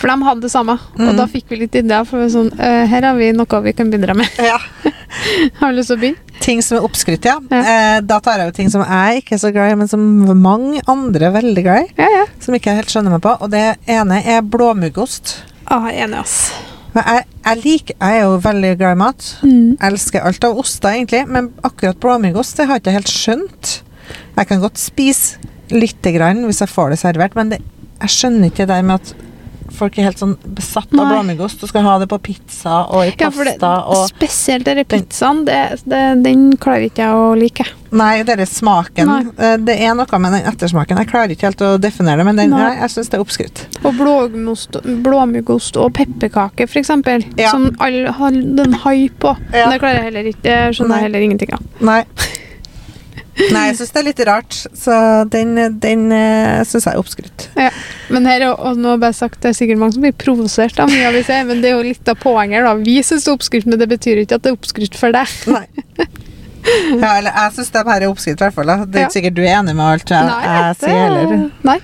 For 0.00 0.08
de 0.08 0.24
hadde 0.24 0.40
det 0.46 0.50
samme, 0.52 0.78
og 0.94 1.00
Mhm. 1.00 1.16
da 1.18 1.26
fikk 1.26 1.44
vi 1.50 1.56
litt 1.56 1.74
ideer. 1.74 2.04
For 2.06 2.18
sånn, 2.32 2.52
eh, 2.58 2.86
her 2.86 3.02
har 3.02 3.14
vi 3.18 3.32
noe 3.32 3.60
vi 3.62 3.72
kan 3.72 3.90
bidra 3.90 4.14
med. 4.16 4.28
Ja. 4.38 4.58
Har 5.60 5.72
du 5.72 5.76
lyst 5.78 5.88
til 5.90 5.96
å 5.96 6.00
begynne? 6.00 6.16
Ting 6.40 6.62
som 6.62 6.78
er 6.78 6.84
oppskrytt, 6.86 7.24
ja. 7.24 7.34
Ja. 7.50 7.58
Eh, 7.60 8.00
da 8.00 8.20
tar 8.20 8.38
jeg 8.38 8.46
jo 8.46 8.52
ting 8.56 8.70
som 8.70 8.82
jeg 8.86 9.24
ikke 9.24 9.32
er 9.34 9.38
så 9.42 9.52
glad 9.52 9.72
i, 9.72 9.74
men 9.74 9.88
som 9.88 10.00
mange 10.40 10.80
andre 10.88 11.26
er 11.26 11.32
veldig 11.42 11.62
glad 11.66 11.82
i. 11.82 11.92
Ja, 11.98 12.08
ja. 12.20 12.24
Som 12.40 12.54
ikke 12.54 12.70
jeg 12.70 12.76
helt 12.76 12.86
skjønner 12.94 13.10
meg 13.10 13.20
på. 13.22 13.34
Og 13.42 13.50
det 13.50 13.76
ene 13.88 14.22
er 14.24 14.40
blåmuggost. 14.40 15.34
Ah, 15.66 15.88
enig, 15.90 16.16
ass. 16.20 16.52
Men 16.94 17.06
Jeg, 17.06 17.26
jeg, 17.44 17.60
liker, 17.64 17.96
jeg 18.00 18.18
er 18.18 18.24
jo 18.26 18.40
veldig 18.42 18.72
glad 18.80 18.96
i 18.96 19.00
mat. 19.00 19.26
Mm. 19.46 19.76
Elsker 19.90 20.26
alt 20.26 20.46
av 20.46 20.58
oster, 20.58 20.90
egentlig, 20.96 21.22
men 21.30 21.52
akkurat 21.66 22.00
blåmuggost 22.02 22.58
det 22.58 22.66
har 22.66 22.78
jeg 22.78 22.84
ikke 22.84 22.96
helt 22.98 23.14
skjønt. 23.14 23.72
Jeg 24.36 24.50
kan 24.50 24.62
godt 24.62 24.80
spise 24.80 25.50
lite 25.70 26.12
grann 26.16 26.42
hvis 26.48 26.62
jeg 26.64 26.72
får 26.72 26.94
det 26.94 27.00
servert, 27.02 27.36
men 27.38 27.52
det, 27.52 27.60
jeg 28.00 28.14
skjønner 28.16 28.50
ikke 28.50 28.64
det 28.64 28.74
der 28.74 28.86
med 28.86 28.98
at 28.98 29.29
folk 29.74 29.98
er 29.98 30.08
helt 30.08 30.20
sånn 30.20 30.36
besatt 30.56 30.92
av 30.94 31.10
blåmuggost 31.10 31.62
og 31.64 31.70
skal 31.70 31.86
ha 31.86 31.98
det 32.02 32.08
på 32.10 32.18
pizza 32.30 32.82
og 32.90 33.04
i 33.06 33.12
Ja, 33.14 33.30
for 33.30 33.46
det, 33.48 33.56
pasta 33.60 33.72
og 33.90 34.08
spesielt 34.10 34.66
denne 34.68 34.84
pizzaen, 34.88 35.44
det, 35.48 35.60
det, 35.84 36.00
den 36.24 36.50
klarer 36.60 36.88
ikke 36.88 37.06
jeg 37.06 37.20
å 37.20 37.30
like. 37.38 37.66
Nei, 37.90 38.20
er 38.22 38.44
smaken. 38.46 39.08
Nei. 39.10 39.20
Eh, 39.34 39.56
Det 39.66 39.76
er 39.82 39.96
noe 39.98 40.20
med 40.22 40.36
den 40.36 40.46
ettersmaken. 40.50 41.00
Jeg 41.02 41.10
klarer 41.10 41.34
ikke 41.34 41.48
helt 41.48 41.64
å 41.66 41.72
definere 41.82 42.22
det, 42.22 42.26
men 42.28 42.38
den, 42.38 42.54
Nei. 42.54 42.76
jeg 42.78 42.92
syns 42.94 43.10
det 43.10 43.18
er 43.18 43.24
oppskrytt. 43.24 43.64
Og 43.82 43.96
blåmuggost, 43.98 44.78
blåmuggost 45.06 45.80
og 45.80 45.94
pepperkake, 45.98 46.68
for 46.70 46.82
eksempel. 46.82 47.24
Ja. 47.40 47.50
Som 47.54 47.70
alle 47.82 48.14
har 48.14 48.30
den 48.60 48.76
hai 48.84 49.08
på. 49.10 49.34
Ja. 49.50 49.70
Det 49.72 49.80
klarer 49.82 50.00
jeg 50.00 50.08
heller 50.10 50.30
ikke. 50.34 50.44
Det 50.46 50.60
skjønner 50.78 51.00
jeg 51.00 51.08
heller 51.08 51.26
ingenting 51.30 51.56
av. 51.58 51.66
Nei. 51.90 52.04
Nei, 53.54 53.62
jeg 53.70 53.76
syns 53.80 53.92
det 53.94 54.00
er 54.00 54.06
litt 54.06 54.20
rart, 54.28 54.56
så 54.76 54.94
den, 55.32 55.54
den 55.80 56.06
uh, 56.12 56.60
syns 56.68 56.84
jeg 56.86 56.92
er 56.94 57.00
oppskrytt. 57.00 57.46
Ja. 57.56 57.70
Men 58.12 58.26
her, 58.28 58.44
er- 58.50 58.58
og 58.60 58.76
nå 58.80 58.96
bare 59.00 59.16
sagt, 59.16 59.40
det 59.42 59.50
er 59.52 59.56
sikkert 59.56 59.80
mange 59.80 59.96
som 59.96 60.04
blir 60.04 60.12
provosert 60.20 60.78
av 60.82 60.90
mye 60.92 61.06
av 61.08 61.14
vi 61.16 61.22
ser, 61.26 61.44
men 61.48 61.62
det 61.64 61.70
er 61.70 61.76
jo 61.78 61.86
litt 61.88 62.08
av 62.12 62.18
poenget. 62.20 62.64
da. 62.66 62.74
Vi 62.80 62.98
syns 63.06 63.24
det 63.24 63.32
er 63.32 63.38
oppskrytt, 63.38 63.66
men 63.70 63.80
det 63.80 63.88
betyr 63.90 64.22
ikke 64.24 64.36
at 64.40 64.44
det 64.44 64.52
er 64.52 64.58
oppskrytt 64.58 64.98
for 65.00 65.16
deg. 65.16 65.36
Nei. 65.50 65.64
Ja, 67.00 67.14
eller 67.16 67.32
jeg 67.32 67.52
syns 67.56 67.70
det 67.72 67.82
her 67.88 68.02
er 68.04 68.10
oppskrytt, 68.10 68.36
i 68.36 68.44
hvert 68.44 68.54
fall. 68.58 68.68
da. 68.68 68.84
Det 68.84 69.00
er 69.00 69.06
Ja. 69.06 69.12
sikkert 69.14 69.34
du 69.38 69.42
er 69.42 69.54
enig 69.62 69.72
med 69.78 69.86
alt 69.86 70.10
jeg, 70.12 70.26
jeg 70.44 70.74
det- 70.74 70.82
sier 70.84 70.98
heller. 71.00 71.50
Nei. 71.64 71.78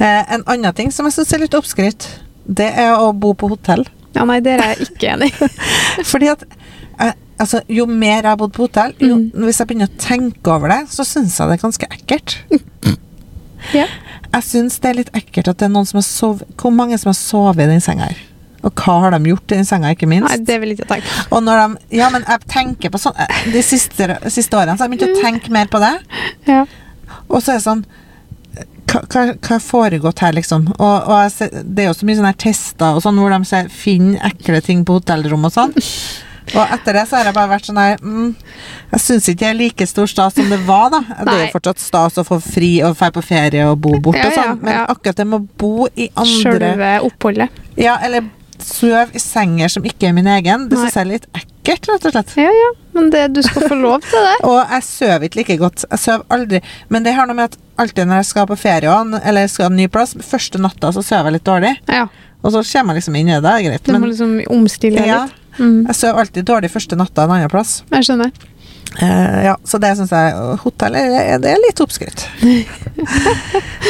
Eh, 0.00 0.24
en 0.34 0.42
annen 0.46 0.74
ting 0.74 0.90
som 0.90 1.06
jeg 1.06 1.14
syns 1.14 1.32
er 1.36 1.38
litt 1.44 1.54
oppskrytt, 1.54 2.08
det 2.48 2.72
er 2.74 2.96
å 2.98 3.12
bo 3.14 3.34
på 3.38 3.48
hotell. 3.52 3.86
Ja, 4.16 4.24
nei, 4.24 4.40
der 4.40 4.58
er 4.58 4.74
jeg 4.74 4.88
ikke 4.88 5.12
enig. 5.14 5.30
Fordi 6.10 6.28
at 6.32 6.42
eh, 6.42 6.57
altså, 7.38 7.60
jo 7.72 7.86
mer 7.86 8.18
jeg 8.22 8.28
har 8.30 8.36
bodd 8.40 8.52
på 8.56 8.66
hotell, 8.66 8.94
jo, 9.00 9.16
Mm. 9.16 9.30
hvis 9.46 9.58
jeg 9.62 9.66
begynner 9.70 9.88
å 9.90 9.98
tenke 10.02 10.52
over 10.54 10.68
det, 10.68 10.80
så 10.92 11.04
syns 11.06 11.38
jeg 11.38 11.48
det 11.48 11.58
er 11.58 11.64
ganske 11.66 11.88
ekkelt. 11.98 12.36
Ja. 13.74 13.86
Jeg 14.32 14.42
syns 14.46 14.78
det 14.80 14.88
er 14.90 14.98
litt 15.00 15.10
ekkelt 15.16 15.48
at 15.50 15.58
det 15.58 15.66
er 15.66 15.72
noen 15.72 15.86
som 15.88 15.98
har 15.98 16.04
sovet 16.06 16.46
Hvor 16.60 16.70
mange 16.72 16.96
som 17.00 17.08
har 17.10 17.16
sovet 17.18 17.64
i 17.64 17.70
den 17.72 17.80
senga 17.84 18.06
her? 18.10 18.18
Og 18.66 18.72
hva 18.74 18.94
har 19.04 19.14
de 19.14 19.30
gjort 19.30 19.52
i 19.52 19.58
den 19.58 19.66
senga, 19.68 19.90
ikke 19.94 20.08
minst? 20.10 20.28
Nei, 20.28 20.38
det 20.44 20.56
vil 20.62 20.72
ikke 20.74 20.86
tenke. 20.90 21.06
Og 21.30 21.42
når 21.46 21.60
de 21.62 21.96
Ja, 21.98 22.08
men 22.10 22.24
jeg 22.26 22.46
tenker 22.50 22.90
på 22.94 22.98
sånn 23.02 23.14
eh, 23.18 23.44
De 23.52 23.62
siste, 23.62 24.08
siste 24.30 24.56
årene 24.58 24.76
så 24.76 24.84
har 24.84 24.88
jeg 24.90 24.98
begynt 24.98 25.16
å 25.18 25.22
tenke 25.22 25.50
mer 25.54 25.66
på 25.70 25.80
det. 25.82 25.94
Ja. 26.48 26.64
Og 27.28 27.42
så 27.42 27.54
er 27.54 27.58
det 27.60 27.66
sånn 27.66 27.84
hva, 28.88 29.02
hva, 29.04 29.22
hva 29.36 29.50
har 29.52 29.60
foregått 29.60 30.22
her, 30.24 30.32
liksom? 30.32 30.62
Og, 30.78 30.94
og 31.10 31.16
jeg 31.26 31.32
ser, 31.34 31.50
det 31.62 31.82
er 31.84 31.88
jo 31.90 31.96
så 31.98 32.06
mye 32.08 32.16
sånne 32.22 32.36
tester 32.40 32.96
og 32.96 33.02
sånn, 33.04 33.18
hvor 33.20 33.34
de 33.34 33.44
ser, 33.44 33.66
finner 33.68 34.22
ekle 34.30 34.62
ting 34.64 34.80
på 34.88 34.96
hotellrom 34.96 35.44
og 35.44 35.52
sånn. 35.52 35.74
Og 36.54 36.72
etter 36.78 36.98
det 36.98 37.04
så 37.10 37.18
har 37.18 37.28
jeg 37.28 37.36
bare 37.36 37.50
vært 37.50 37.68
sånn 37.68 37.80
her 37.80 38.00
mm, 38.00 38.30
Jeg 38.92 39.02
syns 39.04 39.28
ikke 39.30 39.42
det 39.42 39.50
er 39.50 39.58
like 39.58 39.88
stor 39.90 40.10
stas 40.10 40.38
som 40.38 40.48
det 40.52 40.60
var, 40.68 40.88
da. 40.94 41.02
Det 41.18 41.34
er 41.34 41.44
jo 41.44 41.52
fortsatt 41.56 41.82
stas 41.82 42.18
å 42.20 42.24
få 42.26 42.40
fri 42.44 42.72
og 42.86 42.96
dra 42.98 43.10
på 43.14 43.24
ferie 43.24 43.68
og 43.68 43.78
bo 43.84 43.98
borte 44.02 44.24
Ja, 44.24 44.32
og 44.32 44.38
sånn, 44.38 44.64
men 44.64 44.76
ja. 44.76 44.86
akkurat 44.88 45.20
det 45.20 45.28
med 45.28 45.40
å 45.40 45.60
bo 45.60 45.88
i 45.94 46.10
andre 46.14 46.42
Sjølve 46.42 46.92
oppholdet. 47.08 47.62
Ja, 47.78 47.98
eller 48.04 48.26
sove 48.62 49.06
i 49.14 49.22
senger 49.22 49.70
som 49.72 49.86
ikke 49.86 50.08
er 50.08 50.14
min 50.16 50.28
egen, 50.30 50.66
det 50.68 50.76
Nei. 50.78 50.84
syns 50.86 50.96
jeg 50.96 51.04
er 51.04 51.10
litt 51.12 51.26
ekkelt, 51.38 51.88
rett 51.90 52.06
og 52.08 52.14
slett. 52.14 52.34
Ja, 52.40 52.52
ja, 52.54 52.70
men 52.96 53.10
det, 53.14 53.24
du 53.36 53.42
skal 53.46 53.68
få 53.70 53.78
lov 53.78 54.02
til 54.06 54.24
det. 54.24 54.36
Og 54.50 54.58
jeg 54.58 54.86
sover 54.88 55.26
ikke 55.28 55.40
like 55.42 55.58
godt. 55.60 55.84
Jeg 55.86 56.02
sover 56.02 56.24
aldri. 56.34 56.62
Men 56.92 57.06
det 57.06 57.14
har 57.16 57.28
noe 57.28 57.38
med 57.38 57.52
at 57.52 57.58
alltid 57.78 58.08
når 58.08 58.22
jeg 58.22 58.30
skal 58.32 58.48
på 58.50 58.58
ferie 58.58 58.94
eller 59.22 59.50
skal 59.50 59.68
ha 59.68 59.72
en 59.72 59.78
ny 59.78 59.88
plass, 59.92 60.16
første 60.24 60.60
natta 60.62 60.92
så 60.94 61.04
sover 61.04 61.30
jeg 61.30 61.38
litt 61.38 61.46
dårlig. 61.48 61.74
Ja. 61.92 62.08
Og 62.42 62.54
så 62.54 62.62
kommer 62.62 62.94
jeg 62.94 63.02
liksom 63.02 63.18
inn 63.18 63.30
i 63.30 63.36
det, 63.36 63.42
det 63.44 63.52
er 63.54 63.66
greit. 63.66 63.86
Du 63.86 63.98
må 63.98 64.10
liksom 64.10 64.38
omstille 64.54 65.02
deg 65.02 65.10
ja, 65.10 65.22
litt. 65.26 65.44
Mm. 65.58 65.88
jeg 65.88 65.96
sover 65.98 66.22
alltid 66.22 66.46
dårlig 66.46 66.70
første 66.72 66.96
natta 66.98 67.24
en 67.24 67.34
annen 67.36 67.52
plass. 67.52 67.82
Jeg 67.90 68.08
skjønner. 68.08 68.30
Uh, 69.02 69.44
ja, 69.44 69.54
så 69.68 69.78
det 69.78 69.90
syns 69.98 70.12
jeg 70.14 70.54
Hotell 70.62 70.96
er, 70.96 71.34
det 71.42 71.50
er 71.52 71.60
litt 71.60 71.80
oppskrytt. 71.84 72.24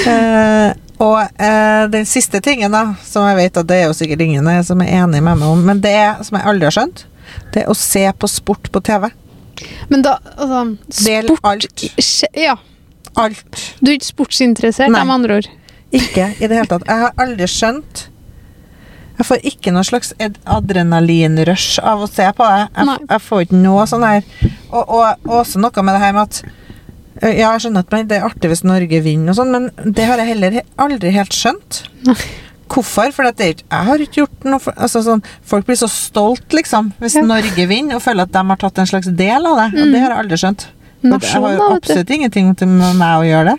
uh, 0.09 0.75
og 1.07 1.21
uh, 1.23 1.85
den 1.93 2.09
siste 2.09 2.41
tingen, 2.45 2.75
da, 2.75 2.97
som 3.07 3.29
jeg 3.31 3.39
vet 3.39 3.61
at 3.63 3.69
det 3.71 3.79
er 3.79 3.87
jo 3.87 3.97
sikkert 3.97 4.25
ingen 4.27 4.51
som 4.67 4.83
er 4.83 4.97
enig 5.05 5.23
med 5.23 5.39
meg 5.39 5.47
om, 5.47 5.63
men 5.65 5.81
det 5.85 5.97
som 6.27 6.41
jeg 6.41 6.51
aldri 6.51 6.69
har 6.69 6.77
skjønt, 6.81 7.07
det 7.55 7.63
er 7.63 7.71
å 7.71 7.79
se 7.79 8.05
på 8.19 8.31
sport 8.31 8.73
på 8.75 8.83
TV. 8.85 9.09
Men 9.91 10.03
da, 10.07 10.19
altså 10.37 10.65
Sport 10.95 11.47
alt. 11.47 11.87
Ja. 12.37 12.59
Alt. 13.19 13.63
Du 13.81 13.91
er 13.91 13.97
ikke 13.97 14.13
sportsinteressert, 14.13 14.93
med 14.93 15.11
andre 15.11 15.41
ord. 15.41 15.49
Ikke 15.95 16.29
i 16.37 16.47
det 16.47 16.55
hele 16.55 16.69
tatt. 16.69 16.85
Jeg 16.87 17.03
har 17.07 17.17
aldri 17.23 17.49
skjønt 17.51 18.09
Jeg 19.19 19.27
får 19.27 19.45
ikke 19.51 19.73
noe 19.75 19.83
slags 19.87 20.13
adrenalinrush 20.47 21.79
av 21.83 22.05
å 22.05 22.09
se 22.11 22.27
på 22.39 22.47
det. 22.47 22.65
Jeg, 22.77 23.07
jeg 23.11 23.25
får 23.27 23.45
ikke 23.47 23.61
noe 23.65 23.87
sånn 23.91 24.07
her 24.07 24.23
Og, 24.71 24.83
og, 24.83 25.05
og 25.27 25.37
også 25.43 25.63
noe 25.63 25.83
med 25.85 25.97
det 25.97 26.03
her 26.05 26.13
med 26.17 26.23
at 26.29 26.41
ø, 27.23 27.31
Ja, 27.33 27.53
jeg 27.57 27.65
skjønner 27.65 27.85
at 27.87 27.97
det 28.13 28.19
er 28.21 28.27
artig 28.29 28.51
hvis 28.53 28.63
Norge 28.69 29.01
vinner 29.05 29.35
og 29.35 29.39
sånn, 29.41 29.51
men 29.55 29.95
det 29.97 30.07
har 30.07 30.21
jeg 30.23 30.31
heller 30.35 30.61
aldri 30.79 31.11
helt 31.17 31.35
skjønt. 31.35 31.83
Hvorfor? 32.69 33.11
For 33.17 33.27
det 33.33 33.47
jeg 33.65 33.87
har 33.91 34.03
ikke 34.05 34.21
gjort 34.23 34.45
noe 34.47 34.61
for, 34.63 34.77
altså 34.77 35.01
sånn, 35.07 35.23
Folk 35.49 35.67
blir 35.67 35.79
så 35.81 35.89
stolt, 35.91 36.47
liksom, 36.55 36.93
hvis 37.03 37.17
Ja. 37.19 37.25
Norge 37.27 37.67
vinner, 37.71 37.97
og 37.99 38.05
føler 38.05 38.29
at 38.29 38.35
de 38.37 38.43
har 38.53 38.61
tatt 38.61 38.79
en 38.79 38.91
slags 38.91 39.09
del 39.19 39.47
av 39.49 39.57
det. 39.65 39.69
Og 39.83 39.93
det 39.95 40.03
har 40.05 40.13
jeg 40.15 40.19
aldri 40.25 40.39
skjønt. 40.45 40.67
Nasjon, 41.03 41.21
det- 41.21 41.31
har 41.43 41.57
jo 41.57 41.75
absolutt 41.79 42.11
ingenting 42.11 42.55
til 42.59 42.69
meg 42.69 43.23
å 43.23 43.27
gjøre 43.27 43.55
det. 43.55 43.59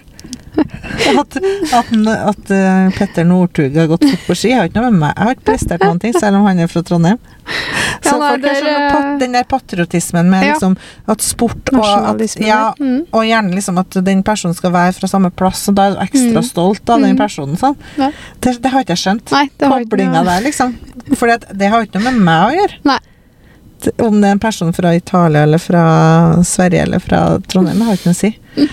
At, 1.19 1.35
at, 1.73 1.91
at 2.29 2.51
eh, 2.51 2.89
Petter 2.97 3.25
Northug 3.27 3.75
har 3.77 3.87
gått 3.91 4.03
fort 4.05 4.25
på 4.27 4.35
ski, 4.37 4.51
har 4.55 4.67
ikke 4.69 4.81
noe 4.81 4.91
med 4.91 4.99
meg 5.03 5.13
Jeg 5.15 5.25
har 5.27 5.35
ikke 5.35 5.45
prestert 5.51 5.83
noen 5.85 5.99
ting, 6.01 6.13
selv 6.17 6.39
om 6.39 6.45
han 6.47 6.59
er 6.59 6.67
fra 6.71 6.81
Trondheim. 6.85 7.19
Så 8.05 8.13
Ja, 8.13 8.17
nei, 8.19 8.29
folk 8.33 8.45
er, 8.49 8.59
sånn 8.59 8.85
pat, 8.93 9.07
den 9.21 9.35
der 9.37 9.47
patriotismen 9.49 10.29
med 10.31 10.45
Ja. 10.45 10.53
liksom 10.55 10.75
at 11.09 11.21
sport 11.25 11.71
og 11.73 11.85
at, 11.85 12.35
ja, 12.41 12.73
Mm. 12.79 13.05
og 13.11 13.23
gjerne 13.25 13.53
liksom 13.55 13.79
at 13.81 13.97
den 14.05 14.23
personen 14.23 14.55
skal 14.55 14.71
være 14.75 14.93
fra 14.97 15.07
samme 15.11 15.31
plass, 15.31 15.67
og 15.69 15.75
da 15.75 15.87
er 15.89 15.95
du 15.97 16.01
ekstra 16.05 16.39
Mm. 16.41 16.49
stolt 16.49 16.89
av 16.89 17.01
den 17.01 17.15
Mm. 17.15 17.17
personen. 17.17 17.57
Sånn. 17.57 17.75
Det, 18.39 18.61
det 18.61 18.71
har 18.71 18.81
ikke 18.83 18.95
jeg 18.95 19.03
skjønt. 19.05 19.29
Koblinga 19.59 20.23
der, 20.25 20.41
liksom. 20.45 20.75
For 21.15 21.27
det 21.27 21.69
har 21.69 21.85
ikke 21.85 21.99
noe 21.99 22.11
med 22.11 22.21
meg 22.21 22.41
å 22.49 22.55
gjøre. 22.61 22.75
Nei. 22.85 22.99
Det- 23.79 23.93
Om 24.03 24.21
det 24.21 24.27
er 24.27 24.31
en 24.37 24.39
person 24.43 24.73
fra 24.73 24.95
Italia 24.95 25.43
eller 25.43 25.57
fra 25.57 25.83
Sverige 26.43 26.81
eller 26.81 26.99
fra 26.99 27.39
Trondheim, 27.47 27.81
har 27.87 27.95
ikke 27.95 28.09
noe 28.11 28.17
å 28.17 28.19
si. 28.19 28.31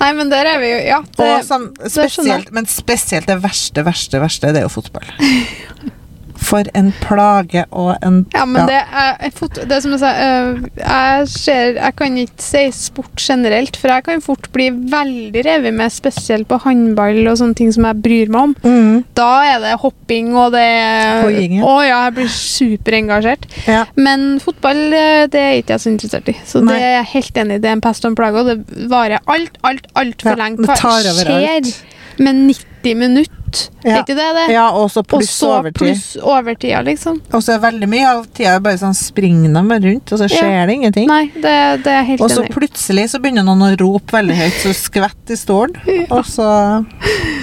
Nei, 0.00 0.12
men 0.18 0.28
der 0.30 0.44
er 0.50 0.58
vi 0.62 0.70
jo 0.72 0.78
Ja. 0.86 0.98
Det, 1.16 1.28
Og 1.38 1.44
som, 1.46 1.68
spesielt, 1.88 2.50
men 2.52 2.66
spesielt 2.70 3.26
det 3.30 3.38
verste, 3.42 3.82
verste, 3.86 4.20
verste, 4.22 4.52
det 4.52 4.62
er 4.62 4.68
jo 4.68 4.74
fotball. 4.76 5.06
For 6.38 6.62
en 6.74 6.92
plage 7.00 7.64
og 7.72 7.96
en 8.04 8.26
Ja, 8.34 8.44
men 8.44 8.66
det 8.68 8.76
er 8.76 9.30
fot- 9.34 9.54
Det 9.56 9.72
er 9.72 9.80
som 9.80 9.90
jeg 9.94 10.00
sa, 10.00 10.10
øh, 10.26 10.60
jeg 10.78 11.28
ser 11.28 11.72
Jeg 11.80 11.96
kan 11.96 12.16
ikke 12.18 12.42
si 12.42 12.70
sport 12.72 13.16
generelt, 13.18 13.76
for 13.76 13.88
jeg 13.88 14.04
kan 14.04 14.20
fort 14.20 14.48
bli 14.52 14.68
veldig 14.70 15.44
revet 15.46 15.74
med, 15.74 15.90
spesielt 15.92 16.46
på 16.48 16.58
håndball 16.62 17.26
og 17.26 17.38
sånne 17.40 17.54
ting 17.56 17.72
som 17.74 17.84
jeg 17.88 18.02
bryr 18.02 18.28
meg 18.28 18.40
om. 18.42 18.54
Mm, 18.64 19.04
Da 19.16 19.30
er 19.54 19.58
det 19.64 19.74
hopping, 19.80 20.34
og 20.36 20.52
det 20.52 20.66
Hoiing, 21.24 21.58
ja. 21.58 21.64
Å 21.64 21.74
ja, 21.86 22.02
jeg 22.04 22.14
blir 22.14 22.28
superengasjert. 22.28 23.46
ja. 23.66 23.84
Men 23.96 24.38
fotball, 24.40 24.82
øh, 24.92 25.26
det 25.32 25.40
er 25.40 25.52
ikke 25.62 25.74
jeg 25.76 25.80
så 25.80 25.90
interessert 25.92 26.28
i. 26.28 26.36
Så 26.46 26.62
Nei. 26.62 26.74
det 26.74 26.82
er 26.82 26.94
jeg 27.00 27.10
helt 27.14 27.34
enig 27.44 27.54
i. 27.56 27.58
Det 27.64 27.70
er 27.70 27.78
en 27.78 27.84
pest 27.84 28.04
og 28.04 28.10
en 28.12 28.16
plage, 28.18 28.42
og 28.42 28.46
det 28.46 28.88
varer 28.90 29.18
alt, 29.26 29.58
alt, 29.64 29.86
altfor 29.96 30.34
Ja, 30.36 30.40
lenge. 30.44 30.66
Hva 30.66 30.76
skjer 30.76 31.72
med 32.18 32.34
90 32.48 32.94
minutter? 32.96 33.35
Ja. 33.86 33.96
Er 33.96 34.02
ikke 34.02 34.16
det 34.18 34.28
det? 34.36 34.44
ja, 34.54 34.64
og 34.74 34.88
så 34.90 35.02
pluss 35.06 35.30
overtid. 35.46 35.78
pluss 35.78 36.04
overtida, 36.22 36.80
liksom. 36.86 37.20
Og 37.32 37.42
så 37.44 37.54
er 37.54 37.60
veldig 37.62 37.88
mye 37.92 38.08
av 38.10 38.24
tida 38.34 38.56
bare 38.64 38.80
sånn 38.80 38.96
springer 38.98 39.52
de 39.54 39.62
bare 39.70 39.84
rundt, 39.84 40.12
og 40.12 40.18
så 40.18 40.26
Ja. 40.26 40.40
skjer 40.40 40.66
det 40.66 40.74
ingenting. 40.78 41.06
Nei, 41.10 41.26
det, 41.34 41.54
det 41.84 41.92
er 41.94 42.02
helt 42.08 42.20
Og 42.24 42.30
så 42.34 42.44
plutselig 42.50 43.08
så 43.12 43.20
begynner 43.22 43.46
noen 43.46 43.62
å 43.68 43.70
rope 43.80 44.16
veldig 44.16 44.36
høyt, 44.40 44.58
så 44.64 44.74
skvett 44.74 45.30
i 45.34 45.38
stolen. 45.38 45.76
Og 46.16 46.24
så 46.26 46.48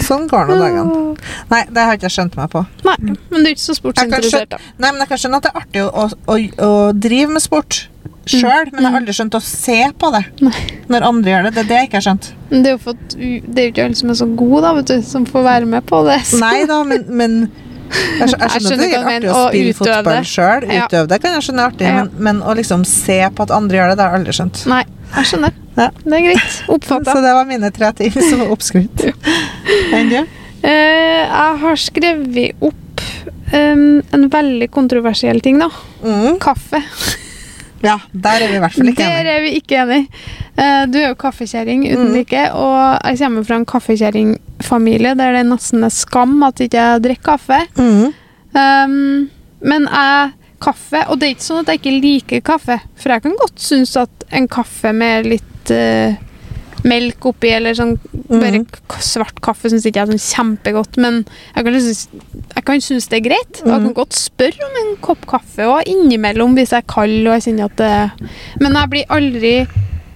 Sånn 0.04 0.28
går 0.28 0.49
nå 0.49 0.56
dagene. 0.60 1.15
Nei, 1.52 1.63
det 1.71 1.84
har 1.88 1.95
ikke 1.97 2.10
jeg 2.10 2.15
skjønt 2.17 2.36
meg 2.39 2.49
på. 2.52 2.65
Nei, 2.84 2.95
men 2.99 3.39
du 3.43 3.47
er 3.47 3.54
ikke 3.56 3.63
så 3.69 3.76
sportsinteressert, 3.78 4.49
da. 4.49 4.60
Nei, 4.78 4.91
men 4.91 4.99
jeg 5.06 5.12
kan 5.13 5.21
skjønne 5.23 5.39
at 5.39 5.47
det 5.47 5.52
er 5.54 5.62
artig 5.63 5.84
å, 5.86 5.89
å, 6.04 6.08
å, 6.34 6.38
å 6.67 6.71
drive 6.97 7.32
med 7.38 7.43
sport 7.43 7.86
sjøl, 8.30 8.70
men 8.72 8.84
jeg 8.86 8.92
har 8.94 9.00
aldri 9.02 9.14
skjønt 9.18 9.36
å 9.36 9.42
se 9.44 9.80
på 10.00 10.12
det 10.16 10.24
når 10.92 11.06
andre 11.10 11.32
gjør 11.34 11.44
det. 11.48 11.52
Det 11.56 11.62
er 11.64 11.68
det 11.72 11.78
jeg 11.82 11.88
ikke 11.90 12.00
har 12.00 12.06
skjønt. 12.08 12.30
Men 12.52 12.64
det 12.64 12.70
er 12.72 12.76
jo, 12.78 12.82
for 12.86 12.96
at, 12.96 13.18
det 13.18 13.58
er 13.60 13.68
jo 13.68 13.74
ikke 13.74 13.86
alle 13.90 14.00
som 14.00 14.10
er 14.14 14.18
så 14.22 14.28
gode, 14.44 14.62
da, 14.66 14.72
vet 14.78 14.92
du, 14.94 14.96
som 15.10 15.26
får 15.28 15.44
være 15.50 15.66
med 15.74 15.86
på 15.90 16.00
det. 16.08 16.20
så- 16.30 16.40
Nei 16.46 16.64
da, 16.70 16.80
men, 16.88 17.04
men 17.10 17.36
jeg, 17.44 18.30
skjø- 18.32 18.40
jeg 18.44 18.50
skjønner 18.54 18.74
at 18.74 18.84
det 18.84 18.94
er 18.94 19.10
artig 19.18 19.32
å 19.34 19.42
spille 19.50 19.74
fotball 19.80 20.30
sjøl. 20.30 20.68
Utøve 20.72 21.08
det 21.12 21.20
kan 21.24 21.36
jeg 21.38 21.48
skjønne 21.48 21.66
er 21.66 21.74
artig, 21.74 21.88
Ja. 21.90 21.96
men, 22.04 22.14
men 22.30 22.42
å 22.48 22.56
liksom 22.60 22.86
se 22.88 23.20
på 23.36 23.48
at 23.48 23.52
andre 23.56 23.78
gjør 23.82 23.92
det, 23.94 23.98
det 24.00 24.06
har 24.08 24.16
jeg 24.16 24.22
aldri 24.24 24.38
skjønt. 24.40 24.64
Nei, 24.72 24.84
jeg 25.18 25.30
skjønner. 25.34 25.60
Ja. 25.74 25.90
Det 26.06 26.14
er 26.20 26.24
greit. 26.30 26.56
Oppfatta. 26.78 27.18
Så 27.18 27.22
det 27.26 27.34
var 27.36 27.50
mine 27.50 27.72
tre 27.76 27.92
ting 27.98 28.14
som 28.14 28.40
var 28.46 28.54
oppskrytt. 28.56 29.04
Enn 29.98 30.10
du? 30.14 30.20
Eh, 30.64 31.24
jeg 31.28 31.60
har 31.64 31.80
skrevet 31.82 32.64
opp 32.64 33.02
um, 33.52 34.00
en 34.16 34.28
veldig 34.32 34.70
kontroversiell 34.72 35.42
ting, 35.44 35.58
da. 35.60 35.68
Mm. 36.06 36.38
Kaffe. 36.44 36.80
Ja, 37.84 37.98
der 38.13 38.43
er 38.46 38.48
vi 38.48 38.56
i 38.56 38.62
hvert 38.63 38.74
fall 38.78 38.88
ikke 38.93 39.04
enige. 39.04 39.24
Der 39.24 39.32
er 39.34 39.41
vi 39.43 39.50
ikke 39.60 39.80
enige. 39.82 40.08
Eh, 40.58 40.84
du 40.88 40.98
er 41.02 41.08
jo 41.10 41.15
kaffekjerring 41.19 41.84
uten 41.91 42.12
Mm. 42.12 42.13
like, 42.15 42.43
og 42.54 43.00
jeg 43.04 43.19
kommer 43.19 43.43
fra 43.43 43.56
en 43.60 43.65
kaffekjerringfamilie 43.65 45.15
der 45.19 45.32
det 45.38 45.46
nesten 45.50 45.84
er 45.84 45.89
skam 45.89 46.43
at 46.43 46.60
jeg 46.60 46.72
ikke 46.72 47.00
drikker 47.04 47.38
kaffe. 47.38 47.60
Mm. 47.76 48.13
Um, 48.54 49.30
men 49.62 49.88
jeg 49.89 50.32
Kaffe 50.63 51.02
Og 51.10 51.19
det 51.19 51.28
er 51.28 51.34
ikke 51.36 51.43
sånn 51.43 51.63
at 51.63 51.72
jeg 51.74 51.82
ikke 51.82 51.96
liker 52.04 52.43
kaffe, 52.54 52.78
for 52.96 53.12
jeg 53.12 53.24
kan 53.26 53.36
godt 53.39 53.60
synes 53.60 53.98
at 54.00 54.28
en 54.32 54.48
kaffe 54.48 54.93
med 54.96 55.28
litt 55.28 55.72
eh, 55.76 56.15
melk 56.84 57.26
oppi, 57.26 57.50
eller 57.56 57.74
sånn 57.74 57.98
bare 58.30 58.60
Mhm. 58.60 58.65
k- 58.88 59.00
svart 59.00 59.39
kaffe, 59.41 59.69
syns 59.72 59.86
ikke 59.86 59.96
jeg 60.02 60.08
er 60.10 60.12
sånn 60.17 60.58
kjempegodt. 60.58 60.98
Men 60.98 61.26
jeg 61.56 61.63
kan, 61.65 61.74
synes, 61.74 62.08
jeg 62.56 62.65
kan 62.65 62.82
synes 62.82 63.08
det 63.10 63.17
er 63.26 63.30
greit. 63.30 63.62
Og 63.62 63.67
jeg 63.67 63.80
Mhm. 63.82 63.86
kan 63.86 63.93
godt 63.93 64.13
spørre 64.13 64.65
om 64.67 64.88
en 64.88 64.96
kopp 65.02 65.26
kaffe 65.26 65.60
og 65.67 65.84
innimellom 65.86 66.56
hvis 66.56 66.69
jeg 66.72 66.84
er 66.84 66.93
kald 66.93 67.28
og 67.28 67.34
jeg 67.34 67.43
kjenner 67.43 67.65
at 67.65 67.76
det 67.78 68.30
Men 68.60 68.74
jeg 68.74 68.89
blir 68.89 69.06
aldri 69.10 69.67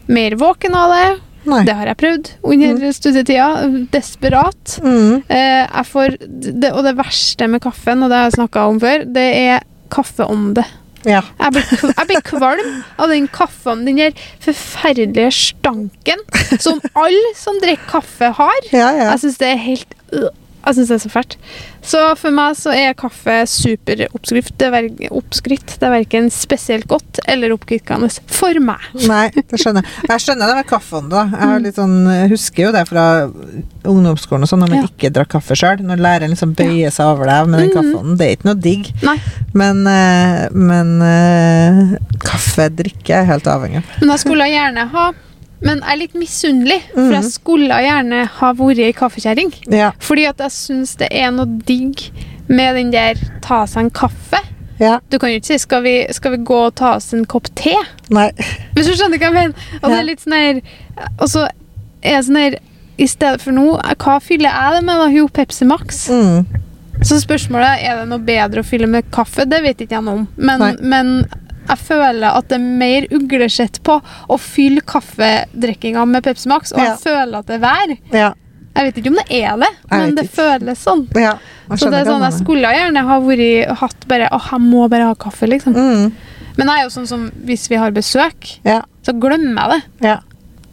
mer 0.08 0.32
våken 0.32 0.73
av 0.75 0.91
det. 0.91 1.21
Nei. 1.45 1.63
Det 1.63 1.73
har 1.75 1.86
jeg 1.86 1.97
prøvd 1.97 2.30
under 2.43 2.91
studietida. 2.91 3.88
Desperat. 3.91 4.80
Mm. 4.84 5.23
Eh, 5.30 5.84
får, 5.84 6.17
det, 6.60 6.73
og 6.73 6.84
det 6.84 6.95
verste 6.97 7.47
med 7.49 7.62
kaffen, 7.62 8.03
og 8.03 8.10
det 8.10 8.17
har 8.17 8.30
jeg 8.30 8.34
snakka 8.39 8.67
om 8.67 8.80
før, 8.82 9.06
det 9.13 9.36
er 9.36 9.62
kaffeånde. 9.89 10.65
Ja. 11.05 11.21
Jeg 11.39 11.53
blir, 11.53 11.91
jeg 11.91 12.07
blir 12.10 12.23
kvalm 12.25 12.73
av 12.97 13.12
den 13.13 13.27
kaffen, 13.31 13.86
den 13.88 13.99
der 14.01 14.25
forferdelige 14.43 15.31
stanken 15.36 16.23
som 16.63 16.81
alle 16.97 17.33
som 17.38 17.60
drikker 17.63 17.86
kaffe, 17.97 18.31
har. 18.39 18.60
Ja, 18.73 18.89
ja. 18.95 19.12
Jeg 19.13 19.23
syns 19.25 19.39
det 19.41 19.51
er 19.53 19.62
helt 19.62 19.97
øh, 20.13 20.29
Jeg 20.67 20.75
synes 20.75 20.89
det 20.91 20.95
er 20.97 21.03
så 21.06 21.10
fælt. 21.13 21.36
Så 21.88 21.99
for 22.19 22.36
meg 22.36 22.56
så 22.60 22.73
er 22.75 22.93
kaffe 22.99 23.38
superoppskrift. 23.47 24.58
Det 24.60 24.67
er 24.67 24.71
ver- 24.71 24.89
Det 24.97 25.88
er 25.88 25.93
verken 25.93 26.30
spesielt 26.30 26.88
godt 26.88 27.19
eller 27.27 27.53
oppkvikkende 27.56 28.10
for 28.27 28.53
meg. 28.60 28.84
Nei, 29.08 29.30
det 29.32 29.60
skjønner 29.62 29.82
jeg. 29.86 30.10
Jeg 30.10 30.19
skjønner 30.25 30.47
det 30.51 30.56
med 30.60 30.67
kaffen, 30.67 31.10
da. 31.10 31.23
Jeg 31.32 31.47
har 31.47 31.60
litt 31.63 31.75
sånn, 31.80 31.95
husker 32.30 32.63
jo 32.67 32.71
det 32.75 32.84
fra 32.89 33.06
ungdomsskolen 33.88 34.43
og 34.43 34.49
sånn, 34.51 34.60
når 34.65 34.69
man 34.73 34.82
Ja. 34.84 34.88
ikke 34.91 35.12
drakk 35.15 35.30
kaffe 35.38 35.56
sjøl. 35.56 35.80
Når 35.88 35.97
læreren 36.03 36.30
liksom 36.36 36.53
bøyer 36.56 36.91
seg 36.91 37.06
over 37.06 37.25
deg 37.25 37.47
med 37.47 37.60
den 37.60 37.69
Mhm. 37.69 37.77
kaffen. 37.77 38.17
Det 38.17 38.27
er 38.27 38.36
ikke 38.36 38.45
noe 38.51 38.62
digg. 38.62 38.91
Nei. 39.03 39.17
Men, 39.53 39.88
eh, 39.88 40.49
men 40.51 41.01
eh, 41.01 41.97
kaffedrikke 42.19 43.10
er 43.21 43.25
helt 43.25 43.47
avhengig 43.47 43.77
av. 43.77 43.84
Men 44.01 44.10
da 44.10 44.15
skulle 44.17 44.43
jeg 44.49 44.58
gjerne 44.60 44.89
ha 44.91 45.12
Men 45.62 45.80
jeg 45.82 45.89
er 45.93 45.98
litt 45.98 46.13
misunnelig, 46.13 46.82
for 46.93 47.02
Mhm. 47.02 47.13
jeg 47.15 47.24
skulle 47.32 47.80
gjerne 47.82 48.26
ha 48.28 48.54
vært 48.54 48.80
ei 48.80 48.91
kaffekjerring. 48.93 49.54
Ja. 49.74 49.91
Fordi 50.00 50.28
at 50.30 50.38
jeg 50.38 50.52
syns 50.52 50.96
det 50.98 51.08
er 51.12 51.32
noe 51.32 51.46
digg 51.65 52.12
med 52.48 52.76
den 52.76 52.91
der 52.91 53.15
ta 53.41 53.65
seg 53.65 53.78
en 53.86 53.89
kaffe. 53.89 54.39
ja. 54.80 55.00
Du 55.10 55.17
kan 55.17 55.30
jo 55.32 55.39
ikke 55.39 55.46
si 55.46 55.58
skal 55.58 55.82
vi, 55.84 56.06
'skal 56.12 56.32
vi 56.32 56.43
gå 56.43 56.67
og 56.67 56.76
ta 56.76 56.96
oss 56.96 57.12
en 57.13 57.26
kopp 57.26 57.48
te'? 57.56 57.74
Nei. 58.12 58.32
Hvis 58.76 58.86
du 58.86 58.93
skjønner 58.93 59.17
hva 59.17 59.32
jeg 59.32 59.34
mener? 59.34 59.54
Og 59.84 59.89
det 59.89 60.00
er 60.00 60.04
litt 60.04 60.20
sånn 60.22 60.34
her 60.34 60.62
Og 61.20 61.28
så 61.28 61.50
er 62.04 62.12
jeg 62.12 62.24
sånn 62.26 62.38
her 62.38 62.56
I 63.00 63.06
stedet 63.06 63.41
for 63.41 63.52
nå, 63.52 63.80
hva 63.98 64.20
fyller 64.22 64.50
jeg 64.50 64.74
det 64.76 64.84
med? 64.86 64.96
da? 64.98 65.08
Jo, 65.10 65.28
Pepsi 65.28 65.65
Max. 65.65 66.08
Mm. 66.10 66.46
Så 67.04 67.20
spørsmålet 67.22 67.84
er 67.84 67.96
det 68.00 68.08
noe 68.10 68.17
bedre 68.20 68.60
å 68.62 68.65
fylle 68.65 68.88
med 68.88 69.12
kaffe. 69.12 69.45
Det 69.47 69.62
vet 69.62 69.78
ikke 69.78 69.91
jeg 69.97 70.03
noe 70.03 70.14
om. 70.14 70.28
Men, 70.38 70.78
men 70.82 71.26
jeg 71.68 71.78
føler 71.78 72.28
at 72.38 72.47
det 72.49 72.55
er 72.57 72.65
mer 72.84 73.07
uglesett 73.11 73.82
på 73.84 74.01
å 74.30 74.38
fylle 74.39 74.82
kaffedrikkinga 74.82 76.05
med 76.07 76.24
Pepsi 76.24 76.47
Max, 76.51 76.72
og 76.74 76.80
Ja. 76.80 76.86
jeg 76.93 76.99
føler 77.03 77.38
at 77.39 77.45
det 77.47 77.55
er 77.55 77.65
vær. 77.65 77.97
Ja. 78.13 78.34
Jeg 78.78 78.86
vet 78.93 78.97
ikke 79.03 79.09
om 79.09 79.15
det 79.15 79.32
er 79.43 79.57
det, 79.57 79.70
men 79.89 80.15
det 80.15 80.24
ikke. 80.26 80.36
føles 80.38 80.84
sånn. 80.86 81.07
ja. 81.15 81.38
Så 81.76 81.89
det 81.91 81.99
er 81.99 82.05
sånn, 82.05 82.22
Jeg 82.22 82.34
skulle 82.45 82.70
gjerne 82.72 83.01
ha 83.03 83.20
vært, 83.20 83.78
hatt 83.80 84.07
bare 84.07 84.30
Åh, 84.32 84.51
jeg 84.51 84.61
må 84.61 84.88
bare 84.89 85.07
ha 85.09 85.15
kaffe, 85.15 85.47
liksom. 85.49 85.74
Mm. 85.76 86.11
Men 86.57 86.68
jeg 86.68 86.78
er 86.80 86.84
jo 86.84 86.89
sånn 86.89 87.07
som 87.07 87.32
hvis 87.45 87.68
vi 87.70 87.76
har 87.76 87.91
besøk, 87.91 88.59
Ja. 88.63 88.82
så 89.03 89.13
glemmer 89.20 89.70
jeg 89.74 89.82
det. 89.99 90.07
Ja. 90.07 90.20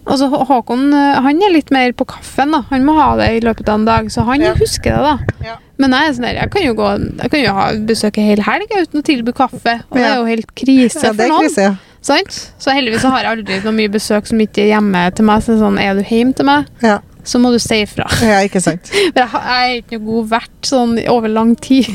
Og 0.07 0.19
så 0.19 0.29
Håkon 0.31 0.93
eh, 0.93 1.21
han 1.21 1.43
er 1.43 1.51
litt 1.53 1.71
mer 1.71 1.93
på 1.93 2.05
kaffen. 2.07 2.51
da 2.53 2.61
Han 2.71 2.85
må 2.85 2.95
ha 2.95 3.17
det 3.17 3.29
i 3.37 3.41
løpet 3.41 3.69
av 3.69 3.75
en 3.81 3.85
dag, 3.87 4.07
så 4.11 4.23
han 4.25 4.41
Ja. 4.41 4.53
husker 4.55 4.91
det. 4.91 5.03
da 5.03 5.19
Ja. 5.43 5.57
Men 5.83 5.95
jeg, 5.97 6.15
sånn 6.17 6.27
der, 6.29 6.37
jeg, 6.39 6.51
kan 6.55 6.63
jo 6.63 6.75
gå, 6.79 6.91
jeg 7.23 7.31
kan 7.33 7.41
jo 7.43 7.55
ha 7.57 7.65
besøk 7.89 8.19
en 8.23 8.29
hel 8.31 8.43
helg 8.47 8.75
uten 8.77 9.01
å 9.01 9.07
tilby 9.07 9.33
kaffe, 9.35 9.81
og 9.89 9.97
det 9.99 10.05
er 10.07 10.21
jo 10.21 10.29
helt 10.29 10.53
krise 10.55 11.03
Ja, 11.03 11.11
for 11.13 11.33
noen. 11.33 11.49
krise, 11.49 11.65
ja. 11.71 11.75
Sant? 12.05 12.37
Så 12.61 12.75
heldigvis 12.77 13.01
så 13.01 13.11
har 13.15 13.25
jeg 13.25 13.33
aldri 13.39 13.57
noe 13.65 13.73
mye 13.75 13.91
besøk 13.91 14.29
som 14.29 14.41
ikke 14.45 14.61
er 14.67 14.75
hjemme 14.75 15.03
til 15.17 15.25
meg. 15.25 15.41
Så 15.47 15.57
sånn, 15.57 15.79
er 15.81 15.97
du 15.97 16.03
hjemme 16.05 16.37
til 16.37 16.45
meg, 16.47 16.69
ja. 16.85 16.99
så 17.25 17.41
må 17.41 17.49
du 17.55 17.57
si 17.63 17.79
ifra. 17.81 18.05
Ja, 18.23 18.43
ikke 18.45 18.61
sant. 18.61 18.91
For 18.93 19.23
jeg, 19.23 19.31
har- 19.33 19.47
jeg 19.49 19.71
er 19.71 19.79
ikke 19.81 19.99
noe 19.99 20.07
god 20.11 20.29
vert 20.35 20.69
sånn 20.69 20.93
over 21.15 21.33
lang 21.33 21.55
tid. 21.57 21.89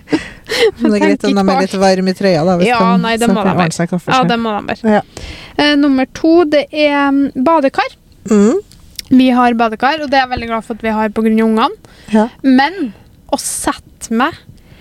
Men 0.80 0.90
det 0.94 0.96
er 1.00 1.02
greit 1.04 1.26
om 1.28 1.34
de 1.36 1.44
er 1.44 1.60
litt 1.64 1.76
varme 1.82 2.14
i 2.14 2.16
trøya, 2.18 2.40
da. 2.46 2.56
Hvis 2.60 2.70
Ja, 2.70 2.78
de 2.80 3.02
nei, 3.04 3.16
det 3.20 3.28
må 3.30 3.44
de 3.44 3.86
kaffe 3.90 4.14
Ja, 4.14 4.22
det 4.26 4.38
må 4.42 4.54
de 4.56 4.72
være. 4.72 4.96
Ja. 4.96 5.02
Uh, 5.60 5.74
nummer 5.82 6.08
to, 6.16 6.32
det 6.50 6.64
er 6.70 7.10
mm, 7.10 7.20
badekar. 7.46 7.92
Mm. 8.30 8.58
Vi 9.10 9.28
har 9.34 9.54
badekar, 9.58 10.02
og 10.04 10.10
det 10.10 10.18
er 10.18 10.24
jeg 10.28 10.32
veldig 10.36 10.48
glad 10.50 10.66
for 10.66 10.78
at 10.78 10.82
vi 10.86 10.94
har 10.94 11.10
pga. 11.14 11.30
ungene. 11.44 11.68
Ja. 12.14 12.28
Men 12.46 12.92
å 13.32 13.38
sette 13.40 14.14
meg 14.14 14.36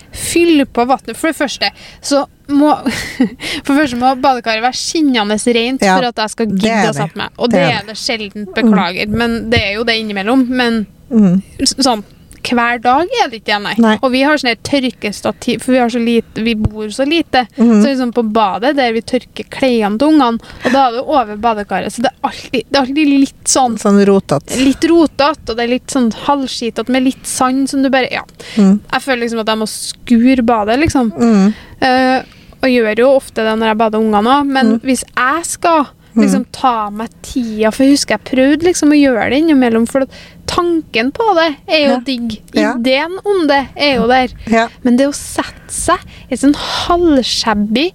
Fylle 0.09 0.65
på 0.65 0.87
vannet 0.89 1.17
For 1.17 1.29
det 1.29 1.37
første 1.37 1.69
så 2.01 2.23
må 2.49 2.71
For 3.65 3.73
det 3.75 3.79
første 3.83 3.99
må 4.01 4.15
badekaret 4.23 4.63
være 4.65 4.77
skinnende 4.79 5.37
rent 5.37 5.83
Ja, 5.85 5.97
for 5.99 6.09
at 6.09 6.21
jeg 6.23 6.33
skal 6.33 6.53
gidde 6.55 6.87
å 6.89 6.95
sette 6.97 7.19
meg. 7.19 7.35
Og 7.37 7.51
Det 7.53 7.61
det, 7.61 7.75
er 7.75 7.83
det 7.91 7.97
sjelden. 7.99 8.47
Beklager. 8.55 9.11
Men 9.13 9.35
det 9.53 9.59
er 9.67 9.75
jo 9.77 9.83
det 9.85 9.99
innimellom. 10.01 10.47
Men 10.49 10.85
Mm. 11.09 11.41
sånn 11.65 12.03
hver 12.43 12.79
dag 12.81 13.07
er 13.23 13.29
det 13.29 13.41
ikke 13.41 13.51
det, 13.53 13.59
nei. 13.63 13.73
Nei. 13.83 13.95
Og 14.01 14.11
vi 14.13 14.21
har 14.25 14.37
sånn 14.41 14.55
tørkestativ, 14.63 15.61
for 15.63 15.71
vi, 15.75 15.79
har 15.81 15.89
så 15.93 15.99
lite, 16.01 16.43
vi 16.45 16.55
bor 16.55 16.87
så 16.93 17.05
lite. 17.07 17.45
Mhm. 17.57 17.81
Så 17.83 17.89
liksom 17.91 18.13
på 18.15 18.23
badet 18.33 18.75
der 18.77 18.93
vi 18.95 19.01
tørker 19.01 19.47
klærne 19.49 19.99
til 19.99 20.07
ungene, 20.13 20.39
og 20.65 20.71
da 20.71 20.87
er 20.87 20.97
det 20.97 21.03
over 21.05 21.35
badekaret. 21.37 21.93
Så 21.93 22.01
det 22.05 22.11
er 22.13 22.29
alltid, 22.29 22.63
det 22.69 22.75
er 22.77 22.81
alltid 22.85 23.13
litt 23.13 23.45
sånn 23.49 23.77
Sånn 23.79 24.01
rotete. 24.05 24.57
Litt 24.63 24.83
rotete, 24.89 25.51
og 25.51 25.55
det 25.57 25.63
er 25.63 25.73
litt 25.75 25.87
sånn 25.93 26.11
halvskitete 26.25 26.89
med 26.89 27.03
litt 27.03 27.25
sand 27.25 27.69
som 27.69 27.83
du 27.83 27.89
bare 27.89 28.09
Ja. 28.11 28.23
Mm. 28.57 28.79
Jeg 28.91 29.01
føler 29.01 29.21
liksom 29.25 29.39
at 29.39 29.47
jeg 29.47 29.57
må 29.61 29.67
skure 29.69 30.43
badet, 30.43 30.79
liksom. 30.79 31.11
Mm. 31.15 31.53
Uh, 31.81 32.23
og 32.61 32.67
gjør 32.67 32.97
jo 32.99 33.13
ofte 33.15 33.43
det 33.45 33.53
når 33.59 33.67
jeg 33.71 33.77
bader 33.77 33.99
ungene 34.03 34.33
òg, 34.39 34.45
men 34.47 34.73
Mm. 34.73 34.79
hvis 34.81 35.03
jeg 35.15 35.45
skal 35.45 35.87
liksom 36.19 36.45
ta 36.51 36.89
meg 36.89 37.07
tida 37.21 37.71
For 37.71 37.83
jeg 37.85 37.93
husker 37.93 38.17
jeg 38.17 38.25
prøvde 38.35 38.65
liksom 38.65 38.89
å 38.91 38.97
gjøre 38.97 39.29
det 39.29 39.37
innimellom, 39.39 39.85
for 39.87 40.03
tanken 40.49 41.11
på 41.15 41.25
det 41.37 41.47
er 41.69 41.83
jo 41.85 41.91
Ja. 41.93 41.99
digg. 42.07 42.37
Ja. 42.57 42.71
Ideen 42.79 43.17
om 43.23 43.43
det 43.49 43.61
er 43.77 43.95
jo 43.99 44.07
der. 44.09 44.33
Ja. 44.49 44.67
Men 44.83 44.97
det 44.97 45.07
å 45.09 45.13
sette 45.15 45.69
seg 45.73 46.01
i 46.29 46.33
en 46.35 46.41
sånn 46.47 46.57
halvshabby 46.57 47.89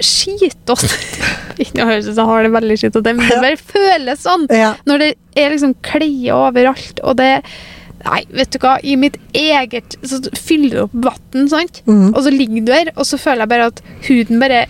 skitete 0.00 0.76
noe 1.76 1.88
høres 1.90 2.06
ut 2.08 2.14
som 2.16 2.22
jeg 2.24 2.30
har 2.30 2.46
det 2.46 2.52
veldig 2.54 2.76
skitete, 2.80 3.12
men 3.16 3.28
det 3.28 3.40
bare 3.42 3.58
føles 3.60 4.22
sånn. 4.24 4.46
Ja. 4.54 4.70
Når 4.88 5.02
det 5.02 5.10
er 5.36 5.52
liksom 5.52 5.74
klær 5.84 6.32
overalt, 6.46 7.02
og 7.04 7.18
det 7.20 7.34
Nei, 8.00 8.22
vet 8.32 8.48
du 8.54 8.56
hva, 8.62 8.78
i 8.80 8.94
mitt 8.96 9.18
eget 9.36 9.92
Så 10.08 10.22
fyller 10.40 10.70
du 10.72 10.78
opp 10.86 10.94
vann, 11.04 11.50
sant? 11.52 11.82
mm. 11.84 12.14
Og 12.14 12.22
så 12.24 12.30
ligger 12.32 12.62
du 12.64 12.70
her, 12.72 12.88
og 12.94 13.04
så 13.04 13.18
føler 13.20 13.42
jeg 13.44 13.50
bare 13.52 13.66
at 13.68 13.82
huden 14.06 14.40
bare 14.40 14.62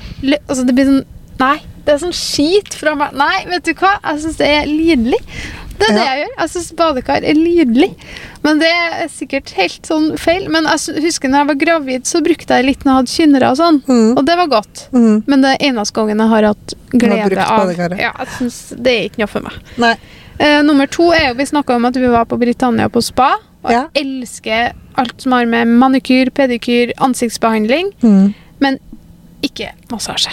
Altså, 0.49 0.65
det 0.67 0.75
blir 0.75 0.89
sånn 0.89 1.05
Nei, 1.39 1.61
det 1.87 1.95
er 1.95 2.01
sånn 2.03 2.13
skit 2.19 2.75
fra 2.75 2.97
meg. 2.99 3.15
Nei, 3.17 3.45
vet 3.53 3.65
du 3.65 3.71
hva? 3.79 3.93
Jeg 4.03 4.19
syns 4.25 4.41
det 4.43 4.49
er 4.51 4.67
lidelig. 4.69 5.21
Det 5.81 5.89
er 5.89 5.97
det 5.97 6.05
jeg 6.07 6.21
gjør. 6.23 6.33
Jeg 6.39 6.51
syns 6.53 6.71
badekar 6.79 7.25
er 7.27 7.35
nydelig. 7.41 7.89
Men 8.45 8.61
det 8.63 8.69
er 8.71 9.09
sikkert 9.13 9.51
helt 9.57 9.89
sånn 9.89 10.07
feil. 10.21 10.47
Men 10.53 10.69
jeg 10.71 11.03
husker 11.05 11.29
når 11.33 11.43
jeg 11.43 11.49
var 11.51 11.59
gravid, 11.65 12.07
så 12.09 12.21
brukte 12.25 12.57
jeg 12.61 12.67
litt 12.69 12.85
når 12.85 12.93
jeg 12.93 13.01
hadde 13.01 13.15
kynnere 13.17 13.51
og 13.51 13.59
sånn. 13.61 13.83
Mm. 13.89 14.11
Og 14.17 14.25
det 14.29 14.37
var 14.41 14.47
godt. 14.55 14.85
Mm. 14.93 15.23
Men 15.27 15.45
det 15.45 15.53
er 15.57 15.67
eneste 15.71 15.97
gangen 15.99 16.23
jeg 16.25 16.33
har 16.35 16.49
hatt 16.53 16.75
glede 16.93 17.45
av. 17.45 17.73
Ja, 17.99 18.13
jeg 18.19 18.29
synes 18.39 18.59
Det 18.77 18.95
er 18.97 19.09
ikke 19.11 19.25
noe 19.25 19.33
for 19.33 19.41
meg. 19.49 19.99
Eh, 20.41 20.63
nummer 20.65 20.87
to 20.89 21.11
er 21.13 21.29
jo 21.29 21.35
Vi 21.37 21.45
snakka 21.51 21.75
om 21.77 21.85
at 21.85 21.97
vi 22.01 22.09
var 22.09 22.25
på 22.25 22.39
Britannia 22.41 22.89
på 22.89 23.03
spa. 23.05 23.35
Og 23.63 23.71
Ja. 23.71 23.87
jeg 23.95 24.07
elsker 24.07 24.73
alt 24.97 25.21
som 25.21 25.33
har 25.33 25.45
med 25.47 25.69
manikyr, 25.69 26.31
pedikyr, 26.33 26.93
ansiktsbehandling, 26.99 27.93
Mm. 28.03 28.35
men 28.59 28.79
ikke 29.43 29.73
massasje. 29.91 30.31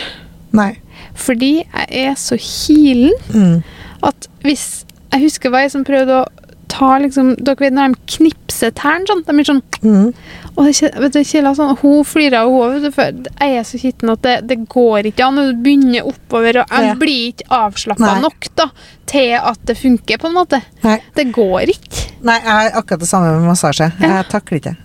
Nei. 0.54 0.78
Fordi 1.14 1.64
jeg 1.66 1.88
er 1.92 2.14
så 2.16 2.38
kilen 2.40 3.12
Mm. 3.34 3.64
at 4.04 4.28
hvis 4.44 4.86
Jeg 5.14 5.22
husker 5.24 5.50
hva 5.54 5.62
jeg 5.66 5.72
som 5.72 5.84
prøvde 5.88 6.22
å 6.24 6.26
ta 6.68 6.98
liksom 7.00 7.36
Dere 7.40 7.56
vet 7.64 7.74
når 7.74 7.94
de 7.94 8.00
knipser 8.18 8.74
tærne 8.76 9.08
sånn? 9.08 9.24
De 9.28 9.36
er 9.40 9.48
sånn 9.48 9.62
Mm. 9.78 10.14
og 10.58 10.66
det, 10.66 10.90
vet 11.00 11.14
du, 11.14 11.20
Kjella 11.24 11.52
sånn, 11.56 11.78
Hun 11.78 12.04
flirer 12.04 12.40
av 12.42 12.92
for 12.92 13.04
Jeg 13.40 13.58
er 13.60 13.64
så 13.64 13.78
kitten 13.80 14.10
at 14.10 14.22
det, 14.26 14.48
det 14.48 14.58
går 14.68 15.06
ikke 15.12 15.24
an. 15.28 15.36
Du 15.36 15.54
begynner 15.64 16.02
oppover, 16.10 16.60
og 16.64 16.66
jeg 16.72 16.88
Ja. 16.88 16.96
blir 16.96 17.34
ikke 17.34 17.48
avslappa 17.50 18.20
nok 18.22 18.48
da, 18.56 18.66
til 19.06 19.34
at 19.38 19.60
det 19.66 19.78
funker, 19.78 20.18
på 20.18 20.26
en 20.28 20.34
måte. 20.34 20.62
Nei. 20.84 21.00
Det 21.16 21.32
går 21.32 21.70
ikke. 21.70 22.12
Nei, 22.24 22.40
jeg 22.40 22.50
har 22.50 22.72
akkurat 22.82 23.00
det 23.00 23.08
samme 23.08 23.40
med 23.40 23.48
massasje. 23.52 23.92
Ja. 24.02 24.08
Jeg 24.18 24.30
takler 24.30 24.60
ikke. 24.60 24.76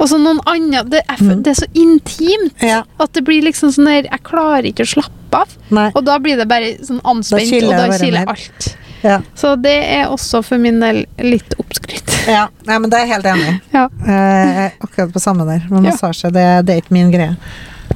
Og 0.00 0.08
så 0.08 0.18
noen 0.18 0.40
andre 0.46 0.82
det 0.88 1.02
er, 1.08 1.16
Mm. 1.22 1.42
det 1.42 1.50
er 1.58 1.66
så 1.66 1.68
intimt 1.74 2.62
Ja. 2.62 2.82
at 2.98 3.12
det 3.12 3.24
blir 3.24 3.42
liksom 3.42 3.68
sånn 3.70 3.84
der 3.84 4.08
Jeg 4.10 4.22
klarer 4.24 4.64
ikke 4.64 4.82
å 4.86 5.02
slappe 5.02 5.34
av. 5.34 5.48
Nei. 5.70 5.92
Og 5.94 6.04
da 6.04 6.18
blir 6.18 6.36
det 6.36 6.48
bare 6.48 6.78
sånn 6.78 7.00
anspent, 7.04 7.62
og 7.62 7.70
da 7.70 7.98
kiler 7.98 8.24
alt. 8.26 8.76
Ja. 9.02 9.20
Så 9.38 9.54
det 9.62 9.76
er 9.94 10.08
også 10.10 10.40
for 10.42 10.58
min 10.58 10.80
del 10.82 11.04
litt 11.22 11.54
oppskrytt. 11.58 12.14
ja. 12.26 12.48
Nei, 12.66 12.78
men 12.78 12.90
det 12.90 12.98
er 12.98 13.06
jeg 13.06 13.14
helt 13.16 13.28
enig 13.34 13.48
i. 13.52 13.56
Ja. 13.78 13.84
Eh, 14.06 14.72
akkurat 14.84 15.12
på 15.14 15.20
samme 15.22 15.46
der. 15.48 15.62
Men 15.70 15.86
massasje, 15.86 16.30
det, 16.34 16.46
det 16.66 16.74
er 16.74 16.82
ikke 16.82 16.96
min 16.98 17.12
greie. 17.14 17.36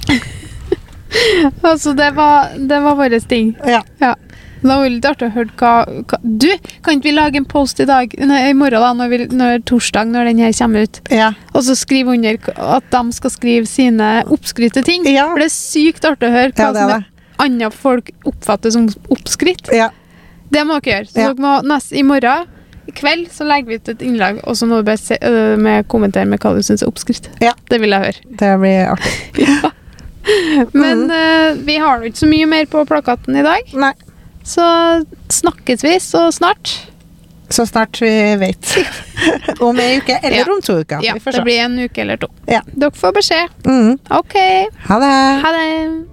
Altså, 1.62 1.92
det 1.92 2.11
var, 2.16 2.55
det 2.57 2.78
var 2.80 2.94
våre 2.96 3.18
ting. 3.20 3.50
Ja. 3.68 3.82
Ja. 4.00 4.14
Det 4.62 4.68
var 4.70 4.86
litt 4.88 5.05
artig 5.09 5.26
å 5.26 5.32
høre 5.34 5.50
hva, 5.59 5.72
hva 6.09 6.18
Du, 6.22 6.46
kan 6.86 6.94
ikke 6.96 7.09
vi 7.09 7.12
lage 7.16 7.40
en 7.40 7.46
post 7.50 7.80
i 7.82 7.86
dag, 7.88 8.12
nei, 8.22 8.38
i 8.48 8.55
morgen, 8.55 8.78
da, 8.80 8.92
når, 8.94 9.09
vi, 9.11 9.18
når 9.34 9.64
torsdag, 9.68 10.07
når 10.14 10.30
den 10.30 10.38
her 10.44 10.53
kommer 10.55 10.86
ut, 10.86 11.00
Ja. 11.11 11.32
og 11.53 11.64
så 11.66 11.74
skrive 11.76 12.14
under 12.14 12.38
at 12.78 12.86
de 12.94 13.03
skal 13.18 13.34
skrive 13.34 13.66
sine 13.66 14.11
oppskrytte 14.30 14.84
ting? 14.86 15.05
Ja. 15.11 15.26
For 15.34 15.42
det 15.42 15.48
er 15.50 15.57
sykt 15.57 16.07
artig 16.07 16.30
å 16.30 16.36
høre 16.36 16.55
hva 16.55 16.68
Ja, 16.70 16.86
som 17.03 17.09
andre 17.42 17.70
folk 17.74 18.12
oppfatter 18.24 18.70
som 18.70 18.86
oppskrytt. 19.11 19.68
ja. 19.74 19.90
Det 20.53 20.64
må 20.68 20.80
dere 20.80 20.98
gjøre. 20.98 21.09
Så 21.12 21.18
Ja. 21.18 21.32
dere 21.32 21.42
må 21.44 21.53
nest, 21.68 21.92
I 21.92 22.03
morgen 22.03 22.46
i 22.88 22.90
kveld 22.98 23.28
så 23.30 23.44
legger 23.46 23.68
vi 23.68 23.74
ut 23.78 23.88
et 23.88 24.00
innlag, 24.03 24.40
og 24.44 24.57
så 24.59 24.66
må 24.66 24.80
du 24.80 24.82
bare 24.88 24.98
se, 24.98 25.16
øh, 25.22 25.57
med 25.59 25.86
kommentere 25.88 26.26
med 26.26 26.40
hva 26.42 26.55
du 26.57 26.62
syns 26.66 26.82
er 26.82 26.88
oppskrift. 26.90 27.28
Ja. 27.40 27.53
Det 27.70 27.80
vil 27.80 27.90
jeg 27.90 28.00
høre. 28.00 28.36
Det 28.38 28.61
blir 28.61 28.90
artig. 28.90 29.72
Men 30.72 30.98
Mhm. 31.07 31.11
øh, 31.11 31.66
vi 31.66 31.76
har 31.76 31.98
jo 31.98 32.05
ikke 32.11 32.18
så 32.18 32.26
mye 32.30 32.46
mer 32.46 32.64
på 32.66 32.84
plakaten 32.86 33.36
i 33.36 33.42
dag, 33.42 33.72
Nei. 33.74 33.92
så 34.44 35.05
snakkes 35.30 35.82
vi 35.82 35.96
så 35.98 36.28
snart. 36.32 36.88
Så 37.50 37.66
snart 37.66 38.00
vi 38.00 38.36
vet. 38.40 38.76
om 39.61 39.78
ei 39.78 39.98
uke 39.98 40.18
eller 40.22 40.38
Ja. 40.38 40.44
om 40.53 40.61
to 40.62 40.72
uker. 40.80 41.00
Ja, 41.05 41.12
det 41.14 41.42
blir 41.44 41.59
en 41.64 41.78
uke 41.78 41.98
eller 42.00 42.16
to. 42.16 42.28
Ja. 42.48 42.61
Dere 42.66 42.90
får 42.90 43.12
beskjed. 43.12 43.48
Mm. 43.66 43.98
OK. 44.11 44.34
Ha 44.88 44.98
det. 44.98 45.42
Ha 45.44 45.53
det. 45.53 46.07